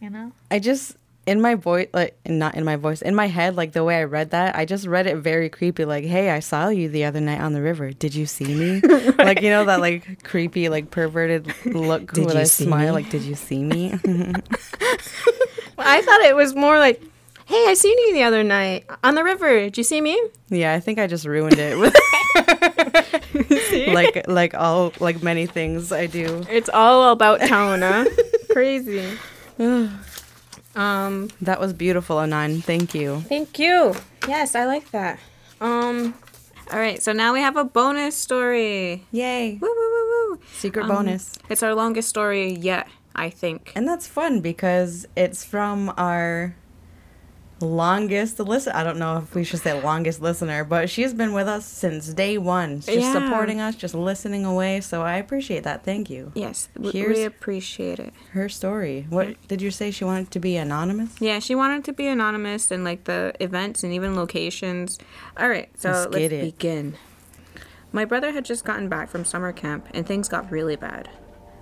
You 0.00 0.10
know? 0.10 0.32
I 0.50 0.58
just 0.58 0.96
in 1.26 1.40
my 1.40 1.54
voice 1.54 1.88
like 1.94 2.14
not 2.26 2.54
in 2.54 2.64
my 2.64 2.76
voice 2.76 3.00
in 3.00 3.14
my 3.14 3.26
head 3.28 3.56
like 3.56 3.72
the 3.72 3.82
way 3.82 3.96
i 3.96 4.04
read 4.04 4.28
that 4.32 4.54
i 4.56 4.66
just 4.66 4.86
read 4.86 5.06
it 5.06 5.16
very 5.16 5.48
creepy 5.48 5.86
like 5.86 6.04
hey 6.04 6.28
i 6.28 6.38
saw 6.38 6.68
you 6.68 6.86
the 6.86 7.02
other 7.02 7.18
night 7.18 7.40
on 7.40 7.54
the 7.54 7.62
river 7.62 7.90
did 7.92 8.14
you 8.14 8.26
see 8.26 8.44
me 8.44 8.80
like 9.18 9.40
you 9.40 9.48
know 9.48 9.64
that 9.64 9.80
like 9.80 10.22
creepy 10.22 10.68
like 10.68 10.90
perverted 10.90 11.50
look 11.64 12.12
with 12.12 12.28
a 12.34 12.44
smile 12.44 12.88
me? 12.88 12.90
like 12.90 13.08
did 13.08 13.22
you 13.22 13.34
see 13.34 13.62
me 13.62 13.94
Well, 15.76 15.88
I 15.88 16.02
thought 16.02 16.20
it 16.20 16.36
was 16.36 16.54
more 16.54 16.78
like, 16.78 17.02
hey, 17.46 17.64
I 17.68 17.74
seen 17.74 17.98
you 17.98 18.14
the 18.14 18.22
other 18.22 18.42
night 18.42 18.86
on 19.02 19.14
the 19.14 19.24
river. 19.24 19.60
Did 19.60 19.78
you 19.78 19.84
see 19.84 20.00
me? 20.00 20.20
yeah 20.50 20.74
i 20.74 20.78
think 20.78 20.98
i 20.98 21.06
just 21.06 21.24
ruined 21.24 21.56
it 21.58 21.74
like 23.94 24.28
like 24.28 24.54
all 24.54 24.92
like 25.00 25.22
many 25.22 25.46
things 25.46 25.90
i 25.90 26.06
do 26.06 26.44
It's 26.50 26.68
all 26.68 27.10
about 27.10 27.40
tone, 27.40 27.80
huh? 27.82 28.04
Crazy. 28.52 29.18
um, 30.76 31.30
that 31.40 31.58
was 31.58 31.72
beautiful 31.72 32.20
anan 32.20 32.60
thank 32.60 32.94
you 32.94 33.20
thank 33.22 33.58
you. 33.58 33.94
Yes, 34.28 34.54
I 34.54 34.66
like 34.66 34.90
that. 34.92 35.18
Um, 35.60 36.14
all 36.72 36.78
right, 36.78 37.02
so 37.02 37.12
now 37.12 37.32
we 37.32 37.40
have 37.40 37.56
a 37.56 37.64
bonus 37.64 38.14
story. 38.16 39.04
yay 39.10 39.58
Woo, 39.60 39.68
woo, 39.68 39.90
woo, 39.90 40.30
woo. 40.30 40.38
secret 40.52 40.82
Um, 40.84 40.88
bonus 40.88 41.32
It's 41.48 41.62
our 41.62 41.74
longest 41.74 42.08
story 42.08 42.52
yet, 42.52 42.86
I 43.16 43.30
think. 43.30 43.72
And 43.74 43.88
that's 43.88 44.06
fun 44.06 44.40
because 44.40 45.06
it's 45.16 45.42
from 45.44 45.92
our 45.96 46.54
longest 47.64 48.38
listen. 48.38 48.72
I 48.74 48.84
don't 48.84 48.98
know 48.98 49.18
if 49.18 49.34
we 49.34 49.42
should 49.44 49.60
say 49.60 49.80
longest 49.82 50.20
listener, 50.22 50.62
but 50.64 50.88
she's 50.90 51.12
been 51.14 51.32
with 51.32 51.48
us 51.48 51.64
since 51.66 52.08
day 52.14 52.38
one, 52.38 52.80
just 52.80 52.90
Yeah. 52.98 53.12
supporting 53.12 53.60
us, 53.60 53.74
just 53.74 53.94
listening 53.94 54.44
away. 54.44 54.80
So 54.80 55.02
I 55.02 55.16
appreciate 55.16 55.64
that. 55.64 55.84
Thank 55.84 56.10
you. 56.10 56.30
Yes, 56.34 56.68
Here's- 56.92 57.16
we 57.16 57.24
appreciate 57.24 57.98
it. 57.98 58.12
Her 58.32 58.48
story. 58.48 59.06
What 59.10 59.36
did 59.48 59.60
you 59.62 59.70
say? 59.70 59.90
She 59.90 60.04
wanted 60.04 60.30
to 60.30 60.38
be 60.40 60.56
anonymous. 60.56 61.10
Yeah, 61.20 61.38
she 61.38 61.54
wanted 61.54 61.84
to 61.84 61.92
be 61.92 62.06
anonymous 62.06 62.70
and 62.70 62.84
like 62.84 63.04
the 63.04 63.32
events 63.40 63.82
and 63.82 63.92
even 63.92 64.14
locations. 64.14 64.98
All 65.36 65.48
right, 65.48 65.68
so 65.76 65.90
Let's 65.90 66.14
let's, 66.14 66.28
begin. 66.28 66.94
My 67.92 68.04
brother 68.04 68.32
had 68.32 68.44
just 68.44 68.64
gotten 68.64 68.88
back 68.88 69.08
from 69.08 69.24
summer 69.24 69.52
camp 69.52 69.86
and 69.94 70.04
things 70.06 70.28
got 70.28 70.50
really 70.50 70.76
bad. 70.76 71.08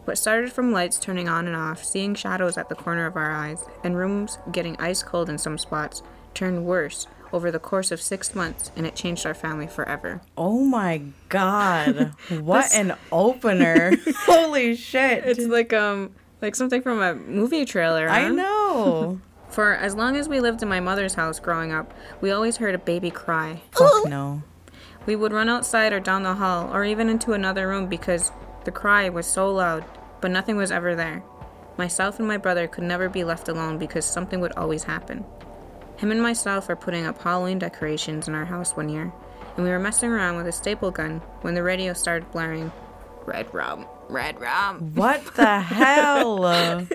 What 0.05 0.19
started 0.19 0.53
from 0.53 0.73
lights 0.73 0.99
turning 0.99 1.29
on 1.29 1.47
and 1.47 1.55
off, 1.57 1.85
seeing 1.85 2.15
shadows 2.15 2.59
at 2.59 2.69
the 2.69 2.75
corner 2.75 3.07
of 3.07 3.17
our 3.17 3.31
eyes, 3.31 3.65
and 3.85 3.97
rooms 3.97 4.39
getting 4.51 4.77
ice 4.81 5.03
cold 5.03 5.29
in 5.29 5.39
some 5.39 5.59
spots, 5.59 6.03
turned 6.35 6.65
worse 6.65 7.07
over 7.33 7.51
the 7.51 7.59
course 7.59 7.91
of 7.93 8.01
six 8.01 8.35
months, 8.35 8.71
and 8.77 8.87
it 8.87 8.95
changed 8.97 9.25
our 9.25 9.33
family 9.35 9.67
forever. 9.67 10.21
Oh 10.37 10.65
my 10.65 11.03
god! 11.29 12.15
What 12.29 12.63
This- 12.65 12.77
an 12.77 12.95
opener! 13.13 13.93
Holy 14.27 14.75
shit! 14.75 15.25
It's 15.25 15.47
like 15.47 15.73
um 15.73 16.11
like 16.43 16.57
something 16.57 16.83
from 16.83 17.01
a 17.01 17.15
movie 17.15 17.65
trailer. 17.65 18.09
Huh? 18.09 18.15
I 18.15 18.29
know. 18.29 19.21
For 19.51 19.75
as 19.75 19.95
long 19.95 20.17
as 20.17 20.29
we 20.31 20.41
lived 20.41 20.63
in 20.63 20.69
my 20.69 20.81
mother's 20.81 21.15
house 21.15 21.39
growing 21.39 21.73
up, 21.73 21.93
we 22.23 22.31
always 22.31 22.57
heard 22.57 22.75
a 22.75 22.79
baby 22.79 23.11
cry. 23.11 23.61
Fuck 23.73 24.09
no. 24.09 24.43
We 25.05 25.15
would 25.15 25.33
run 25.33 25.49
outside 25.51 25.93
or 25.93 26.01
down 26.01 26.23
the 26.23 26.35
hall 26.35 26.73
or 26.73 26.85
even 26.85 27.09
into 27.11 27.35
another 27.35 27.69
room 27.69 27.87
because 27.87 28.33
the 28.65 28.73
cry 28.73 29.09
was 29.09 29.27
so 29.27 29.53
loud, 29.53 29.85
but 30.21 30.31
nothing 30.31 30.57
was 30.57 30.71
ever 30.71 30.95
there. 30.95 31.23
Myself 31.77 32.19
and 32.19 32.29
my 32.29 32.37
brother 32.37 32.69
could 32.69 32.85
never 32.85 33.09
be 33.09 33.25
left 33.25 33.49
alone 33.49 33.79
because 33.79 34.05
something 34.05 34.41
would 34.41 34.53
always 34.53 34.85
happen. 34.85 35.25
Him 35.97 36.11
and 36.11 36.23
myself 36.23 36.69
were 36.69 36.77
putting 36.77 37.07
up 37.07 37.23
Halloween 37.23 37.59
decorations 37.59 38.29
in 38.29 38.35
our 38.35 38.45
house 38.45 38.73
one 38.73 38.89
year, 38.89 39.13
and 39.57 39.65
we 39.65 39.71
were 39.71 39.79
messing 39.79 40.11
around 40.11 40.37
with 40.37 40.47
a 40.47 40.53
staple 40.53 40.91
gun 40.91 41.21
when 41.43 41.55
the 41.55 41.63
radio 41.63 41.93
started 41.93 42.31
blaring, 42.33 42.73
Red 43.25 43.53
Rum, 43.55 43.87
Red 44.09 44.41
Rum. 44.41 44.95
What 44.95 45.25
the 45.37 45.61
hell? 45.61 46.45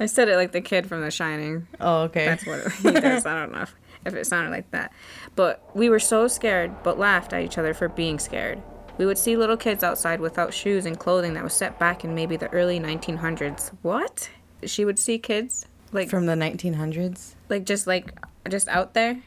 I 0.00 0.06
said 0.06 0.28
it 0.28 0.36
like 0.36 0.52
the 0.52 0.60
kid 0.60 0.86
from 0.88 1.00
The 1.02 1.10
Shining. 1.10 1.68
oh, 1.80 2.02
okay. 2.02 2.26
That's 2.26 2.46
what 2.46 2.72
he 2.72 2.90
does. 2.90 3.24
I 3.24 3.38
don't 3.38 3.52
know 3.52 3.62
if, 3.62 3.74
if 4.04 4.14
it 4.14 4.26
sounded 4.26 4.50
like 4.50 4.70
that. 4.72 4.92
But 5.36 5.64
we 5.74 5.88
were 5.88 6.00
so 6.00 6.26
scared, 6.26 6.82
but 6.82 6.98
laughed 6.98 7.32
at 7.32 7.42
each 7.42 7.56
other 7.58 7.72
for 7.74 7.88
being 7.88 8.18
scared. 8.18 8.60
We 8.98 9.06
would 9.06 9.18
see 9.18 9.36
little 9.36 9.56
kids 9.56 9.82
outside 9.82 10.20
without 10.20 10.54
shoes 10.54 10.86
and 10.86 10.98
clothing 10.98 11.34
that 11.34 11.42
was 11.42 11.52
set 11.54 11.78
back 11.78 12.04
in 12.04 12.14
maybe 12.14 12.36
the 12.36 12.48
early 12.52 12.78
1900s. 12.78 13.70
What? 13.82 14.30
She 14.64 14.84
would 14.84 14.98
see 14.98 15.18
kids 15.18 15.66
like 15.92 16.08
From 16.08 16.26
the 16.26 16.34
1900s? 16.34 17.34
like 17.48 17.64
just 17.64 17.86
like 17.86 18.12
just 18.48 18.68
out 18.68 18.94
there. 18.94 19.20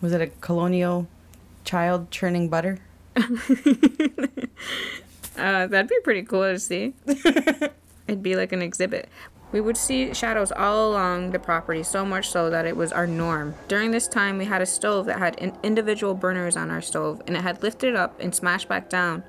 Was 0.00 0.12
it 0.12 0.20
a 0.20 0.26
colonial 0.40 1.06
child 1.64 2.10
churning 2.10 2.48
butter? 2.48 2.78
Uh, 5.34 5.66
that'd 5.66 5.88
be 5.88 5.98
pretty 6.04 6.22
cool 6.22 6.42
to 6.42 6.58
see. 6.58 6.92
It'd 8.06 8.22
be 8.22 8.36
like 8.36 8.52
an 8.52 8.60
exhibit. 8.60 9.08
We 9.52 9.60
would 9.60 9.76
see 9.76 10.14
shadows 10.14 10.50
all 10.50 10.90
along 10.90 11.30
the 11.30 11.38
property, 11.38 11.82
so 11.82 12.04
much 12.04 12.30
so 12.30 12.48
that 12.50 12.64
it 12.64 12.74
was 12.76 12.90
our 12.90 13.06
norm. 13.06 13.54
During 13.68 13.90
this 13.90 14.08
time, 14.08 14.38
we 14.38 14.46
had 14.46 14.62
a 14.62 14.66
stove 14.66 15.06
that 15.06 15.18
had 15.18 15.34
in- 15.36 15.56
individual 15.62 16.14
burners 16.14 16.56
on 16.56 16.70
our 16.70 16.80
stove, 16.80 17.20
and 17.26 17.36
it 17.36 17.42
had 17.42 17.62
lifted 17.62 17.94
up 17.94 18.18
and 18.18 18.34
smashed 18.34 18.68
back 18.68 18.88
down. 18.88 19.22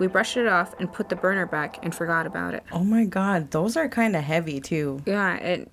We 0.00 0.06
brushed 0.08 0.36
it 0.36 0.46
off 0.48 0.74
and 0.78 0.92
put 0.92 1.08
the 1.08 1.16
burner 1.16 1.46
back 1.46 1.78
and 1.84 1.94
forgot 1.94 2.26
about 2.26 2.54
it. 2.54 2.64
Oh 2.72 2.84
my 2.84 3.04
god, 3.04 3.50
those 3.52 3.76
are 3.76 3.88
kind 3.88 4.14
of 4.16 4.22
heavy 4.24 4.60
too. 4.60 5.02
Yeah, 5.06 5.34
it. 5.36 5.70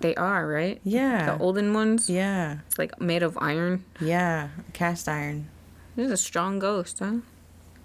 They 0.00 0.14
are 0.16 0.46
right. 0.46 0.80
Yeah. 0.84 1.36
The 1.36 1.42
olden 1.42 1.72
ones. 1.72 2.10
Yeah. 2.10 2.58
It's 2.66 2.78
like 2.78 3.00
made 3.00 3.22
of 3.22 3.38
iron. 3.40 3.84
Yeah. 4.00 4.48
Cast 4.72 5.08
iron. 5.08 5.48
This 5.96 6.06
is 6.06 6.12
a 6.12 6.16
strong 6.16 6.58
ghost, 6.58 6.98
huh? 6.98 7.18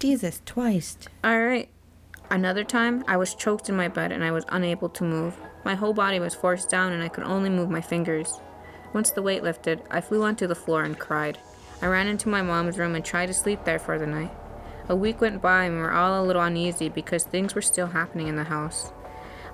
Jesus, 0.00 0.42
twice. 0.44 0.98
All 1.22 1.40
right. 1.40 1.68
Another 2.32 2.62
time, 2.62 3.02
I 3.08 3.16
was 3.16 3.34
choked 3.34 3.68
in 3.68 3.74
my 3.74 3.88
bed 3.88 4.12
and 4.12 4.22
I 4.22 4.30
was 4.30 4.44
unable 4.50 4.88
to 4.90 5.02
move. 5.02 5.36
My 5.64 5.74
whole 5.74 5.92
body 5.92 6.20
was 6.20 6.32
forced 6.32 6.70
down 6.70 6.92
and 6.92 7.02
I 7.02 7.08
could 7.08 7.24
only 7.24 7.50
move 7.50 7.70
my 7.70 7.80
fingers. 7.80 8.40
Once 8.92 9.10
the 9.10 9.22
weight 9.22 9.42
lifted, 9.42 9.82
I 9.90 10.00
flew 10.00 10.22
onto 10.22 10.46
the 10.46 10.54
floor 10.54 10.84
and 10.84 10.96
cried. 10.96 11.38
I 11.82 11.86
ran 11.86 12.06
into 12.06 12.28
my 12.28 12.40
mom's 12.40 12.78
room 12.78 12.94
and 12.94 13.04
tried 13.04 13.26
to 13.26 13.34
sleep 13.34 13.64
there 13.64 13.80
for 13.80 13.98
the 13.98 14.06
night. 14.06 14.30
A 14.88 14.94
week 14.94 15.20
went 15.20 15.42
by 15.42 15.64
and 15.64 15.74
we 15.74 15.80
were 15.80 15.92
all 15.92 16.22
a 16.22 16.26
little 16.26 16.42
uneasy 16.42 16.88
because 16.88 17.24
things 17.24 17.56
were 17.56 17.62
still 17.62 17.88
happening 17.88 18.28
in 18.28 18.36
the 18.36 18.44
house. 18.44 18.92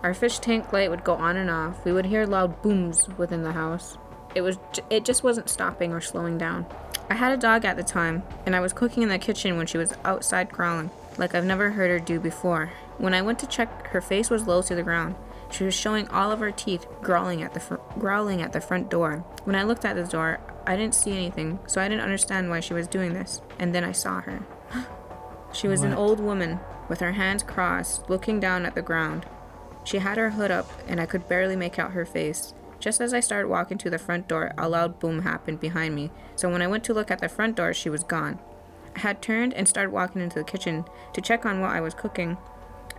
Our 0.03 0.13
fish 0.13 0.39
tank 0.39 0.71
light 0.71 0.91
would 0.91 1.03
go 1.03 1.15
on 1.15 1.39
and 1.39 1.49
off. 1.49 1.83
We 1.83 1.93
would 1.93 2.07
hear 2.07 2.27
loud 2.27 2.61
booms 2.61 3.09
within 3.17 3.43
the 3.43 3.53
house. 3.53 3.97
It 4.35 4.43
was 4.43 4.59
it 4.91 5.07
just 5.07 5.25
wasn't 5.25 5.49
stopping 5.49 5.95
or 5.95 6.03
slowing 6.03 6.37
down. 6.37 6.67
I 7.09 7.15
had 7.15 7.33
a 7.33 7.39
dog 7.39 7.65
at 7.65 7.77
the 7.77 7.83
time, 7.83 8.23
and 8.45 8.55
I 8.55 8.61
was 8.61 8.73
cooking 8.73 9.03
in 9.03 9.09
the 9.09 9.19
kitchen 9.19 9.57
when 9.57 9.67
she 9.67 9.79
was 9.79 9.95
outside 10.05 10.51
growling, 10.51 10.91
like 11.19 11.35
I've 11.35 11.45
never 11.45 11.71
heard 11.71 11.91
her 11.91 11.99
do 11.99 12.21
before. 12.21 12.73
When 12.99 13.15
I 13.15 13.23
went 13.23 13.39
to 13.41 13.47
check, 13.47 13.89
her 13.89 14.01
face 14.01 14.31
was 14.31 14.47
low 14.47 14.63
to 14.63 14.75
the 14.75 14.83
ground. 14.83 15.15
She 15.51 15.65
was 15.65 15.75
showing 15.75 16.09
all 16.09 16.33
of 16.33 16.41
her 16.41 16.51
teeth, 16.51 16.87
growling 17.03 17.43
at 17.43 17.55
the 17.55 17.61
fr- 17.61 17.77
growling 17.99 18.43
at 18.43 18.53
the 18.53 18.61
front 18.61 18.91
door. 18.91 19.25
When 19.45 19.57
I 19.57 19.63
looked 19.63 19.85
at 19.85 19.97
the 19.97 20.05
door, 20.05 20.41
I 20.67 20.77
didn't 20.77 20.95
see 20.95 21.13
anything, 21.13 21.59
so 21.67 21.81
I 21.81 21.89
didn't 21.89 22.03
understand 22.03 22.51
why 22.51 22.61
she 22.61 22.75
was 22.75 22.89
doing 22.89 23.15
this. 23.15 23.41
And 23.59 23.75
then 23.75 23.85
I 23.85 23.93
saw 23.93 24.21
her. 24.21 24.47
She 25.53 25.69
was 25.69 25.83
an 25.83 25.95
old 25.95 26.21
woman 26.21 26.61
with 26.87 27.01
her 27.01 27.13
hands 27.13 27.43
crossed, 27.43 28.11
looking 28.11 28.41
down 28.41 28.67
at 28.67 28.75
the 28.75 28.83
ground. 28.83 29.25
She 29.85 29.99
had 29.99 30.19
her 30.19 30.31
hood 30.31 30.51
up, 30.51 30.71
and 30.87 31.01
I 31.01 31.07
could 31.07 31.29
barely 31.29 31.57
make 31.57 31.79
out 31.79 31.93
her 31.93 32.05
face. 32.05 32.53
Just 32.79 33.01
as 33.01 33.15
I 33.15 33.21
started 33.21 33.49
walking 33.49 33.79
to 33.79 33.89
the 33.89 33.99
front 33.99 34.29
door, 34.29 34.53
a 34.59 34.69
loud 34.69 34.99
boom 34.99 35.23
happened 35.23 35.61
behind 35.61 35.95
me, 35.95 36.11
so 36.35 36.51
when 36.51 36.61
I 36.61 36.67
went 36.67 36.85
to 36.85 36.93
look 36.93 37.11
at 37.11 37.21
the 37.21 37.29
front 37.29 37.57
door, 37.57 37.73
she 37.73 37.89
was 37.89 38.05
gone. 38.05 38.39
Had 38.97 39.21
turned 39.23 39.53
and 39.55 39.69
started 39.69 39.91
walking 39.91 40.23
into 40.23 40.39
the 40.39 40.45
kitchen 40.45 40.85
to 41.13 41.21
check 41.21 41.45
on 41.47 41.61
what 41.61 41.71
I 41.71 41.81
was 41.81 41.95
cooking. 41.95 42.37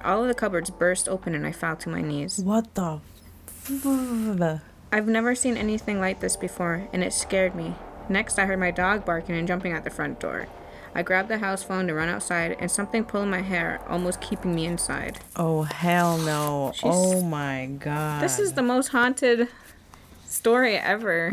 All 0.04 0.22
of 0.22 0.28
the 0.28 0.34
cupboards 0.36 0.70
burst 0.70 1.10
open 1.10 1.34
and 1.36 1.46
I 1.46 1.52
fell 1.52 1.76
to 1.78 1.90
my 1.90 2.02
knees. 2.02 2.40
What 2.40 2.74
the? 2.76 3.00
F- 3.48 4.62
I've 4.92 5.08
never 5.08 5.36
seen 5.36 5.58
anything 5.58 6.00
like 6.00 6.20
this 6.20 6.38
before, 6.38 6.88
and 6.94 7.04
it 7.04 7.12
scared 7.14 7.56
me. 7.56 7.76
Next, 8.10 8.40
I 8.40 8.46
heard 8.46 8.60
my 8.60 8.72
dog 8.72 9.04
barking 9.06 9.36
and 9.36 9.48
jumping 9.48 9.74
at 9.74 9.84
the 9.84 9.90
front 9.90 10.20
door. 10.20 10.48
I 10.96 11.02
grabbed 11.04 11.28
the 11.30 11.40
house 11.40 11.62
phone 11.64 11.88
to 11.88 11.94
run 11.94 12.08
outside, 12.10 12.56
and 12.60 12.72
something 12.72 13.04
pulled 13.04 13.28
my 13.28 13.42
hair, 13.42 13.82
almost 13.88 14.22
keeping 14.22 14.56
me 14.56 14.66
inside. 14.66 15.20
oh 15.36 15.64
hell 15.64 16.18
no! 16.20 16.72
She's- 16.74 16.94
oh 16.96 17.22
my 17.22 17.66
god! 17.80 18.24
This 18.24 18.40
is 18.40 18.54
the 18.54 18.64
most 18.64 18.88
haunted 18.90 19.48
story 20.28 20.76
ever. 20.76 21.32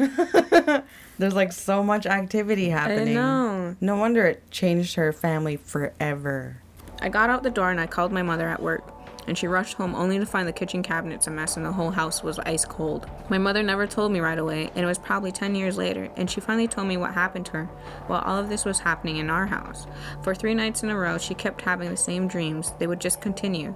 There's 1.18 1.34
like 1.34 1.52
so 1.52 1.82
much 1.82 2.06
activity 2.06 2.68
happening. 2.68 3.16
I 3.16 3.20
know. 3.20 3.76
No 3.80 3.96
wonder 3.96 4.26
it 4.26 4.50
changed 4.50 4.96
her 4.96 5.12
family 5.12 5.56
forever. 5.56 6.60
I 7.00 7.08
got 7.08 7.30
out 7.30 7.42
the 7.42 7.50
door 7.50 7.70
and 7.70 7.80
I 7.80 7.86
called 7.86 8.12
my 8.12 8.22
mother 8.22 8.48
at 8.48 8.62
work, 8.62 8.90
and 9.26 9.36
she 9.36 9.46
rushed 9.46 9.74
home 9.74 9.94
only 9.94 10.18
to 10.18 10.26
find 10.26 10.48
the 10.48 10.52
kitchen 10.52 10.82
cabinets 10.82 11.26
a 11.26 11.30
mess 11.30 11.56
and 11.56 11.64
the 11.64 11.72
whole 11.72 11.90
house 11.90 12.22
was 12.22 12.38
ice 12.40 12.64
cold. 12.64 13.08
My 13.28 13.38
mother 13.38 13.62
never 13.62 13.86
told 13.86 14.10
me 14.10 14.20
right 14.20 14.38
away, 14.38 14.70
and 14.74 14.84
it 14.84 14.86
was 14.86 14.98
probably 14.98 15.30
10 15.30 15.54
years 15.54 15.76
later, 15.76 16.08
and 16.16 16.30
she 16.30 16.40
finally 16.40 16.68
told 16.68 16.88
me 16.88 16.96
what 16.96 17.14
happened 17.14 17.46
to 17.46 17.52
her 17.52 17.64
while 18.06 18.22
all 18.22 18.38
of 18.38 18.48
this 18.48 18.64
was 18.64 18.80
happening 18.80 19.18
in 19.18 19.30
our 19.30 19.46
house. 19.46 19.86
For 20.22 20.34
three 20.34 20.54
nights 20.54 20.82
in 20.82 20.90
a 20.90 20.96
row, 20.96 21.18
she 21.18 21.34
kept 21.34 21.60
having 21.62 21.90
the 21.90 21.96
same 21.96 22.26
dreams. 22.26 22.72
They 22.78 22.86
would 22.86 23.00
just 23.00 23.20
continue. 23.20 23.74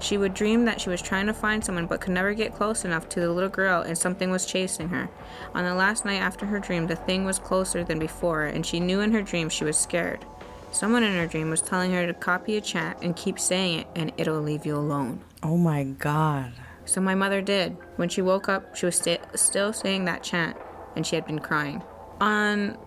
She 0.00 0.16
would 0.16 0.34
dream 0.34 0.64
that 0.64 0.80
she 0.80 0.90
was 0.90 1.02
trying 1.02 1.26
to 1.26 1.34
find 1.34 1.64
someone 1.64 1.86
but 1.86 2.00
could 2.00 2.12
never 2.12 2.32
get 2.32 2.54
close 2.54 2.84
enough 2.84 3.08
to 3.10 3.20
the 3.20 3.30
little 3.30 3.50
girl 3.50 3.82
and 3.82 3.98
something 3.98 4.30
was 4.30 4.46
chasing 4.46 4.88
her. 4.88 5.08
On 5.54 5.64
the 5.64 5.74
last 5.74 6.04
night 6.04 6.20
after 6.20 6.46
her 6.46 6.60
dream, 6.60 6.86
the 6.86 6.96
thing 6.96 7.24
was 7.24 7.38
closer 7.38 7.82
than 7.82 7.98
before 7.98 8.44
and 8.44 8.64
she 8.64 8.80
knew 8.80 9.00
in 9.00 9.12
her 9.12 9.22
dream 9.22 9.48
she 9.48 9.64
was 9.64 9.76
scared. 9.76 10.24
Someone 10.70 11.02
in 11.02 11.14
her 11.14 11.26
dream 11.26 11.50
was 11.50 11.62
telling 11.62 11.92
her 11.92 12.06
to 12.06 12.14
copy 12.14 12.56
a 12.56 12.60
chant 12.60 12.98
and 13.02 13.16
keep 13.16 13.38
saying 13.38 13.80
it 13.80 13.86
and 13.96 14.12
it'll 14.16 14.40
leave 14.40 14.64
you 14.64 14.76
alone. 14.76 15.20
Oh 15.42 15.56
my 15.56 15.84
god. 15.84 16.52
So 16.84 17.00
my 17.00 17.14
mother 17.14 17.42
did. 17.42 17.76
When 17.96 18.08
she 18.08 18.22
woke 18.22 18.48
up, 18.48 18.76
she 18.76 18.86
was 18.86 18.96
sta 18.96 19.18
still 19.34 19.72
saying 19.72 20.04
that 20.04 20.22
chant 20.22 20.56
and 20.94 21.06
she 21.06 21.16
had 21.16 21.26
been 21.26 21.38
crying. 21.38 21.82
On 22.20 22.78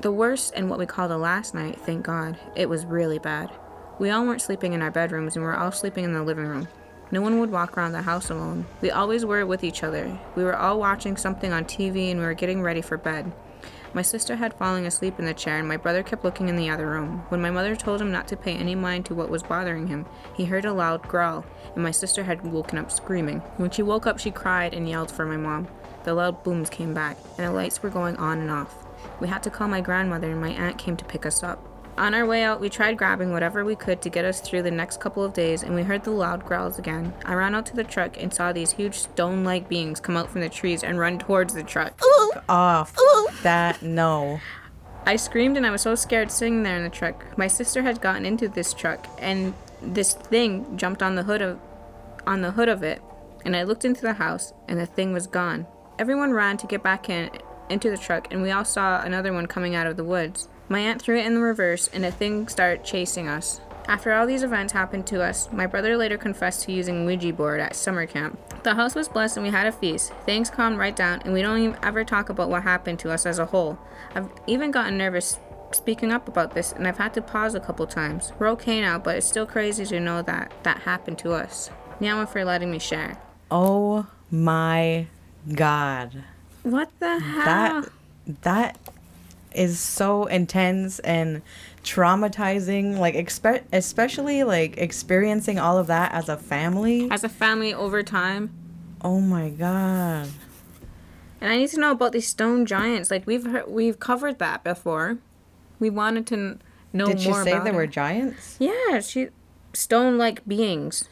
the 0.00 0.12
worst 0.12 0.52
and 0.56 0.68
what 0.68 0.78
we 0.78 0.86
call 0.86 1.08
the 1.08 1.18
last 1.18 1.54
night, 1.54 1.78
thank 1.80 2.04
God, 2.04 2.38
it 2.56 2.68
was 2.68 2.84
really 2.84 3.18
bad. 3.18 3.50
We 3.98 4.10
all 4.10 4.24
weren't 4.24 4.42
sleeping 4.42 4.72
in 4.72 4.82
our 4.82 4.90
bedrooms 4.90 5.36
and 5.36 5.44
we 5.44 5.48
were 5.48 5.56
all 5.56 5.70
sleeping 5.70 6.04
in 6.04 6.14
the 6.14 6.22
living 6.22 6.46
room. 6.46 6.68
No 7.10 7.20
one 7.20 7.38
would 7.40 7.50
walk 7.50 7.76
around 7.76 7.92
the 7.92 8.02
house 8.02 8.30
alone. 8.30 8.64
We 8.80 8.90
always 8.90 9.24
were 9.24 9.44
with 9.44 9.62
each 9.62 9.82
other. 9.82 10.18
We 10.34 10.44
were 10.44 10.56
all 10.56 10.80
watching 10.80 11.16
something 11.16 11.52
on 11.52 11.66
TV 11.66 12.10
and 12.10 12.18
we 12.18 12.24
were 12.24 12.34
getting 12.34 12.62
ready 12.62 12.80
for 12.80 12.96
bed. 12.96 13.30
My 13.92 14.00
sister 14.00 14.36
had 14.36 14.54
fallen 14.54 14.86
asleep 14.86 15.18
in 15.18 15.26
the 15.26 15.34
chair 15.34 15.58
and 15.58 15.68
my 15.68 15.76
brother 15.76 16.02
kept 16.02 16.24
looking 16.24 16.48
in 16.48 16.56
the 16.56 16.70
other 16.70 16.88
room. 16.88 17.26
When 17.28 17.42
my 17.42 17.50
mother 17.50 17.76
told 17.76 18.00
him 18.00 18.10
not 18.10 18.26
to 18.28 18.36
pay 18.38 18.54
any 18.56 18.74
mind 18.74 19.04
to 19.06 19.14
what 19.14 19.28
was 19.28 19.42
bothering 19.42 19.88
him, 19.88 20.06
he 20.34 20.46
heard 20.46 20.64
a 20.64 20.72
loud 20.72 21.02
growl 21.02 21.44
and 21.74 21.82
my 21.82 21.90
sister 21.90 22.24
had 22.24 22.50
woken 22.50 22.78
up 22.78 22.90
screaming. 22.90 23.40
When 23.58 23.70
she 23.70 23.82
woke 23.82 24.06
up, 24.06 24.18
she 24.18 24.30
cried 24.30 24.72
and 24.72 24.88
yelled 24.88 25.10
for 25.10 25.26
my 25.26 25.36
mom. 25.36 25.68
The 26.04 26.14
loud 26.14 26.42
booms 26.42 26.70
came 26.70 26.94
back 26.94 27.18
and 27.36 27.46
the 27.46 27.52
lights 27.52 27.82
were 27.82 27.90
going 27.90 28.16
on 28.16 28.40
and 28.40 28.50
off. 28.50 28.74
We 29.20 29.28
had 29.28 29.42
to 29.42 29.50
call 29.50 29.68
my 29.68 29.82
grandmother 29.82 30.30
and 30.30 30.40
my 30.40 30.50
aunt 30.50 30.78
came 30.78 30.96
to 30.96 31.04
pick 31.04 31.26
us 31.26 31.42
up. 31.42 31.62
On 31.98 32.14
our 32.14 32.24
way 32.24 32.42
out, 32.42 32.60
we 32.60 32.70
tried 32.70 32.96
grabbing 32.96 33.32
whatever 33.32 33.64
we 33.64 33.76
could 33.76 34.00
to 34.02 34.08
get 34.08 34.24
us 34.24 34.40
through 34.40 34.62
the 34.62 34.70
next 34.70 35.00
couple 35.00 35.22
of 35.22 35.34
days, 35.34 35.62
and 35.62 35.74
we 35.74 35.82
heard 35.82 36.04
the 36.04 36.10
loud 36.10 36.44
growls 36.44 36.78
again. 36.78 37.12
I 37.24 37.34
ran 37.34 37.54
out 37.54 37.66
to 37.66 37.76
the 37.76 37.84
truck 37.84 38.16
and 38.20 38.32
saw 38.32 38.52
these 38.52 38.72
huge 38.72 38.94
stone 38.94 39.44
like 39.44 39.68
beings 39.68 40.00
come 40.00 40.16
out 40.16 40.30
from 40.30 40.40
the 40.40 40.48
trees 40.48 40.82
and 40.82 40.98
run 40.98 41.18
towards 41.18 41.52
the 41.52 41.62
truck. 41.62 42.00
Off. 42.48 42.96
That 43.42 43.82
no. 43.82 44.40
I 45.04 45.16
screamed 45.16 45.56
and 45.56 45.66
I 45.66 45.70
was 45.70 45.82
so 45.82 45.94
scared 45.96 46.30
sitting 46.30 46.62
there 46.62 46.76
in 46.76 46.84
the 46.84 46.90
truck. 46.90 47.36
My 47.36 47.48
sister 47.48 47.82
had 47.82 48.00
gotten 48.00 48.24
into 48.24 48.48
this 48.48 48.72
truck 48.72 49.06
and 49.18 49.52
this 49.80 50.14
thing 50.14 50.76
jumped 50.76 51.02
on 51.02 51.16
the 51.16 51.24
hood 51.24 51.42
of 51.42 51.58
on 52.24 52.40
the 52.40 52.52
hood 52.52 52.68
of 52.68 52.84
it 52.84 53.02
and 53.44 53.56
I 53.56 53.64
looked 53.64 53.84
into 53.84 54.02
the 54.02 54.12
house 54.12 54.52
and 54.68 54.78
the 54.78 54.86
thing 54.86 55.12
was 55.12 55.26
gone. 55.26 55.66
Everyone 55.98 56.32
ran 56.32 56.56
to 56.58 56.68
get 56.68 56.84
back 56.84 57.10
in 57.10 57.30
into 57.68 57.90
the 57.90 57.98
truck 57.98 58.28
and 58.30 58.42
we 58.42 58.52
all 58.52 58.64
saw 58.64 59.02
another 59.02 59.32
one 59.32 59.46
coming 59.46 59.74
out 59.74 59.88
of 59.88 59.96
the 59.96 60.04
woods. 60.04 60.48
My 60.72 60.80
aunt 60.80 61.02
threw 61.02 61.18
it 61.18 61.26
in 61.26 61.34
the 61.34 61.40
reverse 61.42 61.86
and 61.88 62.02
the 62.02 62.10
thing 62.10 62.48
started 62.48 62.82
chasing 62.82 63.28
us. 63.28 63.60
After 63.88 64.10
all 64.10 64.26
these 64.26 64.42
events 64.42 64.72
happened 64.72 65.06
to 65.08 65.22
us, 65.22 65.52
my 65.52 65.66
brother 65.66 65.98
later 65.98 66.16
confessed 66.16 66.64
to 66.64 66.72
using 66.72 67.04
Ouija 67.04 67.34
board 67.34 67.60
at 67.60 67.76
summer 67.76 68.06
camp. 68.06 68.38
The 68.62 68.74
house 68.74 68.94
was 68.94 69.06
blessed 69.06 69.36
and 69.36 69.44
we 69.44 69.52
had 69.52 69.66
a 69.66 69.72
feast. 69.72 70.14
Things 70.24 70.48
calmed 70.48 70.78
right 70.78 70.96
down 70.96 71.20
and 71.26 71.34
we 71.34 71.42
don't 71.42 71.58
even 71.58 71.76
ever 71.82 72.04
talk 72.04 72.30
about 72.30 72.48
what 72.48 72.62
happened 72.62 72.98
to 73.00 73.10
us 73.10 73.26
as 73.26 73.38
a 73.38 73.44
whole. 73.44 73.78
I've 74.14 74.30
even 74.46 74.70
gotten 74.70 74.96
nervous 74.96 75.38
speaking 75.72 76.10
up 76.10 76.26
about 76.26 76.54
this, 76.54 76.72
and 76.72 76.88
I've 76.88 76.96
had 76.96 77.12
to 77.14 77.20
pause 77.20 77.54
a 77.54 77.60
couple 77.60 77.86
times. 77.86 78.32
We're 78.38 78.48
okay 78.52 78.80
now, 78.80 78.98
but 78.98 79.18
it's 79.18 79.26
still 79.26 79.44
crazy 79.44 79.84
to 79.84 80.00
know 80.00 80.22
that 80.22 80.52
that 80.62 80.78
happened 80.78 81.18
to 81.18 81.32
us. 81.32 81.68
Nyama 82.00 82.28
for 82.28 82.46
letting 82.46 82.70
me 82.70 82.78
share. 82.78 83.20
Oh 83.50 84.06
my 84.30 85.06
god. 85.52 86.24
What 86.62 86.88
the 86.98 87.18
hell? 87.18 87.44
That 87.44 87.88
that 88.42 88.78
is 89.54 89.78
so 89.78 90.26
intense 90.26 90.98
and 91.00 91.42
traumatizing 91.84 92.98
like 92.98 93.14
expe- 93.14 93.62
especially 93.72 94.44
like 94.44 94.76
experiencing 94.78 95.58
all 95.58 95.78
of 95.78 95.86
that 95.88 96.12
as 96.12 96.28
a 96.28 96.36
family 96.36 97.08
As 97.10 97.24
a 97.24 97.28
family 97.28 97.72
over 97.74 98.02
time. 98.02 98.50
oh 99.02 99.20
my 99.20 99.50
god 99.50 100.28
And 101.40 101.52
I 101.52 101.56
need 101.56 101.70
to 101.70 101.80
know 101.80 101.90
about 101.90 102.12
these 102.12 102.28
stone 102.28 102.66
giants. 102.66 103.10
Like 103.10 103.26
we've 103.26 103.44
heard, 103.44 103.66
we've 103.68 103.98
covered 103.98 104.38
that 104.38 104.62
before. 104.62 105.18
We 105.80 105.90
wanted 105.90 106.24
to 106.28 106.58
know 106.92 107.06
did 107.06 107.20
she 107.20 107.32
say 107.32 107.52
there 107.58 107.66
it. 107.68 107.74
were 107.74 107.86
giants 107.88 108.56
Yeah, 108.60 109.00
she 109.00 109.28
stone-like 109.74 110.46
beings. 110.46 111.08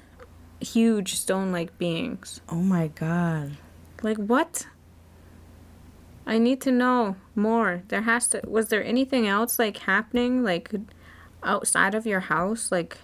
Huge 0.60 1.14
stone-like 1.16 1.78
beings. 1.78 2.40
oh 2.48 2.62
my 2.62 2.88
god 2.88 3.56
Like 4.02 4.18
what? 4.18 4.66
I 6.30 6.38
need 6.38 6.60
to 6.60 6.70
know 6.70 7.16
more. 7.34 7.82
There 7.88 8.02
has 8.02 8.28
to 8.28 8.40
was 8.46 8.68
there 8.68 8.84
anything 8.84 9.26
else 9.26 9.58
like 9.58 9.78
happening 9.78 10.44
like 10.44 10.72
outside 11.42 11.96
of 11.96 12.06
your 12.06 12.20
house 12.20 12.70
like 12.70 12.98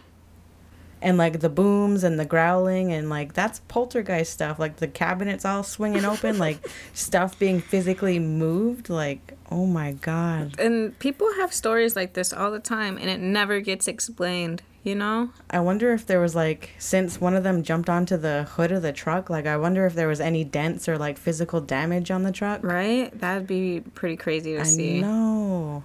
and 1.02 1.18
like 1.18 1.40
the 1.40 1.48
booms 1.48 2.02
and 2.04 2.18
the 2.18 2.24
growling 2.24 2.92
and 2.92 3.10
like 3.10 3.34
that's 3.34 3.60
poltergeist 3.68 4.32
stuff 4.32 4.58
like 4.58 4.76
the 4.76 4.88
cabinets 4.88 5.44
all 5.44 5.62
swinging 5.62 6.04
open 6.04 6.38
like 6.46 6.58
stuff 6.94 7.38
being 7.38 7.60
physically 7.60 8.18
moved 8.18 8.88
like 8.88 9.36
oh 9.50 9.66
my 9.66 9.92
god 9.92 10.58
and 10.58 10.98
people 10.98 11.30
have 11.34 11.52
stories 11.52 11.94
like 11.94 12.14
this 12.14 12.32
all 12.32 12.50
the 12.50 12.58
time 12.58 12.96
and 12.96 13.08
it 13.10 13.20
never 13.20 13.60
gets 13.60 13.86
explained, 13.86 14.62
you 14.82 14.94
know? 14.94 15.30
i 15.50 15.60
wonder 15.60 15.92
if 15.92 16.06
there 16.06 16.18
was 16.20 16.34
like 16.34 16.70
since 16.78 17.20
one 17.20 17.34
of 17.34 17.44
them 17.44 17.62
jumped 17.62 17.90
onto 17.90 18.16
the 18.16 18.44
hood 18.44 18.72
of 18.72 18.82
the 18.82 18.92
truck 18.92 19.28
like 19.28 19.46
i 19.46 19.56
wonder 19.56 19.86
if 19.86 19.94
there 19.94 20.08
was 20.08 20.20
any 20.20 20.44
dents 20.44 20.88
or 20.88 20.96
like 20.96 21.18
physical 21.18 21.60
damage 21.60 22.10
on 22.10 22.22
the 22.22 22.32
truck 22.32 22.62
Right? 22.64 23.16
That'd 23.20 23.46
be 23.46 23.80
pretty 23.94 24.16
crazy 24.16 24.54
to 24.54 24.60
i 24.60 24.64
see. 24.64 25.00
know 25.00 25.84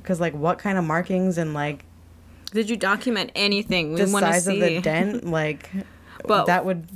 because 0.00 0.20
like 0.20 0.34
what 0.34 0.58
kind 0.58 0.78
of 0.78 0.84
markings 0.84 1.36
and 1.36 1.52
like 1.52 1.84
Did 2.52 2.70
you 2.70 2.76
document 2.76 3.32
anything? 3.34 3.92
We 3.94 4.02
the 4.02 4.12
want 4.12 4.24
to 4.26 4.32
size 4.32 4.44
see. 4.44 4.54
of 4.54 4.60
the 4.60 4.80
dent 4.80 5.24
like 5.30 5.70
But- 6.24 6.46
that 6.46 6.64
would 6.64 6.86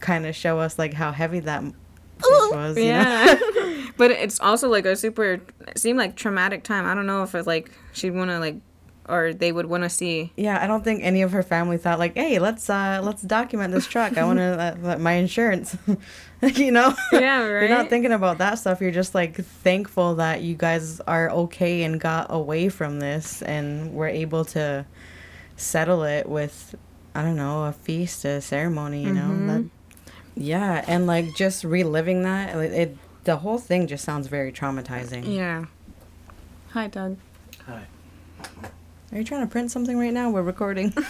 kind 0.00 0.26
of 0.26 0.36
show 0.36 0.58
us 0.58 0.78
like 0.78 0.92
how 0.92 1.10
heavy 1.12 1.40
that 1.40 1.62
was 2.22 2.76
you 2.76 2.84
know? 2.84 2.88
Yeah. 2.90 3.38
but 3.96 4.10
it's 4.10 4.38
also 4.40 4.68
like 4.68 4.84
a 4.84 4.94
super 4.94 5.40
it 5.66 5.78
seemed 5.78 5.98
like 5.98 6.16
traumatic 6.16 6.64
time. 6.64 6.86
I 6.86 6.94
don't 6.94 7.06
know 7.06 7.22
if 7.22 7.34
it 7.34 7.46
like 7.46 7.70
she'd 7.92 8.10
want 8.10 8.30
to 8.30 8.38
like 8.38 8.56
or 9.08 9.32
they 9.32 9.50
would 9.52 9.66
want 9.66 9.82
to 9.82 9.90
see. 9.90 10.32
Yeah, 10.36 10.62
I 10.62 10.66
don't 10.66 10.84
think 10.84 11.02
any 11.02 11.22
of 11.22 11.32
her 11.32 11.42
family 11.42 11.78
thought 11.78 11.98
like, 11.98 12.14
"Hey, 12.16 12.38
let's 12.38 12.68
uh 12.68 13.00
let's 13.02 13.22
document 13.22 13.72
this 13.72 13.86
truck. 13.86 14.16
I 14.16 14.24
want 14.24 14.38
to 14.38 14.76
uh, 14.84 14.98
my 14.98 15.12
insurance." 15.12 15.76
you 16.42 16.70
know? 16.70 16.94
Yeah, 17.12 17.42
right. 17.42 17.60
You're 17.68 17.76
not 17.76 17.88
thinking 17.88 18.12
about 18.12 18.38
that 18.38 18.58
stuff. 18.58 18.80
You're 18.80 18.90
just 18.90 19.14
like 19.14 19.36
thankful 19.36 20.16
that 20.16 20.42
you 20.42 20.54
guys 20.54 21.00
are 21.00 21.30
okay 21.30 21.82
and 21.82 22.00
got 22.00 22.26
away 22.30 22.68
from 22.68 23.00
this 23.00 23.42
and 23.42 23.92
were 23.92 24.08
able 24.08 24.44
to 24.46 24.86
settle 25.56 26.04
it 26.04 26.28
with 26.28 26.74
I 27.14 27.22
don't 27.22 27.36
know, 27.36 27.64
a 27.64 27.72
feast, 27.72 28.24
a 28.24 28.40
ceremony, 28.40 29.02
you 29.02 29.12
know. 29.12 29.46
That, 29.46 29.64
yeah, 30.36 30.84
and 30.86 31.06
like 31.06 31.34
just 31.34 31.64
reliving 31.64 32.22
that, 32.22 32.54
it, 32.56 32.72
it 32.72 32.96
the 33.24 33.38
whole 33.38 33.58
thing 33.58 33.86
just 33.86 34.04
sounds 34.04 34.28
very 34.28 34.52
traumatizing. 34.52 35.34
Yeah. 35.34 35.66
Hi, 36.70 36.86
Doug. 36.86 37.18
Hi. 37.66 37.86
Are 39.12 39.18
you 39.18 39.24
trying 39.24 39.40
to 39.40 39.50
print 39.50 39.72
something 39.72 39.98
right 39.98 40.12
now? 40.12 40.30
We're 40.30 40.42
recording. 40.42 40.90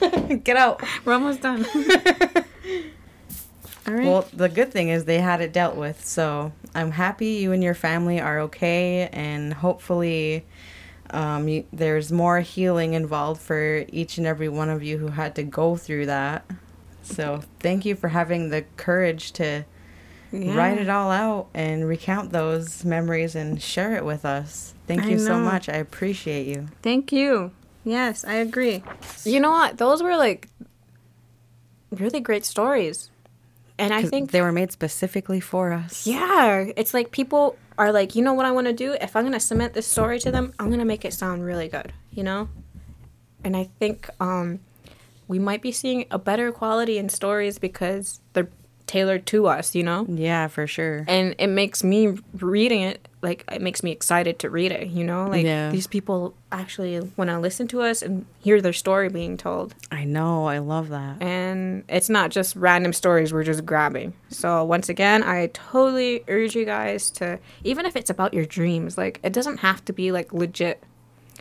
Get 0.44 0.56
out. 0.56 0.82
We're 1.04 1.14
almost 1.14 1.40
done. 1.40 1.66
All 3.88 3.94
right. 3.94 4.06
Well, 4.06 4.28
the 4.32 4.48
good 4.48 4.70
thing 4.70 4.88
is 4.88 5.04
they 5.04 5.18
had 5.18 5.40
it 5.40 5.52
dealt 5.52 5.74
with. 5.74 6.04
So 6.04 6.52
I'm 6.74 6.92
happy 6.92 7.26
you 7.34 7.50
and 7.50 7.62
your 7.62 7.74
family 7.74 8.20
are 8.20 8.38
okay, 8.40 9.08
and 9.12 9.52
hopefully, 9.52 10.44
um, 11.10 11.48
you, 11.48 11.64
there's 11.72 12.12
more 12.12 12.38
healing 12.38 12.94
involved 12.94 13.40
for 13.40 13.84
each 13.88 14.18
and 14.18 14.26
every 14.26 14.48
one 14.48 14.68
of 14.70 14.84
you 14.84 14.98
who 14.98 15.08
had 15.08 15.34
to 15.36 15.42
go 15.42 15.76
through 15.76 16.06
that. 16.06 16.44
So 17.02 17.40
thank 17.58 17.84
you 17.84 17.96
for 17.96 18.08
having 18.08 18.50
the 18.50 18.62
courage 18.76 19.32
to 19.32 19.64
Yeah. 20.32 20.54
write 20.54 20.78
it 20.78 20.88
all 20.88 21.10
out 21.10 21.48
and 21.54 21.88
recount 21.88 22.30
those 22.30 22.84
memories 22.84 23.34
and 23.34 23.60
share 23.60 23.96
it 23.96 24.04
with 24.04 24.24
us. 24.24 24.74
Thank 24.86 25.06
you 25.06 25.18
so 25.18 25.38
much. 25.38 25.68
I 25.68 25.74
appreciate 25.76 26.46
you. 26.46 26.68
Thank 26.82 27.12
you. 27.12 27.52
Yes, 27.84 28.24
I 28.24 28.34
agree. 28.34 28.82
You 29.24 29.40
know 29.40 29.50
what? 29.50 29.78
Those 29.78 30.02
were 30.02 30.16
like 30.16 30.48
really 31.90 32.20
great 32.20 32.44
stories. 32.44 33.10
And 33.78 33.94
I 33.94 34.02
think 34.02 34.30
they 34.30 34.42
were 34.42 34.52
made 34.52 34.70
specifically 34.72 35.40
for 35.40 35.72
us. 35.72 36.06
Yeah, 36.06 36.66
it's 36.76 36.92
like 36.92 37.10
people 37.12 37.56
are 37.78 37.92
like, 37.92 38.14
you 38.14 38.22
know 38.22 38.34
what 38.34 38.44
I 38.44 38.52
want 38.52 38.66
to 38.66 38.74
do? 38.74 38.92
If 39.00 39.16
I'm 39.16 39.24
gonna 39.24 39.40
cement 39.40 39.72
this 39.72 39.86
story 39.86 40.18
to 40.20 40.30
them, 40.30 40.52
I'm 40.58 40.70
gonna 40.70 40.84
make 40.84 41.04
it 41.04 41.14
sound 41.14 41.44
really 41.44 41.68
good, 41.68 41.92
you 42.12 42.22
know. 42.22 42.48
And 43.42 43.56
I 43.56 43.70
think 43.78 44.10
um, 44.20 44.60
we 45.28 45.38
might 45.38 45.62
be 45.62 45.72
seeing 45.72 46.04
a 46.10 46.18
better 46.18 46.52
quality 46.52 46.98
in 46.98 47.08
stories 47.08 47.58
because 47.58 48.20
they're 48.34 48.50
tailored 48.90 49.24
to 49.26 49.46
us, 49.46 49.74
you 49.76 49.84
know. 49.84 50.04
Yeah, 50.08 50.48
for 50.48 50.66
sure. 50.66 51.04
And 51.06 51.34
it 51.38 51.46
makes 51.46 51.84
me 51.84 52.18
reading 52.40 52.82
it 52.82 53.06
like 53.22 53.44
it 53.52 53.62
makes 53.62 53.82
me 53.84 53.92
excited 53.92 54.38
to 54.40 54.50
read 54.50 54.72
it, 54.72 54.88
you 54.88 55.04
know. 55.04 55.26
Like 55.28 55.44
Yeah. 55.44 55.70
these 55.70 55.86
people 55.86 56.34
actually 56.50 56.98
want 57.16 57.30
to 57.30 57.38
listen 57.38 57.68
to 57.68 57.82
us 57.82 58.02
and 58.02 58.26
hear 58.40 58.60
their 58.60 58.72
story 58.72 59.08
being 59.08 59.36
told 59.36 59.74
I 59.92 60.02
know. 60.04 60.46
I 60.46 60.58
love 60.58 60.88
that. 60.88 61.22
and 61.22 61.84
it's 61.88 62.08
not 62.08 62.30
just 62.30 62.56
random 62.56 62.92
stories 62.92 63.32
we're 63.32 63.44
just 63.44 63.64
grabbing. 63.64 64.12
So 64.30 64.64
once 64.64 64.88
again, 64.88 65.22
I 65.22 65.50
totally 65.52 66.24
urge 66.26 66.56
you 66.56 66.64
guys 66.64 67.10
to 67.12 67.38
even 67.62 67.86
if 67.86 67.94
it's 67.94 68.10
about 68.10 68.34
your 68.34 68.44
dreams, 68.44 68.98
like 68.98 69.20
it 69.22 69.32
doesn't 69.32 69.58
have 69.58 69.84
to 69.84 69.92
be 69.92 70.10
like 70.10 70.32
legit. 70.32 70.82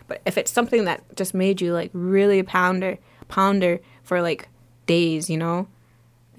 But 0.08 0.22
if 0.26 0.38
it's 0.38 0.52
something 0.52 0.86
that 0.86 1.02
just 1.16 1.34
made 1.34 1.62
you 1.62 1.74
like 1.74 1.90
really 1.94 2.44
pounder 2.44 2.98
pounder 3.28 3.80
for 4.04 4.22
like 4.22 4.48
days, 4.86 5.30
you 5.30 5.38
know, 5.38 5.68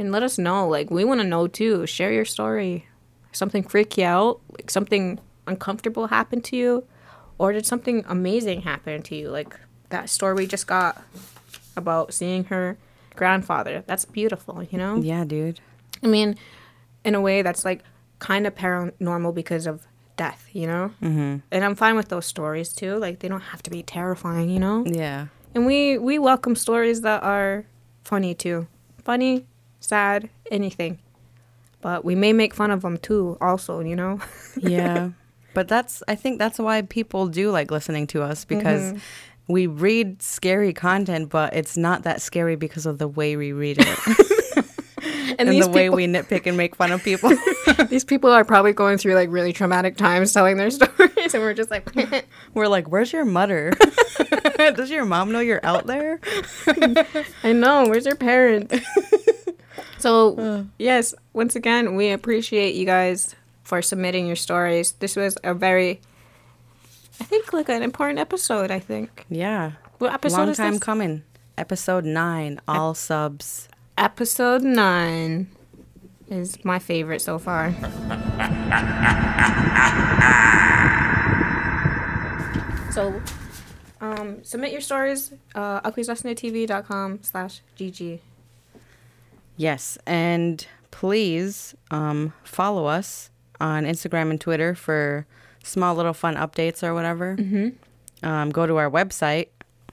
then 0.01 0.11
let 0.11 0.23
us 0.23 0.39
know. 0.39 0.67
Like 0.67 0.91
we 0.91 1.05
want 1.05 1.21
to 1.21 1.27
know 1.27 1.47
too. 1.47 1.87
Share 1.87 2.11
your 2.11 2.25
story. 2.25 2.87
Something 3.33 3.63
freak 3.63 3.99
you 3.99 4.05
out? 4.05 4.41
Like 4.51 4.71
something 4.71 5.21
uncomfortable 5.47 6.07
happened 6.07 6.43
to 6.45 6.57
you? 6.57 6.85
Or 7.37 7.53
did 7.53 7.67
something 7.67 8.05
amazing 8.09 8.63
happen 8.63 9.03
to 9.03 9.15
you? 9.15 9.29
Like 9.29 9.55
that 9.91 10.09
story 10.09 10.35
we 10.35 10.47
just 10.47 10.67
got 10.67 11.03
about 11.77 12.15
seeing 12.15 12.45
her 12.45 12.79
grandfather. 13.15 13.85
That's 13.87 14.07
beautiful, 14.07 14.63
you 14.63 14.79
know? 14.79 14.97
Yeah, 14.97 15.25
dude. 15.25 15.61
I 16.03 16.07
mean, 16.07 16.37
in 17.05 17.15
a 17.15 17.21
way 17.21 17.43
that's 17.43 17.67
like 17.67 17.83
kind 18.21 18.47
of 18.47 18.55
paranormal 18.55 19.35
because 19.35 19.67
of 19.67 19.87
death, 20.17 20.49
you 20.55 20.67
know? 20.67 20.93
Mm-hmm. 21.03 21.37
And 21.51 21.65
I'm 21.65 21.75
fine 21.75 21.97
with 21.97 22.09
those 22.09 22.25
stories 22.25 22.73
too. 22.73 22.97
Like 22.97 23.19
they 23.19 23.29
don't 23.29 23.41
have 23.43 23.63
to 23.65 23.71
be 23.71 23.83
terrifying, 23.83 24.49
you 24.49 24.61
know? 24.61 24.83
Yeah. 24.87 25.27
And 25.55 25.67
we 25.67 25.99
we 25.99 26.19
welcome 26.19 26.57
stories 26.57 27.03
that 27.03 27.23
are 27.23 27.67
funny 28.03 28.35
too. 28.35 28.67
Funny, 29.05 29.47
sad, 29.81 30.31
anything. 30.51 30.99
But 31.83 32.05
we 32.05 32.15
may 32.15 32.33
make 32.33 32.55
fun 32.55 32.71
of 32.71 32.83
them 32.83 32.99
too 32.99 33.37
also, 33.41 33.81
you 33.81 33.97
know? 33.97 34.21
yeah 34.57 35.11
but 35.53 35.67
that's 35.67 36.01
i 36.07 36.15
think 36.15 36.39
that's 36.39 36.61
why 36.61 36.81
people 36.83 37.27
do 37.27 37.51
like 37.51 37.73
listening 37.73 38.07
to 38.07 38.23
us 38.23 38.45
because 38.45 38.93
Mm-hmm. 38.93 39.53
we 39.53 39.67
read 39.67 40.23
scary 40.23 40.73
content 40.73 41.29
but 41.29 41.55
it's 41.57 41.77
not 41.77 42.05
that 42.05 42.23
scary 42.23 42.55
because 42.55 42.87
of 42.87 42.99
the 42.99 43.09
way 43.09 43.37
we 43.37 43.51
read 43.53 43.79
it 43.81 43.99
and, 45.41 45.49
these 45.49 45.67
the 45.67 45.73
way 45.73 45.91
we 45.91 46.07
nitpick 46.07 46.47
and 46.47 46.57
make 46.57 46.77
fun 46.77 46.93
of 46.93 47.03
people 47.03 47.33
These 47.89 48.05
people 48.05 48.31
are 48.31 48.45
probably 48.45 48.73
going 48.73 48.99
through 48.99 49.15
like 49.15 49.29
really 49.31 49.53
traumatic 49.53 49.97
times 49.97 50.33
telling 50.33 50.57
their 50.57 50.71
stories 50.71 51.35
and 51.35 51.43
we're 51.43 51.55
just 51.55 51.71
like 51.71 51.89
we're 52.55 52.69
like 52.69 52.89
where's 52.89 53.13
your 53.13 53.25
mother 53.25 53.73
does 54.57 54.91
your 54.91 55.05
mom 55.05 55.33
know 55.33 55.41
you're 55.41 55.65
out 55.65 55.87
there 55.89 56.21
I 57.43 57.53
know. 57.53 57.89
Where's 57.89 58.07
your 58.07 58.15
parent? 58.17 58.73
So, 60.01 60.67
yes, 60.79 61.15
once 61.33 61.57
again, 61.57 61.97
we 61.97 62.11
appreciate 62.11 62.75
you 62.75 62.87
guys 62.87 63.35
for 63.63 63.83
submitting 63.83 64.27
your 64.27 64.37
stories. 64.37 64.93
This 64.93 65.17
was 65.17 65.37
a 65.45 65.55
very, 65.55 66.01
I 67.21 67.25
think, 67.25 67.53
like 67.53 67.69
an 67.69 67.83
important 67.83 68.19
episode. 68.19 68.71
I 68.71 68.79
think. 68.81 69.27
yeah 69.29 69.73
What 69.99 70.13
episode 70.13 70.39
long 70.39 70.49
is 70.49 70.57
time 70.57 70.75
this? 70.75 70.83
coming 70.83 71.23
episode 71.59 72.07
9 72.07 72.59
all 72.67 72.95
subs 72.95 73.69
episode 73.99 74.63
nine 74.63 75.47
is 76.31 76.65
my 76.65 76.79
favorite 76.79 77.21
so 77.21 77.39
far. 77.39 77.73
so, 82.93 83.21
um, 84.01 84.43
submit 84.43 84.73
your 84.73 84.81
stories. 84.81 85.33
Uh, 85.55 85.81
akwesasnetv.com 85.83 87.21
slash 87.23 87.61
gg. 87.79 88.19
Yes, 89.61 89.99
and 90.07 90.67
please 90.91 91.75
um, 91.91 92.33
follow 92.45 92.87
us 92.87 93.29
on 93.61 93.85
Instagram 93.85 94.31
and 94.31 94.41
Twitter 94.41 94.75
for 94.75 95.27
small 95.63 95.95
little 95.95 96.15
fun 96.15 96.35
updates 96.35 96.83
or 96.83 96.95
whatever, 96.95 97.37
um, 98.23 98.49
go 98.51 98.67
to 98.67 98.79
our 98.79 98.91
website 98.91 99.49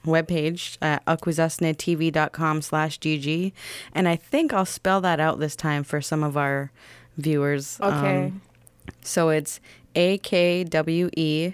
webpage 0.06 0.78
at 0.80 1.04
akwesasnetv.com 1.04 2.62
slash 2.62 2.98
gg 3.00 3.52
and 3.92 4.08
i 4.08 4.14
think 4.16 4.54
i'll 4.54 4.64
spell 4.64 5.00
that 5.02 5.20
out 5.20 5.38
this 5.40 5.54
time 5.56 5.82
for 5.84 6.00
some 6.00 6.22
of 6.22 6.36
our 6.36 6.70
viewers. 7.18 7.78
Okay. 7.80 8.26
Um, 8.26 8.40
so 9.02 9.28
it's 9.28 9.60
a-k-w-e 9.94 11.52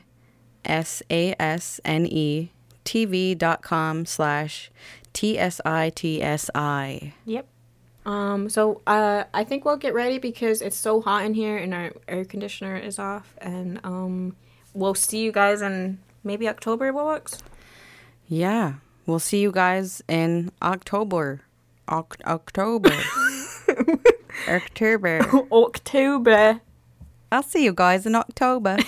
s-a-s-n-e 0.65 2.51
tv.com 2.85 4.07
slash 4.07 4.71
t-s-i-t-s-i 5.15 7.15
Yep. 7.25 7.47
Um, 8.07 8.49
so 8.51 8.83
uh, 8.87 9.25
I 9.33 9.45
think 9.45 9.65
we'll 9.65 9.77
get 9.77 9.95
ready 9.95 10.19
because 10.19 10.61
it's 10.61 10.77
so 10.77 11.01
hot 11.01 11.25
in 11.25 11.35
here 11.35 11.57
and 11.57 11.73
our 11.73 11.93
air 12.07 12.25
conditioner 12.25 12.77
is 12.77 12.99
off. 12.99 13.35
And 13.39 13.81
um, 13.85 14.37
we'll 14.75 14.95
see 14.95 15.23
you 15.25 15.33
guys 15.33 15.63
in 15.63 15.99
maybe 16.23 16.49
October, 16.49 16.93
Willox. 16.93 17.39
Yeah, 18.29 18.75
we'll 19.07 19.19
see 19.19 19.41
you 19.41 19.53
guys 19.53 20.03
in 20.09 20.51
October. 20.63 21.43
Oc- 21.89 22.19
October. 22.27 22.93
October. 24.49 25.21
October. 25.53 26.61
I'll 27.33 27.43
see 27.43 27.65
you 27.65 27.73
guys 27.73 28.07
in 28.07 28.15
October. 28.15 28.79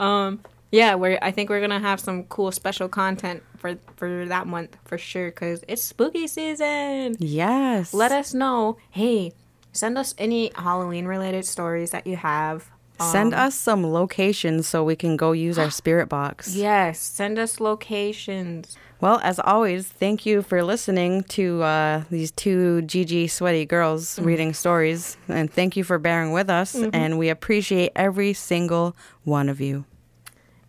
Um, 0.00 0.44
yeah, 0.70 0.94
we're. 0.94 1.18
I 1.22 1.30
think 1.30 1.50
we're 1.50 1.60
gonna 1.60 1.80
have 1.80 2.00
some 2.00 2.24
cool 2.24 2.52
special 2.52 2.88
content 2.88 3.42
for 3.56 3.76
for 3.96 4.26
that 4.26 4.46
month 4.46 4.76
for 4.84 4.98
sure 4.98 5.30
because 5.30 5.64
it's 5.68 5.82
spooky 5.82 6.26
season. 6.26 7.16
Yes. 7.18 7.94
Let 7.94 8.12
us 8.12 8.34
know. 8.34 8.76
Hey, 8.90 9.32
send 9.72 9.96
us 9.98 10.14
any 10.18 10.50
Halloween 10.54 11.06
related 11.06 11.44
stories 11.46 11.90
that 11.92 12.06
you 12.06 12.16
have. 12.16 12.70
Send 13.00 13.32
Um, 13.32 13.40
us 13.46 13.54
some 13.54 13.86
locations 13.92 14.66
so 14.66 14.82
we 14.82 14.96
can 14.96 15.16
go 15.16 15.30
use 15.30 15.56
our 15.56 15.70
spirit 15.80 16.08
box. 16.08 16.56
Yes, 16.56 16.98
send 16.98 17.38
us 17.38 17.60
locations. 17.60 18.76
Well, 19.00 19.20
as 19.22 19.38
always, 19.38 19.86
thank 19.86 20.26
you 20.26 20.42
for 20.42 20.64
listening 20.64 21.22
to 21.38 21.62
uh, 21.62 22.02
these 22.10 22.32
two 22.32 22.82
GG 22.84 23.30
sweaty 23.30 23.64
girls 23.64 24.18
reading 24.18 24.52
stories. 24.52 25.16
And 25.28 25.48
thank 25.48 25.76
you 25.76 25.84
for 25.84 26.00
bearing 26.00 26.32
with 26.32 26.50
us. 26.50 26.74
And 26.74 27.16
we 27.16 27.28
appreciate 27.28 27.92
every 27.94 28.32
single 28.32 28.96
one 29.22 29.48
of 29.48 29.60
you. 29.60 29.84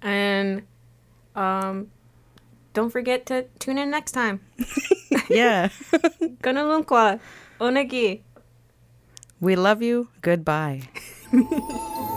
And 0.02 0.64
um, 1.36 1.92
don't 2.74 2.90
forget 2.90 3.26
to 3.28 3.46
tune 3.60 3.78
in 3.78 3.90
next 3.90 4.12
time. 4.12 4.42
yeah. 5.30 5.70
Ganulunkwa. 6.44 7.20
Onagi. 7.60 8.22
we 9.42 9.56
love 9.56 9.82
you. 9.82 10.10
Goodbye. 10.22 10.88